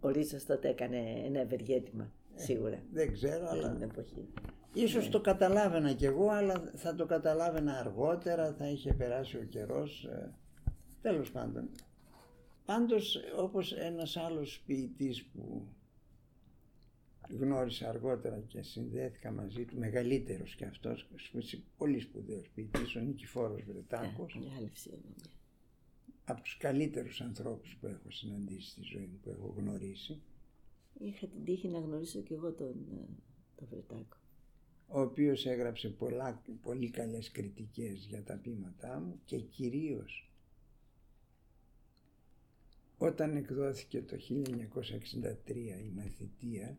Ο 0.00 0.08
Ρίτσος 0.08 0.44
τότε 0.44 0.68
έκανε 0.68 0.98
ένα 1.24 1.40
ευεργέτημα, 1.40 2.12
σίγουρα. 2.34 2.82
δεν 2.92 3.12
ξέρω, 3.12 3.38
Την 3.38 3.46
αλλά 3.46 3.78
εποχή. 3.82 4.28
ίσως 4.74 5.08
το 5.08 5.20
καταλάβαινα 5.20 5.92
κι 5.92 6.04
εγώ, 6.04 6.28
αλλά 6.28 6.72
θα 6.74 6.94
το 6.94 7.06
καταλάβαινα 7.06 7.72
αργότερα, 7.78 8.52
θα 8.52 8.68
είχε 8.68 8.94
περάσει 8.94 9.36
ο 9.36 9.44
καιρός. 9.44 10.04
ε, 10.04 10.34
Τέλος 11.02 11.30
πάντων. 11.30 11.68
Πάντως, 12.64 13.18
όπως 13.38 13.72
ένας 13.72 14.16
άλλος 14.16 14.62
ποιητής 14.66 15.24
που 15.24 15.66
γνώρισα 17.40 17.88
αργότερα 17.88 18.38
και 18.40 18.62
συνδέθηκα 18.62 19.30
μαζί 19.30 19.64
του, 19.64 19.78
μεγαλύτερος 19.78 20.54
κι 20.54 20.64
αυτός, 20.64 21.08
σπ- 21.16 21.62
πολύ 21.76 22.00
σπουδαίος 22.00 22.48
ποιητής, 22.54 22.96
ο 22.96 23.00
Νικηφόρος 23.00 23.62
Βρετάκος, 23.64 24.34
Μεγάλη 24.44 24.68
φυσιογνωμία. 24.68 25.30
από 26.24 26.40
τους 26.42 26.56
καλύτερους 26.56 27.20
ανθρώπους 27.20 27.76
που 27.80 27.86
έχω 27.86 28.10
συναντήσει 28.10 28.70
στη 28.70 28.80
ζωή 28.82 29.06
μου, 29.12 29.18
που 29.22 29.30
έχω 29.30 29.54
γνωρίσει, 29.56 30.22
Είχα 30.98 31.26
την 31.26 31.44
τύχη 31.44 31.68
να 31.68 31.78
γνωρίσω 31.78 32.20
και 32.20 32.34
εγώ 32.34 32.52
τον, 32.52 32.74
ε, 32.92 33.08
τον 33.56 33.68
Βρετάκο. 33.70 34.16
ο 34.86 35.00
οποίος 35.00 35.46
έγραψε 35.46 35.88
πολλά, 35.88 36.42
πολύ 36.62 36.90
καλές 36.90 37.30
κριτικές 37.30 38.06
για 38.08 38.22
τα 38.22 38.36
ποίηματά 38.38 39.00
μου 39.00 39.20
και 39.24 39.38
κυρίως 39.40 40.32
όταν 43.02 43.36
εκδόθηκε 43.36 44.02
το 44.02 44.16
1963 44.16 45.54
η 45.84 45.90
μαθητεία 45.94 46.78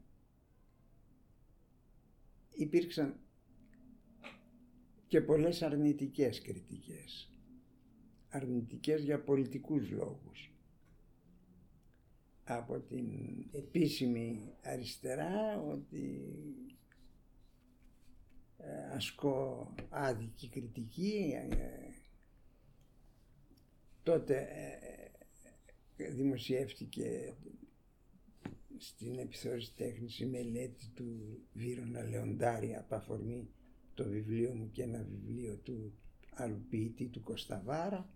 υπήρξαν 2.52 3.20
και 5.08 5.22
πολλές 5.22 5.62
αρνητικές 5.62 6.42
κριτικές. 6.42 7.30
Αρνητικές 8.30 9.04
για 9.04 9.24
πολιτικούς 9.24 9.90
λόγους. 9.90 10.53
Από 12.58 12.80
την 12.80 13.08
επίσημη 13.52 14.54
αριστερά 14.64 15.62
ότι 15.62 16.24
ε, 18.58 18.96
ασκώ 18.96 19.74
άδικη 19.90 20.50
κριτική. 20.50 21.34
ε, 21.50 21.94
τότε 24.04 24.48
ε, 25.98 26.12
δημοσιεύτηκε 26.12 27.36
στην 28.78 29.20
επιθεώρηση 29.20 29.76
τέχνης 29.76 30.20
η 30.20 30.26
μελέτη 30.26 30.90
του 30.96 31.40
Βίρονα 31.54 32.04
Λεοντάρη 32.04 32.76
από 32.76 32.96
αφορμή 32.96 33.50
το 33.94 34.04
βιβλίο 34.04 34.54
μου 34.54 34.72
και 34.72 34.84
ένα 34.84 35.04
βιβλίο 35.04 35.56
του 35.58 35.94
άλλου 36.34 36.66
ποιητή 36.70 37.08
του 37.08 37.22
Κωνσταβάρα 37.24 38.10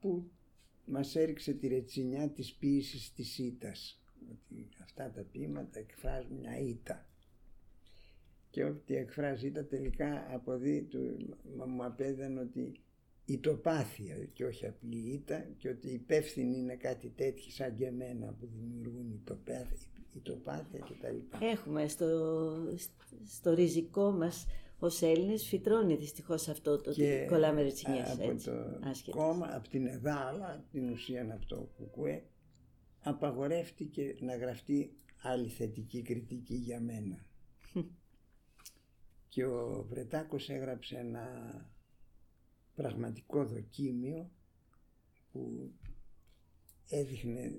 που 0.00 0.30
μας 0.90 1.16
έριξε 1.16 1.52
τη 1.52 1.66
ρετσινιά 1.66 2.28
της 2.30 2.54
ποίησης 2.54 3.12
της 3.12 3.38
ήτας 3.38 4.00
ότι 4.30 4.68
αυτά 4.82 5.10
τα 5.10 5.22
ποίηματα 5.22 5.78
εκφράζουν 5.78 6.36
μια 6.36 6.58
ήττα 6.58 7.06
και 8.50 8.64
ότι 8.64 8.96
εκφράζει 8.96 9.46
ήττα 9.46 9.64
τελικά 9.64 10.26
αποδεί, 10.34 10.82
του, 10.82 11.16
μα- 11.56 11.66
μου 11.66 11.84
απέδανε 11.84 12.40
ότι 12.40 12.72
η 13.24 13.38
τοπάθεια 13.38 14.14
και 14.32 14.44
όχι 14.44 14.66
απλή 14.66 14.96
ήττα 15.12 15.46
και 15.58 15.68
ότι 15.68 15.88
υπεύθυνοι 15.88 16.58
είναι 16.58 16.76
κάτι 16.76 17.08
τέτοιο 17.16 17.50
σαν 17.50 17.74
και 17.74 17.86
εμένα 17.86 18.32
που 18.32 18.46
δημιουργούν 18.46 19.10
η 19.10 19.20
τοπάθεια, 19.24 19.76
η 20.16 20.18
τοπάθεια 20.22 20.78
κτλ. 20.78 21.44
Έχουμε 21.46 21.88
στο, 21.88 22.08
στο 23.24 23.54
ριζικό 23.54 24.10
μας 24.10 24.46
ως 24.78 25.02
Έλληνες 25.02 25.46
φυτρώνει 25.46 25.96
δυστυχώς 25.96 26.48
αυτό 26.48 26.80
το 26.80 26.90
ότι 26.90 27.26
κολλάμε 27.28 27.62
ρετσινιές, 27.62 28.10
από 28.10 28.30
έτσι, 28.30 28.46
το 28.46 28.78
άσχετες. 28.82 29.22
κόμμα, 29.22 29.48
από 29.52 29.68
την 29.68 29.86
ΕΔΑ, 29.86 30.14
αλλά 30.14 30.64
την 30.70 30.90
ουσία 30.90 31.32
από 31.32 31.46
το 31.46 31.68
ΚΚΕ, 31.76 32.24
απαγορεύτηκε 33.00 34.16
να 34.20 34.36
γραφτεί 34.36 34.96
άλλη 35.22 35.48
θετική 35.48 36.02
κριτική 36.02 36.54
για 36.54 36.80
μένα. 36.80 37.26
και 39.28 39.44
ο 39.44 39.86
Βρετάκος 39.88 40.50
έγραψε 40.50 40.96
ένα 40.96 41.26
πραγματικό 42.74 43.44
δοκίμιο 43.44 44.30
που 45.32 45.72
έδειχνε 46.88 47.58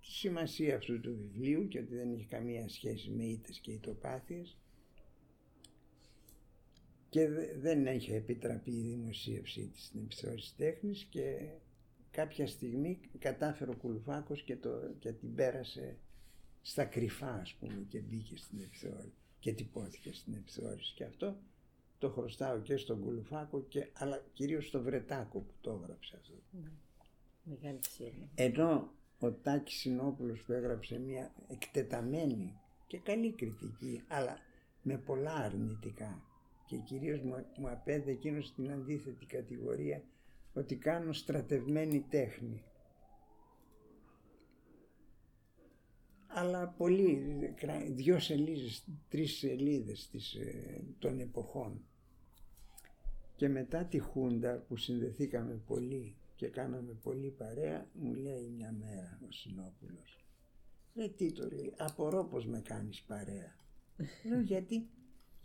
τη 0.00 0.12
σημασία 0.12 0.76
αυτού 0.76 1.00
του 1.00 1.16
βιβλίου 1.16 1.68
και 1.68 1.78
ότι 1.78 1.94
δεν 1.94 2.12
έχει 2.12 2.26
καμία 2.26 2.68
σχέση 2.68 3.10
με 3.10 3.24
ήττες 3.24 3.58
και 3.58 3.72
ητοπάθειες 3.72 4.58
και 7.16 7.28
δεν 7.58 7.86
έχει 7.86 8.12
επιτραπεί 8.12 8.70
η 8.70 8.82
δημοσίευσή 8.82 9.66
της 9.66 9.84
στην 9.84 10.00
επιστροφή 10.00 10.40
τέχνης 10.56 11.04
και 11.04 11.48
κάποια 12.10 12.46
στιγμή 12.46 13.00
κατάφερε 13.18 13.70
ο 13.70 13.76
Κουλουφάκος 13.76 14.42
και, 14.42 14.56
το, 14.56 14.70
και 14.98 15.12
την 15.12 15.34
πέρασε 15.34 15.96
στα 16.62 16.84
κρυφά 16.84 17.34
ας 17.34 17.54
πούμε 17.54 17.86
και 17.88 17.98
μπήκε 17.98 18.36
στην 18.36 18.58
επιθεώρηση 18.58 19.12
και 19.38 19.52
τυπώθηκε 19.52 20.12
στην 20.12 20.34
επιθεώρηση 20.34 20.94
και 20.94 21.04
αυτό 21.04 21.36
το 21.98 22.10
χρωστάω 22.10 22.60
και 22.60 22.76
στον 22.76 23.00
Κουλουφάκο 23.00 23.62
και, 23.62 23.88
αλλά 23.92 24.24
κυρίως 24.32 24.66
στο 24.66 24.82
Βρετάκο 24.82 25.38
που 25.38 25.54
το 25.60 25.80
έγραψε 25.82 26.16
αυτό. 26.20 26.34
Ναι. 26.50 26.70
Μεγάλη 27.42 27.80
Ενώ 28.34 28.92
ο 29.18 29.32
Τάκης 29.32 29.78
Συνόπουλος 29.78 30.42
που 30.42 30.52
έγραψε 30.52 30.98
μια 30.98 31.34
εκτεταμένη 31.48 32.60
και 32.86 32.98
καλή 32.98 33.32
κριτική 33.32 34.02
αλλά 34.08 34.38
με 34.82 34.98
πολλά 34.98 35.34
αρνητικά 35.34 36.20
και 36.66 36.76
κυρίως 36.76 37.20
μου, 37.20 37.46
μου 37.58 37.70
απέδε 37.70 38.10
εκείνος 38.10 38.46
στην 38.46 38.70
αντίθετη 38.70 39.26
κατηγορία 39.26 40.02
ότι 40.52 40.76
κάνω 40.76 41.12
στρατευμένη 41.12 42.06
τέχνη. 42.10 42.64
Αλλά 46.26 46.68
πολύ, 46.68 47.38
δυο 47.88 48.18
σελίδες, 48.18 48.88
τρεις 49.08 49.36
σελίδες 49.36 50.08
της, 50.08 50.34
ε, 50.34 50.84
των 50.98 51.20
εποχών. 51.20 51.84
Και 53.36 53.48
μετά 53.48 53.84
τη 53.84 53.98
Χούντα 53.98 54.58
που 54.68 54.76
συνδεθήκαμε 54.76 55.54
πολύ 55.66 56.16
και 56.36 56.48
κάναμε 56.48 56.92
πολύ 56.92 57.30
παρέα, 57.30 57.88
μου 57.92 58.14
λέει 58.14 58.48
μια 58.48 58.72
μέρα 58.72 59.20
ο 59.28 59.32
Συνόπουλος. 59.32 60.24
Ρε 60.94 61.08
τι 61.08 61.32
το 61.32 61.48
λέει, 61.52 61.74
απορώ 61.76 62.24
πως 62.24 62.46
με 62.46 62.60
κάνεις 62.60 63.02
παρέα. 63.02 63.56
Λέω 64.28 64.40
γιατί 64.40 64.88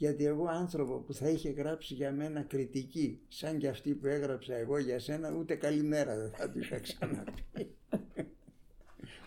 γιατί 0.01 0.25
εγώ 0.25 0.45
άνθρωπο 0.45 0.97
που 0.97 1.13
θα 1.13 1.29
είχε 1.29 1.49
γράψει 1.49 1.93
για 1.93 2.11
μένα 2.11 2.41
κριτική 2.41 3.21
σαν 3.27 3.57
και 3.57 3.67
αυτή 3.67 3.93
που 3.93 4.07
έγραψα 4.07 4.55
εγώ 4.55 4.77
για 4.77 4.99
σένα 4.99 5.31
ούτε 5.31 5.55
καλημέρα 5.55 6.17
δεν 6.17 6.31
θα 6.31 6.49
του 6.49 6.59
είχα 6.59 6.79
ξαναπεί. 6.79 7.75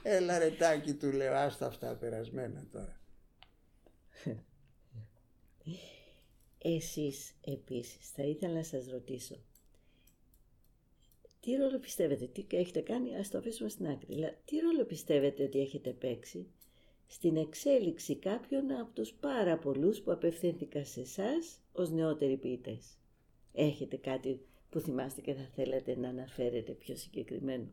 Έλα 0.03 0.39
ρε 0.39 0.51
τάκι 0.51 0.95
του 0.95 1.13
λέω 1.13 1.35
άστα 1.35 1.67
αυτά 1.67 1.97
περασμένα 1.97 2.67
τώρα. 2.73 3.01
Εσείς 6.59 7.35
επίσης 7.41 8.11
θα 8.11 8.23
ήθελα 8.23 8.55
να 8.55 8.63
σας 8.63 8.91
ρωτήσω 8.91 9.37
τι 11.41 11.55
ρόλο 11.55 11.79
πιστεύετε, 11.79 12.27
τι 12.27 12.57
έχετε 12.57 12.81
κάνει, 12.81 13.17
ας 13.17 13.31
το 13.31 13.39
αφήσουμε 13.39 13.69
στην 13.69 13.87
άκρη, 13.87 14.37
τι 14.45 14.59
ρόλο 14.59 14.85
πιστεύετε 14.85 15.43
ότι 15.43 15.61
έχετε 15.61 15.91
παίξει 15.91 16.47
στην 17.07 17.37
εξέλιξη 17.37 18.17
κάποιων 18.17 18.71
από 18.71 18.93
τους 18.93 19.13
πάρα 19.13 19.59
πολλούς 19.59 20.01
που 20.01 20.13
απευθύνθηκα 20.13 20.85
σε 20.85 21.01
εσάς 21.01 21.61
ως 21.73 21.91
νεότεροι 21.91 22.37
ποιητές. 22.37 22.99
Έχετε 23.53 23.97
κάτι 23.97 24.41
που 24.71 24.81
θυμάστε 24.81 25.21
και 25.21 25.35
θα 25.35 25.49
θέλετε 25.55 25.97
να 25.97 26.09
αναφέρετε 26.09 26.73
πιο 26.73 26.97
συγκεκριμένο; 26.97 27.69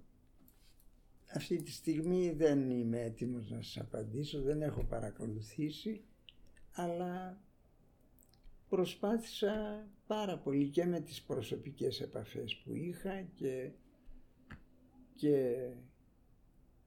Αυτή 1.34 1.61
τη 1.63 1.71
στιγμή 1.71 2.32
δεν 2.32 2.69
είμαι 2.69 3.01
έτοιμος 3.01 3.49
να 3.49 3.61
σας 3.61 3.77
απαντήσω, 3.77 4.41
δεν 4.41 4.61
έχω 4.61 4.84
παρακολουθήσει, 4.84 6.01
αλλά 6.71 7.41
προσπάθησα 8.69 9.86
πάρα 10.07 10.38
πολύ 10.38 10.69
και 10.69 10.86
με 10.86 10.99
τις 10.99 11.21
προσωπικές 11.21 12.01
επαφές 12.01 12.55
που 12.55 12.73
είχα 12.75 13.21
και, 13.21 13.71
και 15.15 15.55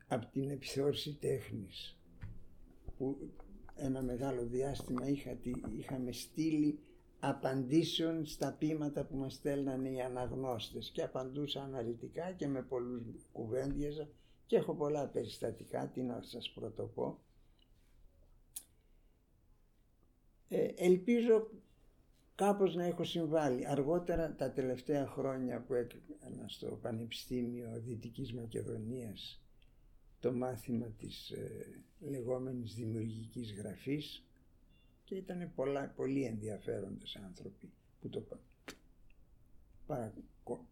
από 0.07 0.27
την 0.27 0.51
επιθεώρηση 0.51 1.15
τέχνης 1.15 1.99
που 2.99 3.17
ένα 3.77 4.03
μεγάλο 4.03 4.47
διάστημα 4.47 5.09
είχα, 5.09 5.39
είχαμε 5.79 6.13
στείλει 6.13 6.79
απαντήσεων 7.21 8.27
στα 8.27 8.53
πείματα 8.59 9.05
που 9.05 9.17
μας 9.17 9.35
στέλνανε 9.35 9.89
οι 9.89 10.01
αναγνώστες 10.01 10.91
και 10.91 11.03
απαντούσα 11.03 11.63
αναλυτικά 11.63 12.33
και 12.33 12.47
με 12.47 12.63
πολλούς 12.63 13.27
κουβέντιαζα 13.33 14.09
και 14.47 14.57
έχω 14.57 14.75
πολλά 14.75 15.07
περιστατικά, 15.07 15.89
τι 15.89 16.03
να 16.03 16.23
σας 16.23 16.51
πρωτοπώ. 16.55 17.19
Ε, 20.49 20.69
ελπίζω 20.77 21.51
κάπως 22.35 22.75
να 22.75 22.85
έχω 22.85 23.05
συμβάλει. 23.05 23.67
Αργότερα 23.67 24.35
τα 24.35 24.53
τελευταία 24.53 25.07
χρόνια 25.07 25.63
που 25.63 25.75
έκανα 25.75 26.49
στο 26.49 26.79
Πανεπιστήμιο 26.83 27.81
Δυτικής 27.81 28.33
Μακεδονίας 28.33 29.44
το 30.25 30.33
μάθημα 30.33 30.87
της 30.87 31.31
ε, 31.31 31.83
λεγόμενης 32.01 32.75
δημιουργικής 32.75 33.53
γραφής 33.53 34.25
και 35.05 35.15
ήταν 35.15 35.53
πολλά, 35.55 35.93
πολύ 35.97 36.25
ενδιαφέροντες 36.25 37.17
άνθρωποι 37.17 37.73
που 38.01 38.09
το 38.09 38.27
παρα, 39.87 40.15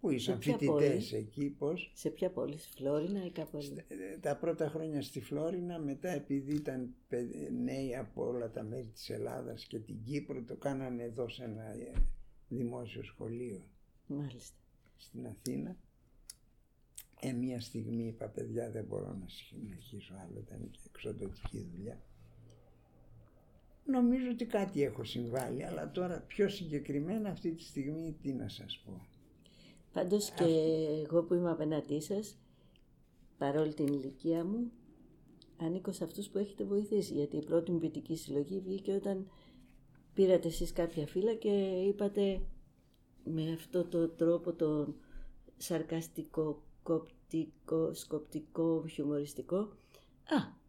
που 0.00 0.10
ήσαν 0.10 0.40
φοιτητές 0.42 1.12
εκεί 1.12 1.50
πώς; 1.50 1.92
Σε 1.94 2.10
ποια 2.10 2.30
πόλη, 2.30 2.58
στη 2.58 2.76
Φλόρινα 2.76 3.24
ή 3.24 3.30
κάπου 3.30 3.58
αλλού; 3.58 3.76
Ε, 3.88 4.18
τα 4.18 4.36
πρώτα 4.36 4.68
χρόνια 4.68 5.02
στη 5.02 5.20
Φλόρινα, 5.20 5.78
μετά 5.78 6.08
επειδή 6.08 6.54
ήταν 6.54 6.94
νέοι 7.64 7.96
από 7.96 8.26
όλα 8.26 8.50
τα 8.50 8.62
μέρη 8.62 8.90
της 8.92 9.10
Ελλάδας 9.10 9.64
και 9.64 9.78
την 9.78 10.02
Κύπρο, 10.04 10.42
το 10.42 10.56
κάνανε 10.56 11.02
εδώ 11.02 11.28
σε 11.28 11.44
ένα 11.44 11.64
ε, 11.64 11.92
δημόσιο 12.48 13.02
σχολείο. 13.02 13.62
Μάλιστα. 14.06 14.56
Στην 14.96 15.26
Αθήνα. 15.26 15.76
Ε, 17.24 17.32
μια 17.32 17.60
στιγμή 17.60 18.06
είπα 18.06 18.26
παιδιά 18.26 18.70
δεν 18.70 18.84
μπορώ 18.84 19.16
να 19.20 19.26
συνεχίσω 19.28 20.14
άλλο, 20.14 20.38
ήταν 20.38 20.70
και 20.70 20.78
εξοδοτική 20.86 21.68
δουλειά. 21.76 22.00
Νομίζω 23.84 24.30
ότι 24.30 24.44
κάτι 24.44 24.82
έχω 24.82 25.04
συμβάλει, 25.04 25.64
αλλά 25.64 25.90
τώρα 25.90 26.20
πιο 26.20 26.48
συγκεκριμένα 26.48 27.30
αυτή 27.30 27.52
τη 27.52 27.62
στιγμή 27.62 28.16
τι 28.22 28.32
να 28.32 28.48
σας 28.48 28.82
πω. 28.84 29.06
Πάντως 29.92 30.30
και 30.30 30.44
εγώ 31.04 31.22
που 31.22 31.34
είμαι 31.34 31.50
απέναντί 31.50 32.00
σας, 32.00 32.38
παρόλη 33.38 33.74
την 33.74 33.86
ηλικία 33.86 34.44
μου, 34.44 34.70
ανήκω 35.56 35.92
σε 35.92 36.04
αυτούς 36.04 36.28
που 36.28 36.38
έχετε 36.38 36.64
βοηθήσει, 36.64 37.12
γιατί 37.14 37.36
η 37.36 37.44
πρώτη 37.44 37.70
μου 37.70 37.78
ποιητική 37.78 38.16
συλλογή 38.16 38.60
βγήκε 38.60 38.92
όταν 38.92 39.30
πήρατε 40.14 40.48
εσείς 40.48 40.72
κάποια 40.72 41.06
φύλλα 41.06 41.34
και 41.34 41.48
είπατε 41.88 42.40
με 43.24 43.52
αυτό 43.52 43.84
το 43.84 44.08
τρόπο 44.08 44.52
τον 44.52 44.96
σαρκαστικό 45.56 46.62
κοπτικό, 46.82 47.94
σκοπτικό, 47.94 48.86
χιουμοριστικό. 48.88 49.58
Α, 50.24 50.60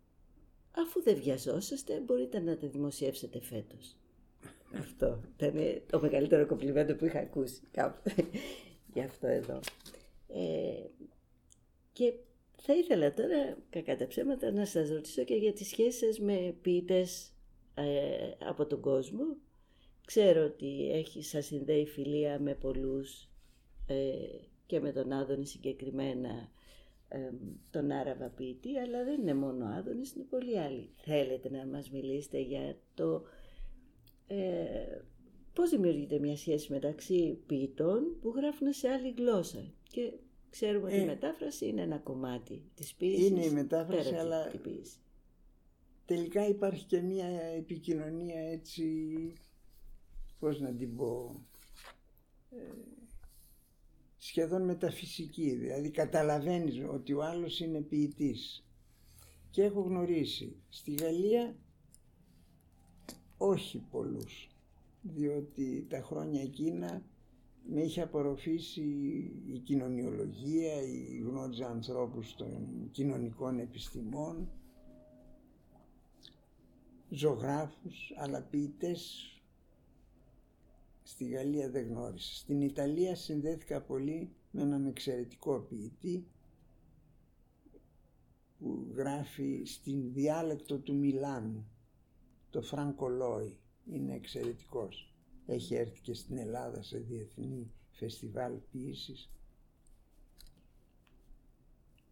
αφού 0.72 1.02
δεν 1.04 1.16
βιαζόσαστε, 1.16 2.00
μπορείτε 2.06 2.40
να 2.40 2.58
τα 2.58 2.68
δημοσιεύσετε 2.68 3.42
φέτος. 3.42 3.96
αυτό 4.80 5.20
ήταν 5.38 5.82
το 5.90 6.00
μεγαλύτερο 6.00 6.46
κοπλιμέντο 6.46 6.96
που 6.96 7.06
είχα 7.06 7.20
ακούσει 7.20 7.62
κάπου. 7.72 8.12
Γι' 8.94 9.02
αυτό 9.02 9.28
εδώ. 9.28 9.60
Ε, 10.28 10.86
και 11.94 12.14
θα 12.56 12.74
ήθελα 12.74 13.14
τώρα, 13.14 13.58
κακά 13.70 13.98
τα 13.98 14.08
ψέματα, 14.08 14.52
να 14.52 14.66
σας 14.66 14.90
ρωτήσω 14.90 15.24
και 15.24 15.36
για 15.36 15.54
τις 15.54 15.68
σχέσεις 15.68 16.20
με 16.20 16.56
ποιητές 16.62 17.32
ε, 17.74 18.32
από 18.40 18.66
τον 18.66 18.82
κόσμο. 18.82 19.24
Ξέρω 20.06 20.44
ότι 20.44 20.92
έχει, 20.92 21.24
σας 21.24 21.46
συνδέει 21.46 21.86
φιλία 21.86 22.40
με 22.40 22.56
πολλούς 22.56 23.30
ε, 23.88 23.96
και 24.74 24.80
με 24.80 24.92
τον 24.92 25.12
Άδωνη 25.12 25.46
συγκεκριμένα 25.46 26.50
τον 27.70 27.92
Άραβα 27.92 28.28
ποιητή, 28.28 28.78
αλλά 28.78 29.04
δεν 29.04 29.22
είναι 29.22 29.34
μόνο 29.34 29.66
ο 29.66 29.68
Άδωνης, 29.68 30.14
είναι 30.14 30.24
πολλοί 30.30 30.60
άλλοι. 30.60 30.90
Θέλετε 30.96 31.50
να 31.50 31.66
μας 31.66 31.92
μιλήσετε 31.92 32.40
για 32.40 32.78
το 32.94 33.24
ε, 34.28 35.02
πώς 35.54 35.70
δημιουργείται 35.70 36.20
μια 36.20 36.38
σχέση 36.38 36.72
μεταξύ 36.72 37.38
ποιητών 37.46 38.18
που 38.22 38.34
γράφουν 38.36 38.74
σε 38.74 38.90
άλλη 38.90 39.14
γλώσσα. 39.18 39.74
Και 39.90 40.14
ξέρουμε 40.50 40.88
ότι 40.88 40.96
η 40.96 41.02
ε, 41.02 41.06
μετάφραση 41.06 41.68
είναι 41.68 41.82
ένα 41.82 41.98
κομμάτι 41.98 42.62
της 42.76 42.94
ποιήσης. 42.94 43.28
Είναι 43.28 43.46
η 43.46 43.52
μετάφραση, 43.52 44.16
αλλά 44.16 44.52
τελικά 46.06 46.48
υπάρχει 46.48 46.86
και 46.86 47.02
μια 47.02 47.28
επικοινωνία 47.58 48.40
έτσι, 48.40 48.88
πώς 50.40 50.60
να 50.60 50.74
την 50.74 50.96
πω, 50.96 51.42
ε, 52.50 53.02
σχεδόν 54.26 54.62
μεταφυσική, 54.62 55.56
δηλαδή 55.56 55.90
καταλαβαίνεις 55.90 56.82
ότι 56.90 57.14
ο 57.14 57.24
άλλος 57.24 57.60
είναι 57.60 57.82
ποιητής. 57.82 58.66
Και 59.50 59.64
έχω 59.64 59.82
γνωρίσει 59.82 60.56
στη 60.70 60.94
Γαλλία 60.94 61.56
όχι 63.38 63.84
πολλούς, 63.92 64.50
διότι 65.02 65.86
τα 65.90 66.02
χρόνια 66.02 66.42
εκείνα 66.42 67.06
με 67.64 67.82
είχε 67.82 68.02
απορροφήσει 68.02 68.82
η 69.46 69.58
κοινωνιολογία, 69.58 70.82
η 70.82 71.18
γνώριζα 71.26 71.68
ανθρώπους 71.68 72.36
των 72.36 72.90
κοινωνικών 72.92 73.60
επιστημών, 73.60 74.52
ζωγράφους, 77.10 78.14
αλλά 78.18 78.42
ποιητές 78.42 79.28
στη 81.04 81.26
Γαλλία 81.26 81.70
δεν 81.70 81.88
γνώρισα. 81.88 82.36
Στην 82.36 82.62
Ιταλία 82.62 83.16
συνδέθηκα 83.16 83.82
πολύ 83.82 84.30
με 84.52 84.62
έναν 84.62 84.86
εξαιρετικό 84.86 85.60
ποιητή 85.60 86.28
που 88.60 88.94
γράφει 88.96 89.64
στην 89.66 90.14
διάλεκτο 90.14 90.80
του 90.80 90.96
Μιλάνου, 90.96 91.68
το 92.50 92.62
Φράνκο 92.62 93.08
Λόι. 93.08 93.58
Είναι 93.86 94.14
εξαιρετικός. 94.14 95.14
Έχει 95.46 95.76
έρθει 95.76 96.02
και 96.02 96.14
στην 96.14 96.38
Ελλάδα 96.38 96.82
σε 96.84 96.98
διεθνή 96.98 97.72
φεστιβάλ 97.92 98.54
ποιήσης. 98.72 99.32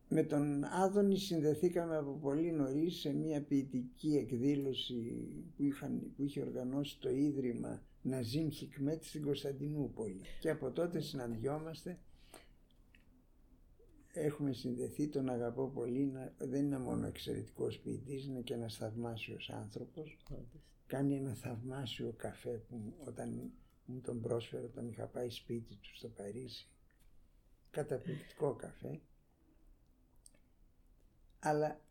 Με 0.09 0.23
τον 0.23 0.63
Άδωνη 0.63 1.17
συνδεθήκαμε 1.17 1.97
από 1.97 2.11
πολύ 2.11 2.51
νωρίς 2.51 2.99
σε 2.99 3.13
μια 3.13 3.43
ποιητική 3.43 4.15
εκδήλωση 4.15 5.25
που, 5.55 5.63
είχαν, 5.63 6.11
που 6.15 6.23
είχε 6.23 6.41
οργανώσει 6.41 6.99
το 6.99 7.09
Ίδρυμα 7.09 7.81
Ναζίμ 8.01 8.49
Χικμέτ 8.49 9.03
στην 9.03 9.23
Κωνσταντινούπολη. 9.23 10.21
Και 10.39 10.49
από 10.49 10.71
τότε 10.71 11.01
συναντιόμαστε 11.01 11.99
έχουμε 14.13 14.53
συνδεθεί, 14.53 15.07
τον 15.07 15.29
αγαπώ 15.29 15.67
πολύ, 15.67 16.13
δεν 16.37 16.65
είναι 16.65 16.79
μόνο 16.79 17.07
εξαιρετικός 17.07 17.79
ποιητής, 17.79 18.25
είναι 18.25 18.41
και 18.41 18.53
ένας 18.53 18.75
θαυμάσιος 18.75 19.49
άνθρωπος. 19.49 20.17
Κάνει 20.87 21.15
ένα 21.15 21.33
θαυμάσιο 21.33 22.13
καφέ 22.17 22.63
που 22.69 22.93
όταν 23.05 23.51
μου 23.85 24.01
τον 24.01 24.21
πρόσφερε 24.21 24.67
τον 24.67 24.87
είχα 24.87 25.05
πάει 25.07 25.29
σπίτι 25.29 25.75
του 25.75 25.95
στο 25.95 26.07
Παρίσι. 26.07 26.67
Καταπληκτικό 27.71 28.55
καφέ. 28.55 29.01
Αλλά 31.39 31.81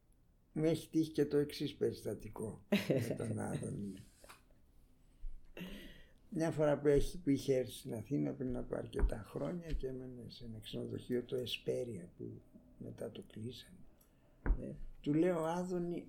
μου 0.53 0.65
έχει 0.65 0.89
τύχει 0.89 1.11
και 1.11 1.27
το 1.27 1.37
εξής 1.37 1.75
περιστατικό 1.75 2.63
με 3.09 3.15
τον 3.15 3.39
Άδωνη. 3.51 3.95
Μια 6.33 6.51
φορά 6.51 6.79
που, 6.79 6.89
έχει, 6.89 7.19
που 7.19 7.31
είχε 7.31 7.57
έρθει 7.57 7.73
στην 7.73 7.95
Αθήνα 7.95 8.33
πριν 8.33 8.57
από 8.57 8.77
αρκετά 8.77 9.25
χρόνια 9.29 9.73
και 9.73 9.87
έμενε 9.87 10.25
σε 10.29 10.45
ένα 10.45 10.59
ξενοδοχείο 10.59 11.23
το 11.23 11.37
Εσπέρια 11.37 12.09
που 12.17 12.41
μετά 12.79 13.11
το 13.11 13.23
κλείσανε. 13.33 13.79
Ναι. 14.59 14.75
Του 15.01 15.15
λέω 15.15 15.45
Άδωνη 15.45 16.09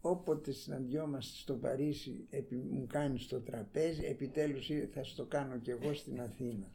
όποτε 0.00 0.52
συναντιόμαστε 0.52 1.36
στο 1.36 1.54
Παρίσι 1.54 2.26
επί, 2.30 2.56
μου 2.56 2.86
κάνεις 2.86 3.26
το 3.26 3.40
τραπέζι 3.40 4.04
επιτέλους 4.04 4.70
θα 4.92 5.04
στο 5.04 5.24
κάνω 5.24 5.58
και 5.58 5.70
εγώ 5.70 5.94
στην 5.94 6.20
Αθήνα. 6.20 6.72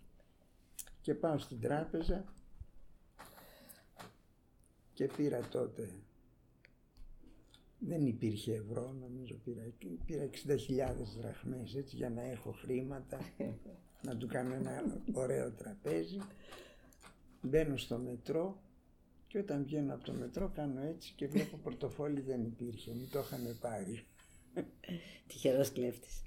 Και 1.02 1.14
πάω 1.14 1.38
στην 1.38 1.60
τράπεζα 1.60 2.26
και 4.94 5.06
πήρα 5.18 5.48
τότε 5.48 5.90
δεν 7.80 8.06
υπήρχε 8.06 8.54
ευρώ, 8.54 8.96
νομίζω 9.02 9.36
πήρα, 9.44 9.62
πήρα 10.06 10.30
60.000 10.32 10.58
δραχμές 11.20 11.76
έτσι 11.76 11.96
για 11.96 12.10
να 12.10 12.22
έχω 12.22 12.52
χρήματα, 12.52 13.20
να 14.08 14.18
του 14.18 14.28
κάνω 14.28 14.54
ένα 14.54 15.02
ωραίο 15.14 15.52
τραπέζι. 15.52 16.18
Μπαίνω 17.42 17.78
στο 17.78 17.98
μετρό 17.98 18.62
και 19.28 19.38
όταν 19.38 19.64
βγαίνω 19.64 19.94
από 19.94 20.04
το 20.04 20.14
μετρό 20.14 20.52
κάνω 20.56 20.82
έτσι 20.82 21.14
και 21.16 21.28
βλέπω 21.28 21.58
πορτοφόλι 21.58 22.22
δεν 22.22 22.44
υπήρχε, 22.44 22.92
μου 22.94 23.08
το 23.12 23.20
είχαν 23.20 23.58
πάρει. 23.60 24.06
Τυχερός 25.28 25.72
κλέφτης. 25.72 26.22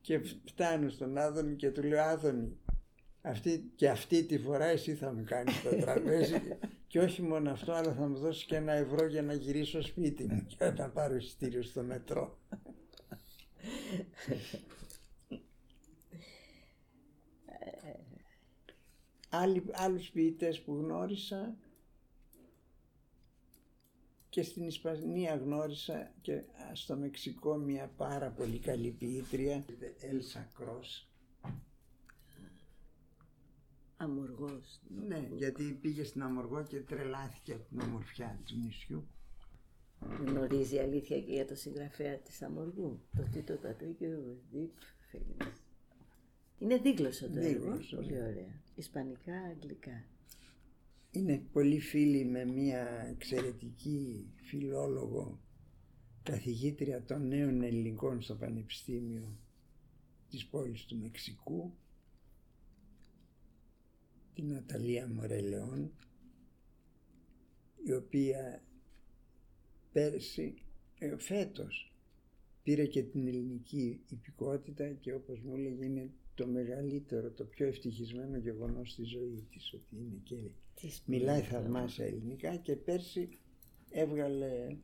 Και 0.00 0.20
φτάνω 0.44 0.88
στον 0.88 1.18
Άδωνη 1.18 1.56
και 1.56 1.70
του 1.70 1.82
λέω 1.82 2.02
Άδωνη, 2.02 2.56
αυτή, 3.22 3.70
και 3.74 3.88
αυτή 3.88 4.24
τη 4.24 4.38
φορά 4.38 4.64
εσύ 4.64 4.94
θα 4.94 5.12
μου 5.12 5.24
κάνεις 5.24 5.62
το 5.62 5.76
τραπέζι 5.84 6.40
και 6.90 7.00
όχι 7.00 7.22
μόνο 7.22 7.50
αυτό, 7.50 7.72
αλλά 7.72 7.94
θα 7.94 8.08
μου 8.08 8.18
δώσεις 8.18 8.44
και 8.44 8.56
ένα 8.56 8.72
ευρώ 8.72 9.06
για 9.06 9.22
να 9.22 9.32
γυρίσω 9.32 9.82
σπίτι 9.82 10.24
μου 10.24 10.46
και 10.46 10.64
να 10.64 10.88
πάρω 10.88 11.14
εισιτήριο 11.14 11.62
στο 11.62 11.82
μετρό. 11.82 12.38
Άλλοι, 19.28 19.64
άλλους 19.72 20.10
ποιητές 20.10 20.60
που 20.60 20.74
γνώρισα 20.74 21.56
και 24.28 24.42
στην 24.42 24.66
Ισπανία 24.66 25.36
γνώρισα 25.36 26.14
και 26.20 26.42
στο 26.72 26.96
Μεξικό 26.96 27.56
μια 27.56 27.92
πάρα 27.96 28.30
πολύ 28.30 28.58
καλή 28.58 28.90
ποιήτρια, 28.90 29.64
Έλσα 30.00 30.50
Κρός, 30.54 31.09
Αμοργός. 34.02 34.80
Ναι, 35.06 35.28
γιατί 35.36 35.78
πήγε 35.80 36.04
στην 36.04 36.22
Αμοργό 36.22 36.64
και 36.64 36.80
τρελάθηκε 36.80 37.52
από 37.52 37.64
την 37.68 37.80
ομορφιά 37.80 38.40
του 38.44 38.56
νησιού. 38.56 39.06
Γνωρίζει 40.26 40.78
αλήθεια 40.78 41.20
και 41.20 41.32
για 41.32 41.46
το 41.46 41.54
συγγραφέα 41.54 42.18
της 42.18 42.42
Αμοργού, 42.42 43.00
το 43.16 43.22
Τίτο 43.32 43.54
Πατρίκιο 43.54 44.40
Deep 44.52 44.82
Feelings. 45.12 45.52
Είναι 46.58 46.76
δίγλωσσο 46.76 47.28
το 47.30 47.40
έργο, 47.40 47.78
πολύ 47.94 48.22
ωραία. 48.22 48.60
Ισπανικά, 48.74 49.34
αγγλικά. 49.34 50.04
Είναι 51.10 51.42
πολύ 51.52 51.80
φίλοι 51.80 52.24
με 52.24 52.44
μια 52.44 53.06
εξαιρετική 53.10 54.32
φιλόλογο 54.36 55.40
καθηγήτρια 56.22 57.04
των 57.04 57.26
νέων 57.28 57.62
ελληνικών 57.62 58.22
στο 58.22 58.34
Πανεπιστήμιο 58.34 59.38
της 60.30 60.46
πόλης 60.46 60.84
του 60.84 60.96
Μεξικού 60.96 61.74
την 64.34 64.48
Ναταλία 64.48 65.08
Μορελεόν 65.08 65.90
η 67.84 67.92
οποία 67.92 68.62
πέρσι, 69.92 70.54
ε, 70.98 71.18
φέτος 71.18 71.94
πήρε 72.62 72.86
και 72.86 73.02
την 73.02 73.26
ελληνική 73.26 74.00
υπηκότητα 74.08 74.92
και 74.92 75.14
όπως 75.14 75.40
μου 75.40 75.54
έλεγε 75.54 75.84
είναι 75.84 76.10
το 76.34 76.46
μεγαλύτερο, 76.46 77.30
το 77.30 77.44
πιο 77.44 77.66
ευτυχισμένο 77.66 78.36
γεγονός 78.36 78.90
στη 78.90 79.04
ζωή 79.04 79.46
της 79.50 79.72
ότι 79.72 79.96
είναι 79.96 80.20
και 80.22 80.36
μιλάει 81.06 81.40
θαυμάσια 81.40 82.04
ελληνικά 82.04 82.56
και 82.56 82.76
πέρσι 82.76 83.28
έβγαλε 83.90 84.76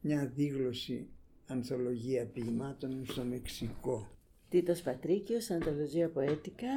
μια 0.00 0.26
δίγλωση 0.26 1.08
ανθολογία 1.46 2.26
ποιημάτων 2.26 3.06
στο 3.06 3.24
Μεξικό. 3.24 4.10
Τίτος 4.48 4.82
Πατρίκιος, 4.82 5.50
Ανθολογία 5.50 6.08
Ποέτικα, 6.10 6.68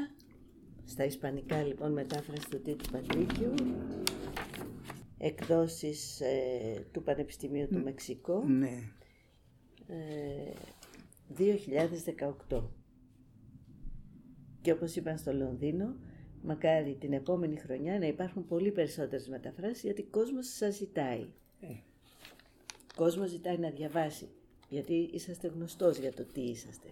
στα 0.90 1.06
ισπανικά 1.06 1.64
λοιπόν 1.64 1.92
μετάφραση 1.92 2.50
του 2.50 2.62
Τίτου 2.62 2.92
Πατρίκιου, 2.92 3.54
εκδόσεις 5.18 6.22
ε, 6.22 6.86
του 6.92 7.04
Πανεπιστημίου 7.04 7.68
του 7.68 7.80
Μεξικό, 7.84 8.44
ναι. 8.44 8.82
ε, 9.88 10.54
2018. 12.50 12.64
Και 14.62 14.72
όπως 14.72 14.96
είπαν 14.96 15.18
στο 15.18 15.34
Λονδίνο, 15.34 15.96
μακάρι 16.42 16.96
την 17.00 17.14
επόμενη 17.14 17.56
χρονιά 17.56 18.00
να 18.00 18.06
υπάρχουν 18.06 18.46
πολύ 18.46 18.72
περισσότερες 18.72 19.28
μεταφράσεις, 19.28 19.84
γιατί 19.84 20.02
ο 20.02 20.08
κόσμος 20.10 20.48
σας 20.48 20.76
ζητάει. 20.76 21.26
Ε. 21.60 21.74
Ο 22.92 22.96
κόσμος 22.96 23.30
ζητάει 23.30 23.58
να 23.58 23.70
διαβάσει, 23.70 24.28
γιατί 24.70 25.10
είσαστε 25.14 25.48
γνωστός 25.48 25.98
για 25.98 26.14
το 26.14 26.26
τι 26.26 26.42
είσαστε 26.42 26.90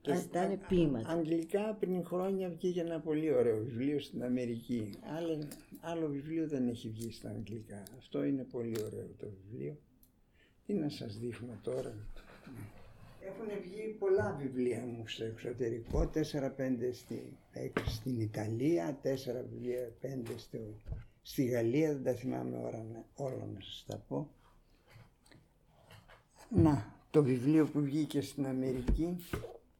και 0.00 0.14
ζητάνε 0.14 0.56
ποίηματα. 0.68 1.08
Αγγλικά 1.10 1.76
πριν 1.80 2.04
χρόνια 2.04 2.48
βγήκε 2.48 2.80
ένα 2.80 3.00
πολύ 3.00 3.34
ωραίο 3.34 3.56
βιβλίο 3.56 4.00
στην 4.00 4.24
Αμερική. 4.24 4.90
Άλλο, 5.16 5.48
άλλο 5.80 6.08
βιβλίο 6.08 6.48
δεν 6.48 6.68
έχει 6.68 6.88
βγει 6.88 7.12
στα 7.12 7.28
αγγλικά. 7.28 7.82
Αυτό 7.98 8.24
είναι 8.24 8.42
πολύ 8.42 8.76
ωραίο 8.84 9.06
το 9.18 9.30
βιβλίο. 9.30 9.78
Τι 10.66 10.74
να 10.74 10.88
σας 10.88 11.18
δείχνω 11.18 11.58
τώρα. 11.62 11.94
Έχουν 13.20 13.62
βγει 13.62 13.96
πολλά 13.98 14.36
βιβλία 14.40 14.84
μου 14.86 15.06
στο 15.06 15.24
εξωτερικό, 15.24 16.10
4-5 16.14 16.20
στη, 16.92 17.36
στην 17.86 18.20
Ιταλία, 18.20 19.00
4 19.02 19.06
βιβλία, 19.50 19.92
5 20.02 20.06
στο, 20.36 20.58
στη 21.22 21.44
Γαλλία, 21.44 21.92
δεν 21.92 22.02
τα 22.02 22.12
θυμάμαι 22.12 22.56
όλα, 22.56 23.04
όλα 23.14 23.48
να 23.54 23.60
σας 23.60 23.84
τα 23.86 23.96
πω. 24.08 24.30
Να, 26.48 26.94
το 27.10 27.22
βιβλίο 27.22 27.66
που 27.66 27.80
βγήκε 27.80 28.20
στην 28.20 28.46
Αμερική 28.46 29.16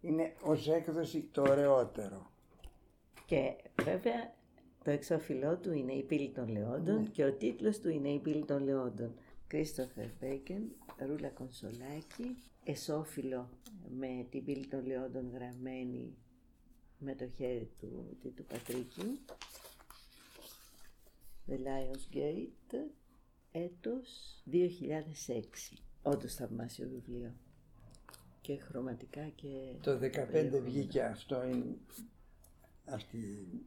είναι 0.01 0.35
ως 0.43 0.69
έκδοση 0.69 1.29
το 1.33 1.43
ωραιότερο. 1.43 2.31
Και 3.27 3.55
βέβαια 3.83 4.35
το 4.85 4.91
εξώφυλλό 4.91 5.57
του 5.57 5.73
είναι 5.73 5.93
η 5.93 6.03
πύλη 6.03 6.31
των 6.31 6.49
Λεόντων 6.49 7.01
ναι. 7.01 7.09
και 7.09 7.25
ο 7.25 7.33
τίτλος 7.33 7.79
του 7.79 7.89
είναι 7.89 8.09
η 8.09 8.19
πύλη 8.19 8.45
των 8.45 8.63
Λεόντων. 8.63 9.15
Κρίστοφερ 9.47 10.07
Μπέικεν, 10.21 10.63
Ρούλα 10.99 11.29
Κονσολάκη, 11.29 12.37
εσώφυλλο 12.65 13.49
με 13.89 14.27
την 14.31 14.45
πύλη 14.45 14.67
των 14.67 14.87
Λεόντων 14.87 15.31
γραμμένη 15.35 16.17
με 16.99 17.15
το 17.15 17.29
χέρι 17.29 17.71
του, 17.81 18.17
του 18.37 18.45
Πατρίκιου. 18.45 19.19
The 21.47 21.53
Lion's 21.53 22.17
Gate, 22.17 22.77
έτος 23.53 24.43
2006. 24.51 25.79
Όντως 26.03 26.35
θαυμάσιο 26.35 26.89
βιβλίο 26.89 27.35
και 28.51 28.57
χρωματικά 28.57 29.29
και... 29.29 29.49
Το 29.83 29.99
2015 30.03 30.61
βγήκε 30.65 31.03
αυτό, 31.03 31.45
είναι 31.45 31.77
αυτή 32.85 33.17
η 33.19 33.67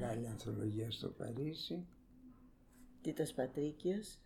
μεγάλη 0.00 0.26
ανθολογία 0.28 0.90
στο 0.90 1.08
Παρίσι. 1.08 1.86
Τίτος 3.02 3.32
Πατρίκιος, 3.32 4.18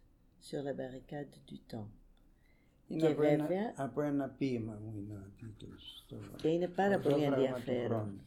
sur 0.50 0.56
la 0.62 0.72
barricade 0.80 1.50
du 1.50 1.74
temps. 1.74 1.86
Είναι 2.88 3.00
Και 3.00 3.06
από, 3.12 3.22
ένα, 3.22 3.46
βέβαια- 3.46 3.72
από 3.76 4.00
ένα 4.00 4.28
ποίημα 4.28 4.80
μου 4.84 4.94
είναι 4.98 5.14
ο 5.14 5.30
τίτλος. 5.38 6.04
Το, 6.08 6.16
Και 6.36 6.48
είναι 6.48 6.68
πάρα 6.68 7.00
το 7.00 7.08
πολύ 7.08 7.24
Ζωγράφημα 7.24 7.46
του 7.46 7.60
ενδιαφέρον. 7.70 7.86
χρόνου. 7.88 8.20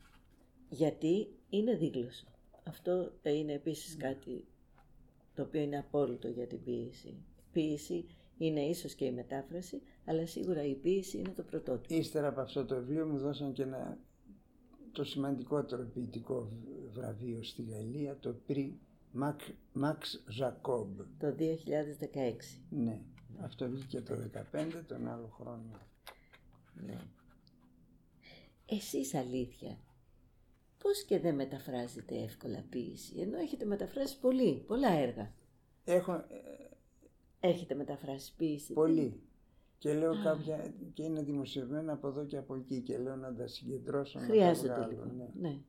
Γιατί 0.69 1.27
είναι 1.49 1.75
δίγλωσσο. 1.75 2.25
Αυτό 2.63 3.11
είναι 3.23 3.53
επίσης 3.53 3.97
κάτι 3.97 4.45
το 5.35 5.41
οποίο 5.41 5.61
είναι 5.61 5.77
απόλυτο 5.77 6.27
για 6.27 6.47
την 6.47 6.63
ποίηση. 6.63 7.07
Η 7.07 7.23
ποίηση 7.51 8.05
είναι 8.39 8.61
ίσως 8.61 8.93
και 8.93 9.05
η 9.05 9.11
μετάφραση, 9.11 9.81
αλλά 10.05 10.25
σίγουρα 10.25 10.63
η 10.65 10.75
ποίηση 10.75 11.17
είναι 11.17 11.29
το 11.29 11.43
πρωτότυπο. 11.43 11.95
Ύστερα 11.95 12.27
από 12.27 12.41
αυτό 12.41 12.65
το 12.65 12.75
βιβλίο 12.75 13.05
μου 13.07 13.17
δώσαν 13.17 13.53
και 13.53 13.61
ένα, 13.63 13.97
το 14.91 15.03
σημαντικότερο 15.03 15.83
ποιητικό 15.83 16.41
β- 16.41 16.93
βραβείο 16.93 17.43
στη 17.43 17.61
Γαλλία, 17.63 18.17
το 18.19 18.35
Prix 18.47 18.71
Max, 19.21 19.35
Max 19.83 19.97
Jacob. 20.41 20.87
Το 21.19 21.35
2016. 21.39 22.59
Ναι, 22.69 23.01
αυτό 23.41 23.69
βγήκε 23.69 24.01
το 24.01 24.15
2015, 24.51 24.83
τον 24.87 25.07
άλλο 25.07 25.27
χρόνο. 25.27 25.79
Ναι. 26.85 26.97
Εσείς 28.65 29.13
αλήθεια, 29.13 29.77
πώς 30.77 31.03
και 31.03 31.19
δεν 31.19 31.35
μεταφράζετε 31.35 32.15
εύκολα 32.23 32.65
ποίηση, 32.69 33.19
ενώ 33.19 33.37
έχετε 33.37 33.65
μεταφράσει 33.65 34.19
πολύ, 34.19 34.63
πολλά 34.67 34.91
έργα. 34.91 35.33
Έχω 35.83 36.13
ε, 36.13 36.23
Έχετε 37.39 37.75
μεταφράσει 37.75 38.33
ποίηση. 38.37 38.73
πολύ 38.73 39.21
και 39.79 39.93
λέω 39.93 40.23
κάποια 40.23 40.73
και 40.93 41.03
είναι 41.03 41.21
δημοσιευμένα 41.23 41.93
από 41.93 42.07
εδώ 42.07 42.25
και 42.25 42.37
από 42.37 42.55
εκεί 42.55 42.81
και 42.81 42.97
λέω 42.97 43.15
να 43.15 43.33
τα 43.35 43.47
συγκεντρώσω 43.47 44.19
να 44.19 44.25
τα 44.25 44.31
Χρειάζεται 44.31 44.73
βγάλω, 44.73 44.89
λοιπόν. 44.89 45.15
ναι. 45.15 45.29
Ναι. 45.49 45.59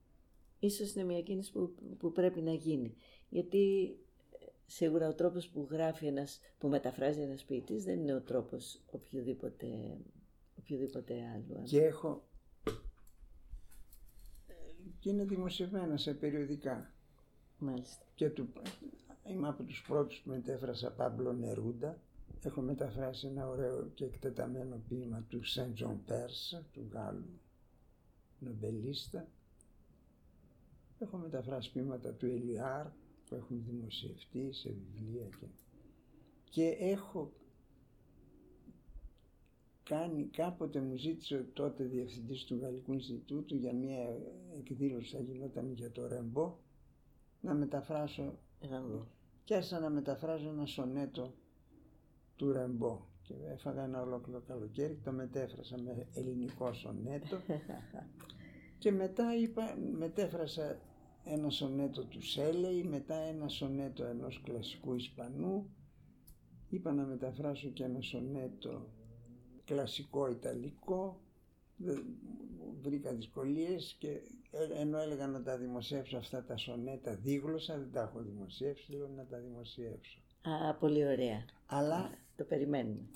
Ίσως 0.58 0.94
είναι 0.94 1.04
μια 1.04 1.22
κίνηση 1.22 1.52
που, 1.52 1.74
που 1.98 2.12
πρέπει 2.12 2.40
να 2.40 2.52
γίνει. 2.52 2.94
Γιατί 3.28 3.96
ε, 4.30 4.44
σίγουρα 4.66 5.08
ο 5.08 5.14
τρόπος 5.14 5.48
που 5.48 5.68
γράφει 5.70 6.06
ένας, 6.06 6.40
που 6.58 6.68
μεταφράζει 6.68 7.20
ένας 7.20 7.44
ποιητής 7.44 7.84
δεν 7.84 7.98
είναι 8.00 8.14
ο 8.14 8.20
τρόπος 8.20 8.80
οποιοδήποτε, 8.90 9.66
οποιοδήποτε 10.58 11.14
άλλου. 11.34 11.62
Και 11.62 11.80
έχω 11.82 12.24
ε, 14.46 14.52
και 14.98 15.10
είναι 15.10 15.24
δημοσιευμένα 15.24 15.96
σε 15.96 16.14
περιοδικά. 16.14 16.94
Μάλιστα. 17.58 18.04
και 18.14 18.30
του, 18.30 18.52
είμαι 19.30 19.48
από 19.48 19.62
τους 19.62 19.84
πρώτους 19.88 20.20
που 20.20 20.30
μετέφρασα 20.30 20.90
Πάμπλο 20.92 21.32
Νερούντα. 21.32 21.98
Έχω 22.42 22.60
μεταφράσει 22.60 23.26
ένα 23.26 23.48
ωραίο 23.48 23.90
και 23.94 24.04
εκτεταμένο 24.04 24.82
ποίημα 24.88 25.24
του 25.28 25.44
Σεν 25.44 25.74
Τζον 25.74 26.04
Περς, 26.04 26.66
του 26.72 26.88
Γάλλου 26.92 27.40
νομπελίστα. 28.38 29.28
Έχω 30.98 31.16
μεταφράσει 31.16 31.72
ποίηματα 31.72 32.12
του 32.12 32.26
Ελυάρ 32.26 32.86
που 33.26 33.34
έχουν 33.34 33.62
δημοσιευτεί 33.66 34.52
σε 34.52 34.70
βιβλία 34.70 35.28
και, 35.28 35.46
και 36.50 36.76
έχω 36.80 37.32
κάνει, 39.84 40.24
κάποτε 40.24 40.80
μου 40.80 40.96
ζήτησε 40.96 41.36
ο 41.36 41.44
τότε 41.52 41.84
διευθυντής 41.84 42.44
του 42.44 42.58
Γαλλικού 42.60 42.92
Ινστιτούτου 42.92 43.56
για 43.56 43.72
μια 43.72 43.98
εκδήλωση 44.58 45.10
που 45.10 45.16
θα 45.16 45.22
γινόταν 45.22 45.72
για 45.72 45.90
το 45.90 46.06
Ρεμπό 46.06 46.56
να 47.40 47.54
μεταφράσω 47.54 48.38
Εγώ. 48.60 49.06
Και 49.50 49.56
άρχισα 49.56 49.80
να 49.80 49.90
μεταφράζω 49.90 50.48
ένα 50.48 50.66
σονέτο 50.66 51.34
του 52.36 52.52
Ρεμπό 52.52 53.00
και 53.22 53.34
έφαγα 53.52 53.84
ένα 53.84 54.00
ολόκληρο 54.02 54.40
καλοκαίρι 54.40 54.94
και 54.94 55.00
το 55.04 55.12
μετέφρασα 55.12 55.78
με 55.78 56.06
ελληνικό 56.12 56.72
σονέτο. 56.72 57.36
Και 58.78 58.92
μετά 58.92 59.36
είπα, 59.36 59.76
μετέφρασα 59.92 60.80
ένα 61.24 61.50
σονέτο 61.50 62.04
του 62.04 62.22
Σέλεϊ, 62.22 62.82
μετά 62.82 63.14
ένα 63.14 63.48
σονέτο 63.48 64.04
ενός 64.04 64.40
κλασικού 64.44 64.94
Ισπανού. 64.94 65.70
Είπα 66.68 66.92
να 66.92 67.04
μεταφράσω 67.04 67.68
και 67.68 67.84
ένα 67.84 68.00
σονέτο 68.00 68.88
κλασικό 69.64 70.28
Ιταλικό. 70.30 71.20
Δεν- 71.76 72.04
βρήκα 72.80 73.14
δυσκολίες 73.14 73.96
και 73.98 74.08
ε- 74.08 74.20
ενώ 74.78 74.98
έλεγα 74.98 75.26
να 75.26 75.42
τα 75.42 75.56
δημοσιεύσω 75.58 76.16
αυτά 76.16 76.44
τα 76.44 76.56
σονέτα 76.56 77.14
δίγλωσσα, 77.14 77.78
δεν 77.78 77.90
τα 77.92 78.00
έχω 78.02 78.22
δημοσιεύσει, 78.22 78.92
λέω 78.92 79.08
να 79.08 79.24
τα 79.26 79.38
δημοσιεύσω. 79.38 80.18
Α, 80.42 80.74
πολύ 80.74 81.06
ωραία. 81.06 81.44
Αλλά 81.66 82.10
Το 82.36 82.44
περιμένουμε. 82.44 83.08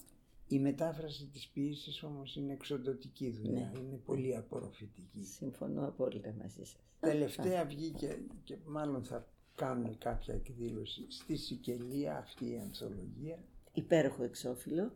η 0.48 0.58
μετάφραση 0.58 1.26
της 1.26 1.48
ποίησης 1.48 2.02
όμως 2.02 2.36
είναι 2.36 2.52
εξοντοτική 2.52 3.30
δουλειά, 3.30 3.72
είναι 3.76 3.96
πολύ 4.04 4.36
απορροφητική. 4.36 5.24
Συμφωνώ 5.24 5.86
απόλυτα 5.86 6.32
μαζί 6.38 6.54
σας. 6.64 6.76
Τελευταία 7.00 7.64
βγήκε 7.64 8.18
και 8.44 8.56
μάλλον 8.66 9.04
θα 9.04 9.28
κάνουν 9.54 9.98
κάποια 9.98 10.34
εκδήλωση 10.34 11.06
στη 11.10 11.36
Σικελία 11.36 12.16
αυτή 12.16 12.50
η 12.50 12.58
ανθολογία. 12.58 13.38
Υπέροχο 13.72 14.22
εξώφυλλο. 14.22 14.92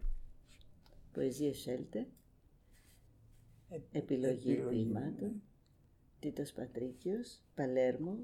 Ποεζία 1.13 1.55
Σέλτε. 1.55 2.07
Ε, 3.69 3.79
Επιλογή 3.93 4.53
επιλογή, 4.53 4.85
ποιημάτων. 4.85 5.43
Ναι. 6.21 6.31
Τίτος 6.31 6.53
Πατρίκιος. 6.53 7.41
Παλέρμο. 7.55 8.17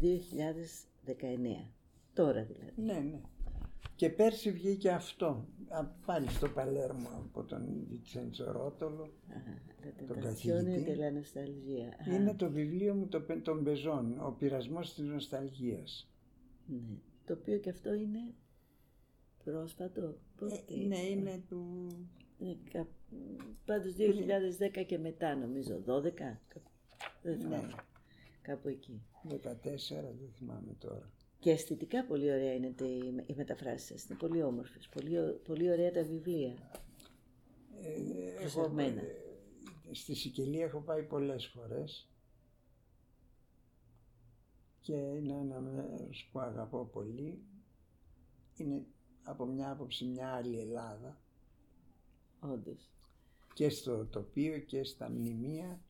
2019. 0.00 1.70
Τώρα 2.14 2.44
δηλαδή. 2.44 2.72
Ναι, 2.76 2.98
ναι. 3.10 3.20
Και 3.96 4.10
πέρσι 4.10 4.50
βγήκε 4.52 4.90
αυτό, 4.90 5.46
α, 5.68 5.84
πάλι 6.06 6.28
στο 6.30 6.48
Παλέρμο 6.48 7.08
από 7.08 7.42
τον 7.44 7.86
Βιτσέντσο 7.88 8.52
Ρότολο. 8.52 9.02
Α, 9.02 9.10
La 9.82 10.06
Τον 10.08 10.16
tentazione 10.16 10.22
καθηγητή. 10.22 10.84
della 10.96 11.12
nostalgia. 11.18 12.10
Α, 12.10 12.14
Είναι 12.14 12.34
το 12.34 12.50
βιβλίο 12.50 12.94
μου 12.94 13.06
το, 13.08 13.20
πε- 13.20 13.42
των 13.44 13.64
πεζών, 13.64 14.18
ο 14.20 14.30
πειρασμός 14.38 14.94
της 14.94 15.04
νοσταλγίας. 15.04 16.10
ναι. 16.66 16.96
Το 17.26 17.32
οποίο 17.32 17.58
και 17.58 17.70
αυτό 17.70 17.94
είναι 17.94 18.34
πρόσφατο. 19.44 20.14
Πότε 20.36 20.54
Ε, 20.68 20.86
ναι, 20.86 20.98
είναι; 20.98 21.42
του... 21.48 21.88
Είναι 22.38 22.56
κα... 22.72 22.86
Πάντως 23.64 23.94
2010 24.78 24.84
και 24.86 24.98
μετά 24.98 25.36
νομίζω, 25.36 25.82
12. 25.86 26.36
Κάπου- 27.22 27.38
Δεν 27.38 27.38
θυμάμαι. 27.40 27.66
Ναι, 27.66 27.74
Κάπου 28.42 28.68
εκεί. 28.68 29.02
14, 29.28 30.14
δεν 30.20 30.30
θυμάμαι 30.34 30.74
τώρα. 30.78 31.10
Και 31.38 31.50
αισθητικά 31.50 32.04
πολύ 32.04 32.32
ωραία 32.32 32.54
είναι 32.54 32.70
τε- 32.70 33.28
οι 33.28 33.34
μεταφράσεις 33.36 33.86
σας. 33.86 34.04
Είναι 34.04 34.18
πολύ 34.18 34.42
όμορφες. 34.42 34.88
Πολύ, 34.88 35.18
ω- 35.18 35.40
πολύ 35.44 35.70
ωραία 35.70 35.90
τα 35.92 36.02
βιβλία. 36.02 36.54
Ε, 37.82 38.42
έχω, 38.42 38.60
Προσεγμένα. 38.60 39.00
ε, 39.00 39.14
στη 39.92 40.14
Σικελία 40.14 40.64
έχω 40.64 40.80
πάει 40.80 41.02
πολλές 41.02 41.46
φορές 41.46 42.08
και 44.80 44.92
είναι 44.94 45.32
ένα 45.34 45.60
μέρος 45.60 46.28
που 46.32 46.40
αγαπώ 46.40 46.84
πολύ. 46.84 47.42
Είναι 48.56 48.84
από 49.22 49.44
μια 49.46 49.70
άποψη 49.70 50.04
μια 50.04 50.28
άλλη 50.28 50.58
Ελλάδα 50.60 51.20
Όντως. 52.40 52.90
και 53.54 53.68
στο 53.68 54.06
τοπίο 54.06 54.58
και 54.58 54.84
στα 54.84 55.10
μνημεία 55.10 55.80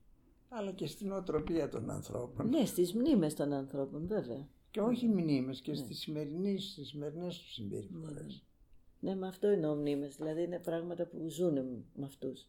αλλά 0.55 0.73
και 0.73 0.87
στην 0.87 1.13
οτροπία 1.13 1.69
των 1.69 1.91
ανθρώπων. 1.91 2.49
Ναι, 2.49 2.65
στις 2.65 2.95
μνήμες 2.95 3.35
των 3.35 3.53
ανθρώπων 3.53 4.07
βέβαια. 4.07 4.49
Και 4.71 4.81
όχι 4.81 5.09
μνήμες 5.09 5.61
και 5.61 5.75
στις 5.75 5.99
σημερινές, 5.99 6.71
στις 6.71 6.89
σημερινές 6.89 7.39
τους 7.39 7.53
συμπεριφορές. 7.53 8.45
Ναι, 9.01 9.15
με 9.15 9.27
αυτό 9.27 9.47
εννοώ 9.47 9.75
μνήμες. 9.75 10.17
Δηλαδή 10.17 10.43
είναι 10.43 10.59
πράγματα 10.59 11.07
που 11.07 11.29
ζουν 11.29 11.55
με 11.95 12.05
αυτούς. 12.05 12.47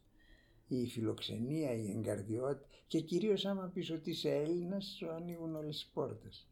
Η 0.68 0.86
φιλοξενία, 0.86 1.74
η 1.74 1.90
εγκαρδιότητα 1.90 2.66
και 2.86 3.00
κυρίως 3.00 3.44
άμα 3.44 3.70
πεις 3.74 3.90
ότι 3.90 4.10
είσαι 4.10 4.30
Έλληνας 4.30 4.94
σου 4.98 5.10
ανοίγουν 5.10 5.54
όλες 5.54 5.76
τις 5.76 5.90
πόρτες. 5.94 6.48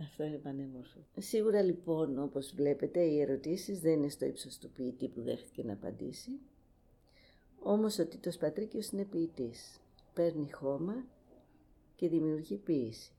Αυτό 0.00 0.24
είναι 0.24 0.36
πανέμορφο. 0.36 0.98
Σίγουρα 1.18 1.62
λοιπόν, 1.62 2.18
όπως 2.18 2.52
βλέπετε, 2.54 3.00
οι 3.00 3.20
ερωτήσεις 3.20 3.80
δεν 3.80 3.92
είναι 3.92 4.08
στο 4.08 4.26
ύψος 4.26 4.58
του 4.58 4.70
ποιητή 4.70 5.08
που 5.08 5.22
δέχτηκε 5.22 5.62
να 5.62 5.72
απαντήσει. 5.72 6.30
Όμως 7.62 7.98
ο 7.98 8.06
Τίτος 8.06 8.36
Πατρίκιος 8.36 8.88
είναι 8.88 9.04
ποιητής. 9.04 9.80
Παίρνει 10.18 10.50
χώμα 10.50 11.06
και 11.94 12.08
δημιουργεί 12.08 12.56
ποίηση. 12.56 13.12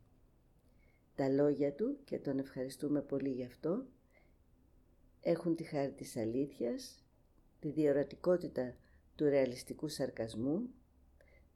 Τα 1.16 1.30
λόγια 1.30 1.74
του, 1.74 1.98
και 2.04 2.20
τον 2.20 2.40
ευχαριστούμε 2.40 3.02
πολύ 3.02 3.30
γι' 3.30 3.44
αυτό, 3.44 3.86
έχουν 5.22 5.56
τη 5.56 5.64
χάρη 5.64 5.92
της 5.92 6.18
αλήθειας, 6.18 7.04
τη 7.60 7.70
διορατικότητα 7.70 8.76
του 9.16 9.26
ρεαλιστικού 9.26 9.88
σαρκασμού, 9.88 10.70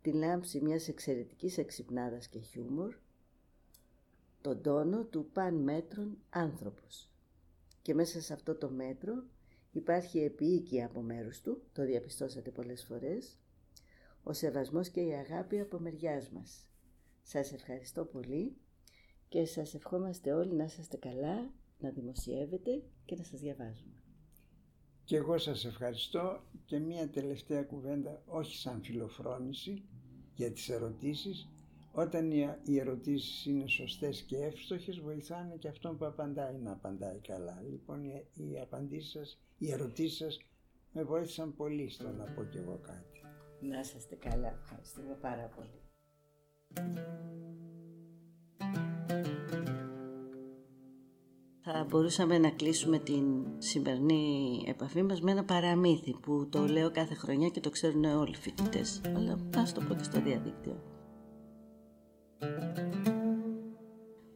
τη 0.02 0.12
λάμψη 0.12 0.62
μιας 0.62 0.88
εξαιρετικής 0.88 1.58
εξυπνάδας 1.58 2.28
και 2.28 2.40
χιούμορ, 2.40 2.96
τον 4.42 4.62
τόνο 4.62 5.04
του 5.04 5.30
παν 5.34 5.56
μέτρων 5.56 6.18
άνθρωπος. 6.30 7.10
Και 7.82 7.94
μέσα 7.94 8.22
σε 8.22 8.34
αυτό 8.34 8.56
το 8.56 8.70
μέτρο 8.70 9.24
υπάρχει 9.72 10.20
επίοικη 10.20 10.84
από 10.84 11.02
μέρους 11.02 11.42
του, 11.42 11.62
το 11.74 11.86
διαπιστώσατε 11.86 12.52
πολλές 12.52 12.84
φορές, 12.84 13.38
ο 14.24 14.34
σεβασμός 14.34 14.90
και 14.90 15.02
η 15.02 15.14
αγάπη 15.14 15.60
από 15.60 15.80
μεριάς 15.80 16.30
μας. 16.30 16.68
Σας 17.24 17.52
ευχαριστώ 17.54 18.06
πολύ 18.06 18.56
και 19.30 19.46
σας 19.46 19.74
ευχόμαστε 19.74 20.32
όλοι 20.34 20.54
να 20.54 20.64
είσαστε 20.64 20.98
καλά, 20.98 21.54
να 21.80 21.90
δημοσιεύετε 21.90 22.84
και 23.06 23.16
να 23.16 23.24
σας 23.24 23.40
διαβάζουμε. 23.40 23.94
Και 25.04 25.16
εγώ 25.16 25.38
σας 25.38 25.66
ευχαριστώ 25.66 26.44
και 26.66 26.80
μία 26.80 27.10
τελευταία 27.10 27.64
κουβέντα, 27.64 28.22
όχι 28.26 28.56
σαν 28.58 28.82
φιλοφρόνηση 28.84 29.84
για 30.36 30.52
τις 30.52 30.70
ερωτήσεις. 30.70 31.48
Όταν 31.92 32.32
οι- 32.32 32.58
οι 32.64 32.80
ερωτήσεις 32.80 33.46
είναι 33.46 33.68
σωστές 33.68 34.22
και 34.22 34.38
εύστοχες, 34.38 35.00
βοηθάνε 35.00 35.56
και 35.56 35.68
αυτόν 35.68 35.98
που 35.98 36.06
απαντάει 36.06 36.58
να 36.58 36.72
απαντάει 36.72 37.20
καλά. 37.20 37.64
Λοιπόν, 37.70 38.04
οι, 38.04 38.26
οι 38.34 38.60
απαντήσεις 38.60 39.12
σας, 39.12 39.40
οι 39.58 39.72
ερωτήσεις 39.72 40.18
σας 40.18 40.38
Με 40.96 41.04
βοήθησαν 41.04 41.56
πολύ 41.56 41.90
στο 41.90 42.10
να 42.12 42.26
πω 42.26 42.44
κι 42.44 42.58
εγώ 42.58 42.80
κάτι. 42.84 43.13
Να 43.70 43.80
είσαστε 43.80 44.16
καλά. 44.16 44.60
Ευχαριστούμε 44.62 45.18
πάρα 45.22 45.50
πολύ. 45.56 45.82
Θα 51.62 51.86
μπορούσαμε 51.90 52.38
να 52.38 52.50
κλείσουμε 52.50 53.00
την 53.00 53.46
σημερινή 53.58 54.64
επαφή 54.68 55.04
μας 55.04 55.22
με 55.22 55.32
ένα 55.32 55.44
παραμύθι 55.44 56.14
που 56.14 56.48
το 56.50 56.66
λέω 56.66 56.92
κάθε 56.92 57.14
χρονιά 57.14 57.50
και 57.50 57.60
το 57.60 57.70
ξέρουν 57.70 58.04
όλοι 58.04 58.32
οι 58.32 58.36
φοιτητές. 58.36 59.02
Αλλά 59.16 59.38
ας 59.56 59.74
το 59.74 59.82
πω 59.82 59.94
και 59.94 60.04
στο 60.04 60.22
διαδίκτυο. 60.22 60.84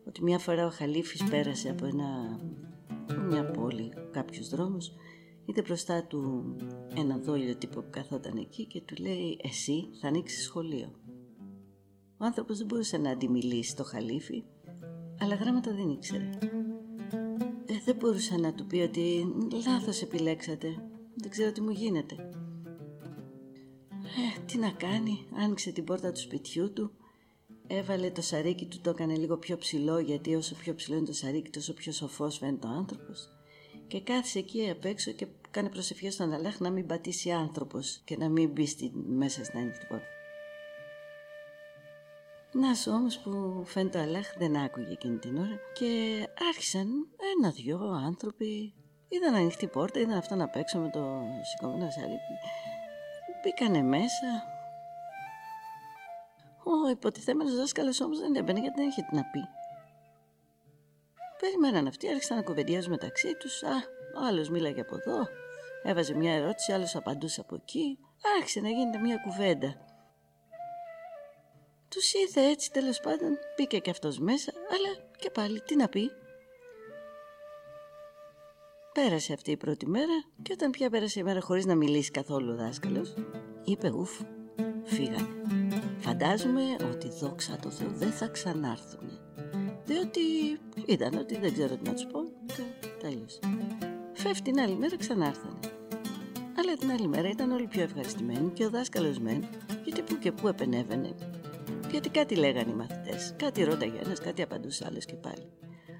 Ότι 0.08 0.24
μια 0.24 0.40
φορά 0.40 0.66
ο 0.66 0.70
Χαλίφης 0.70 1.24
πέρασε 1.30 1.70
από 1.70 1.86
ένα, 1.86 2.40
μια 3.28 3.52
πόλη, 3.52 3.94
κάποιους 4.12 4.49
δρόμους, 4.49 4.91
είδε 5.48 5.61
μπροστά 5.61 6.03
του 6.03 6.56
ένα 6.95 7.18
δόλιο 7.18 7.56
τύπο 7.56 7.82
που 7.82 7.90
καθόταν 7.90 8.38
εκεί 8.38 8.65
και 8.65 8.82
του 8.82 8.95
λέει 9.02 9.40
«Εσύ 9.44 9.90
θα 10.02 10.07
ανοίξεις 10.07 10.44
σχολείο». 10.44 10.91
Ο 12.18 12.26
άνθρωπος 12.26 12.57
δεν 12.57 12.68
μπορούσε 12.68 12.98
να 12.98 13.10
αντιμιλήσει 13.10 13.76
το 13.76 13.84
Χαλίφη, 13.84 14.44
αλλά 15.19 15.36
γράμματα 15.36 15.74
δεν 15.74 15.90
ήξερε. 15.90 16.30
Ε, 17.65 17.74
δεν 17.86 17.95
μπορούσε 17.95 18.36
να 18.36 18.53
του 18.53 18.65
πει 18.65 18.78
ότι 18.78 19.26
λάθος 19.68 20.02
επιλέξατε, 20.02 20.68
δεν 21.15 21.30
ξέρω 21.30 21.52
τι 21.52 21.61
μου 21.61 21.69
γίνεται. 21.69 22.15
Ε, 24.03 24.41
τι 24.45 24.57
να 24.57 24.69
κάνει, 24.69 25.28
άνοιξε 25.44 25.72
την 25.72 25.84
πόρτα 25.84 26.11
του 26.11 26.19
σπιτιού 26.19 26.74
του, 26.74 26.91
έβαλε 27.68 28.11
το 28.11 28.22
σαρίκι 28.22 28.65
του, 28.65 28.80
το 28.82 28.90
έκανε 28.90 29.15
λίγο 29.15 29.38
πιο 29.38 29.57
ψηλό 29.57 29.99
γιατί 29.99 30.36
όσο 30.36 30.56
πιο 30.56 30.76
ψηλό 30.76 30.98
είναι 30.98 31.06
το 31.06 31.14
σαρίκι 31.14 31.49
τόσο 31.49 31.74
πιο 31.74 31.91
σοφός 31.91 32.38
φαίνεται 32.38 32.68
ο 32.68 32.69
άνθρωπος 32.69 33.36
και 33.88 34.01
κάθισε 34.01 34.39
εκεί 34.39 34.69
απ' 34.69 34.85
έξω 34.85 35.11
και 35.11 35.27
κάνει 35.51 35.69
προσευχές 35.69 36.14
στον 36.14 36.34
Αλάχ 36.34 36.59
να 36.59 36.69
μην 36.69 36.85
πατήσει 36.85 37.31
άνθρωπος 37.31 38.01
και 38.05 38.18
να 38.18 38.30
μην 38.30 38.49
μπει 38.49 38.65
στη, 38.65 38.91
μέσα 38.95 39.43
στην 39.43 39.59
ανοιχτή 39.59 39.85
πόρτα. 39.85 40.05
Να 42.51 42.73
σου 42.73 42.91
όμως 42.91 43.19
που 43.19 43.64
φαίνεται 43.65 43.97
ο 43.97 44.01
Αλάχ 44.01 44.38
δεν 44.38 44.55
άκουγε 44.55 44.91
εκείνη 44.91 45.18
την 45.18 45.38
ώρα 45.38 45.59
και 45.73 46.23
άρχισαν 46.47 46.88
ένα-δυο 47.38 47.80
άνθρωποι. 48.05 48.73
Είδαν 49.09 49.35
ανοιχτή 49.35 49.68
πόρτα, 49.68 49.99
είδαν 49.99 50.18
αυτόν 50.18 50.41
απ' 50.41 50.55
έξω 50.55 50.80
με 50.80 50.89
το 50.89 51.22
σηκωμένο 51.43 51.89
σαρίκι 51.91 52.34
μπήκανε 53.43 53.81
μέσα. 53.81 54.30
Ο 56.64 56.89
υποτιθέμενος 56.89 57.55
δάσκαλος 57.55 58.01
όμως 58.01 58.19
δεν 58.19 58.35
έμπαινε 58.35 58.59
γιατί 58.59 58.80
δεν 58.80 58.88
είχε 58.88 59.01
τι 59.01 59.15
να 59.15 59.23
πει 59.23 59.39
Περιμέναν 61.39 61.88
αυτοί, 61.88 62.09
άρχισαν 62.09 62.38
να 62.38 62.43
κουβεντιάζουν 62.43 62.91
μεταξύ 62.91 63.35
τους. 63.35 63.64
Α, 63.64 63.76
ο 64.22 64.26
άλλος 64.27 64.49
μίλαγε 64.49 64.81
από 64.81 64.95
εδώ, 64.95 65.27
έβαζε 65.84 66.14
μια 66.14 66.34
ερώτηση, 66.34 66.72
άλλος 66.72 66.95
απαντούσε 66.95 67.41
από 67.41 67.55
εκεί. 67.55 67.99
Άρχισε 68.38 68.59
να 68.59 68.69
γίνεται 68.69 68.97
μια 68.97 69.18
κουβέντα. 69.18 69.76
Τους 71.89 72.14
ήρθε 72.14 72.41
έτσι 72.41 72.72
τέλος 72.72 72.99
πάντων, 72.99 73.38
μπήκε 73.57 73.80
και 73.80 73.89
αυτός 73.89 74.19
μέσα, 74.19 74.51
αλλά 74.69 75.09
και 75.18 75.30
πάλι 75.30 75.61
τι 75.61 75.76
να 75.76 75.88
πει. 75.88 76.11
Πέρασε 78.93 79.34
αυτή 79.34 79.51
η 79.51 79.57
πρώτη 79.57 79.88
μέρα 79.88 80.23
και 80.41 80.53
όταν 80.53 80.72
πια 80.72 80.89
πέρασε 80.89 81.19
η 81.19 81.23
μέρα 81.23 81.41
χωρίς 81.41 81.65
να 81.65 81.76
μιλήσει 81.76 82.11
καθόλου 82.11 82.51
ο 82.51 82.55
δάσκαλος, 82.55 83.14
είπε 83.64 83.89
ουφ, 83.89 84.22
φύγανε. 84.84 85.27
Φαντάζομαι 85.97 86.61
ότι 86.91 87.09
δόξα 87.09 87.57
τω 87.61 87.69
Θεώ 87.69 87.89
δεν 87.89 88.11
θα 88.11 88.27
ξανάρθουν 88.27 89.19
διότι 89.88 90.22
είδαν 90.85 91.18
ότι 91.18 91.38
δεν 91.38 91.53
ξέρω 91.53 91.76
τι 91.76 91.89
να 91.89 91.93
του 91.93 92.07
πω 92.07 92.19
και 92.45 92.88
τέλειωσε. 93.01 93.39
Φεύγει 94.14 94.41
την 94.41 94.59
άλλη 94.59 94.76
μέρα 94.76 94.97
ξανάρθανε. 94.97 95.59
Αλλά 96.57 96.73
την 96.73 96.91
άλλη 96.91 97.07
μέρα 97.07 97.30
ήταν 97.30 97.51
όλοι 97.51 97.68
πιο 97.68 97.81
ευχαριστημένοι 97.81 98.49
και 98.49 98.65
ο 98.65 98.69
δάσκαλος 98.69 99.19
μεν, 99.19 99.47
γιατί 99.84 100.01
που 100.01 100.18
και 100.18 100.31
που 100.31 100.47
επενέβαινε. 100.47 101.15
Γιατί 101.91 102.09
κάτι 102.09 102.35
λέγανε 102.35 102.72
οι 102.72 102.76
μαθητές, 102.76 103.34
κάτι 103.38 103.64
ρώταγε 103.64 103.99
ένας, 104.03 104.19
κάτι 104.19 104.41
απαντούσε 104.41 104.85
άλλος 104.88 105.05
και 105.05 105.15
πάλι. 105.15 105.51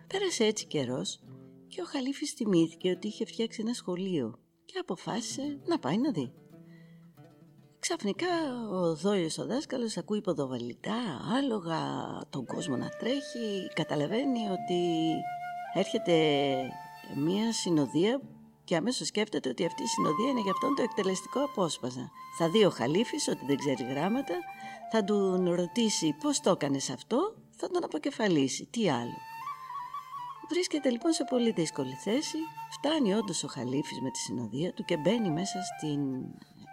Πέρασε 0.08 0.44
έτσι 0.44 0.66
καιρός 0.66 1.20
και 1.68 1.82
ο 1.82 1.86
Χαλίφη 1.86 2.26
θυμήθηκε 2.26 2.90
ότι 2.90 3.08
είχε 3.08 3.26
φτιάξει 3.26 3.62
ένα 3.62 3.74
σχολείο 3.74 4.40
και 4.66 4.78
αποφάσισε 4.80 5.60
να 5.66 5.80
πάει 5.80 5.98
να 5.98 6.12
δει. 6.12 6.32
Ξαφνικά 7.80 8.28
ο 8.72 8.96
δόλιος 8.96 9.38
ο 9.38 9.46
δάσκαλος 9.46 9.98
ακούει 9.98 10.22
ποδοβαλιτά, 10.22 11.22
άλογα, 11.38 11.80
τον 12.30 12.46
κόσμο 12.46 12.76
να 12.76 12.90
τρέχει, 12.90 13.68
καταλαβαίνει 13.74 14.50
ότι 14.50 15.12
έρχεται 15.74 16.14
μία 17.16 17.54
συνοδεία 17.54 18.22
και 18.64 18.76
αμέσως 18.76 19.08
σκέφτεται 19.08 19.50
ότι 19.50 19.66
αυτή 19.66 19.84
η 19.84 19.88
συνοδεία 19.88 20.30
είναι 20.30 20.42
για 20.42 20.52
αυτόν 20.52 20.76
το 20.76 20.82
εκτελεστικό 20.82 21.44
απόσπασμα. 21.44 22.10
Θα 22.38 22.50
δει 22.50 22.66
ο 22.66 22.70
Χαλίφης 22.70 23.28
ότι 23.28 23.46
δεν 23.46 23.58
ξέρει 23.58 23.84
γράμματα, 23.84 24.36
θα 24.92 25.04
του 25.04 25.44
ρωτήσει 25.56 26.16
πώς 26.22 26.40
το 26.40 26.50
έκανε 26.50 26.78
αυτό, 26.78 27.36
θα 27.50 27.68
τον 27.70 27.84
αποκεφαλίσει, 27.84 28.66
τι 28.66 28.90
άλλο. 28.90 29.18
Βρίσκεται 30.50 30.90
λοιπόν 30.90 31.12
σε 31.12 31.24
πολύ 31.30 31.52
δύσκολη 31.52 31.94
θέση, 31.94 32.38
φτάνει 32.72 33.14
όντως 33.14 33.44
ο 33.44 33.48
Χαλίφης 33.48 34.02
με 34.02 34.10
τη 34.10 34.18
συνοδεία 34.18 34.74
του 34.74 34.84
και 34.84 34.98
μπαίνει 34.98 35.30
μέσα 35.30 35.60
στην 35.62 36.00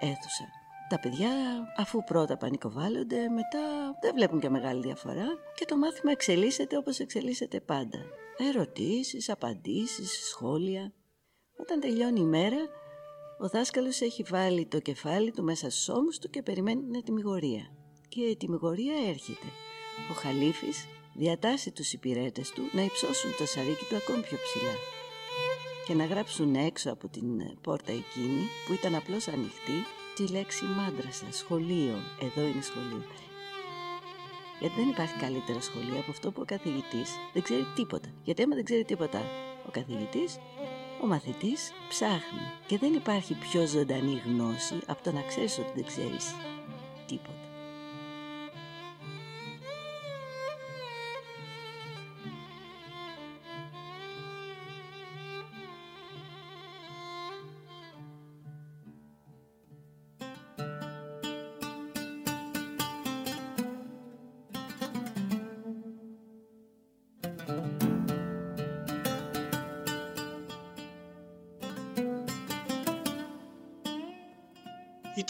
αίθουσα. 0.01 0.63
Τα 0.94 1.00
παιδιά 1.00 1.32
αφού 1.76 2.04
πρώτα 2.04 2.36
πανικοβάλλονται 2.36 3.28
μετά 3.28 3.98
δεν 4.02 4.14
βλέπουν 4.14 4.40
και 4.40 4.48
μεγάλη 4.48 4.80
διαφορά 4.80 5.26
και 5.54 5.64
το 5.64 5.76
μάθημα 5.76 6.10
εξελίσσεται 6.10 6.76
όπως 6.76 6.98
εξελίσσεται 6.98 7.60
πάντα. 7.60 7.98
Ερωτήσεις, 8.36 9.28
απαντήσεις, 9.28 10.28
σχόλια. 10.28 10.92
Όταν 11.56 11.80
τελειώνει 11.80 12.20
η 12.20 12.24
μέρα 12.24 12.56
ο 13.38 13.48
δάσκαλος 13.48 14.00
έχει 14.00 14.22
βάλει 14.22 14.66
το 14.66 14.80
κεφάλι 14.80 15.30
του 15.30 15.42
μέσα 15.42 15.70
στους 15.70 15.88
ώμους 15.88 16.18
του 16.18 16.30
και 16.30 16.42
περιμένει 16.42 16.82
την 16.82 16.94
ετοιμιγορία. 16.94 17.70
Και 18.08 18.20
η 18.20 18.30
ετοιμιγορία 18.30 18.94
έρχεται. 19.08 19.46
Ο 20.10 20.14
Χαλίφης 20.14 20.86
διατάσσει 21.14 21.70
τους 21.70 21.92
υπηρέτες 21.92 22.50
του 22.50 22.62
να 22.72 22.82
υψώσουν 22.82 23.30
το 23.38 23.46
σαρίκι 23.46 23.84
του 23.88 23.96
ακόμη 23.96 24.22
πιο 24.22 24.38
ψηλά 24.42 24.74
και 25.86 25.94
να 25.94 26.04
γράψουν 26.04 26.54
έξω 26.54 26.92
από 26.92 27.08
την 27.08 27.26
πόρτα 27.60 27.92
εκείνη 27.92 28.42
που 28.66 28.72
ήταν 28.72 28.94
απλώς 28.94 29.28
ανοιχτή 29.28 29.86
τη 30.14 30.26
λέξη 30.26 30.64
μάντρασα, 30.64 31.26
σχολείο. 31.30 31.96
Εδώ 32.20 32.40
είναι 32.40 32.62
σχολείο. 32.62 33.04
Γιατί 34.60 34.74
δεν 34.74 34.88
υπάρχει 34.88 35.16
καλύτερο 35.18 35.60
σχολείο 35.60 35.98
από 35.98 36.10
αυτό 36.10 36.30
που 36.32 36.40
ο 36.40 36.44
καθηγητής 36.44 37.10
δεν 37.32 37.42
ξέρει 37.42 37.66
τίποτα. 37.74 38.08
Γιατί 38.24 38.42
άμα 38.42 38.54
δεν 38.54 38.64
ξέρει 38.64 38.84
τίποτα 38.84 39.22
ο 39.66 39.70
καθηγητής, 39.70 40.38
ο 41.02 41.06
μαθητής 41.06 41.72
ψάχνει. 41.88 42.46
Και 42.66 42.78
δεν 42.78 42.92
υπάρχει 42.92 43.34
πιο 43.34 43.66
ζωντανή 43.66 44.22
γνώση 44.24 44.78
από 44.86 45.02
το 45.02 45.12
να 45.12 45.22
ξέρεις 45.22 45.58
ότι 45.58 45.70
δεν 45.74 45.84
ξέρεις 45.84 46.34
τίποτα. 47.06 47.43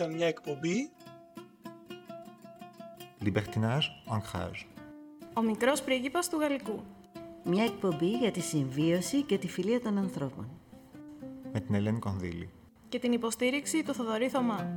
Ήταν 0.04 0.16
μια 0.16 0.26
εκπομπή 0.26 0.90
Libertinage, 3.24 4.14
ancrage. 4.16 4.66
Ο 5.34 5.42
μικρός 5.42 5.82
πρίγκιπας 5.82 6.28
του 6.28 6.38
Γαλλικού. 6.38 6.82
Μια 7.44 7.64
εκπομπή 7.64 8.10
για 8.10 8.30
τη 8.30 8.40
συμβίωση 8.40 9.22
και 9.22 9.38
τη 9.38 9.48
φιλία 9.48 9.80
των 9.80 9.98
ανθρώπων. 9.98 10.48
Με 11.52 11.60
την 11.60 11.74
Ελένη 11.74 11.98
Κονδύλη. 11.98 12.50
Και 12.88 12.98
την 12.98 13.12
υποστήριξη 13.12 13.82
του 13.82 13.94
Θοδωρή 13.94 14.28
Θωμά. 14.28 14.74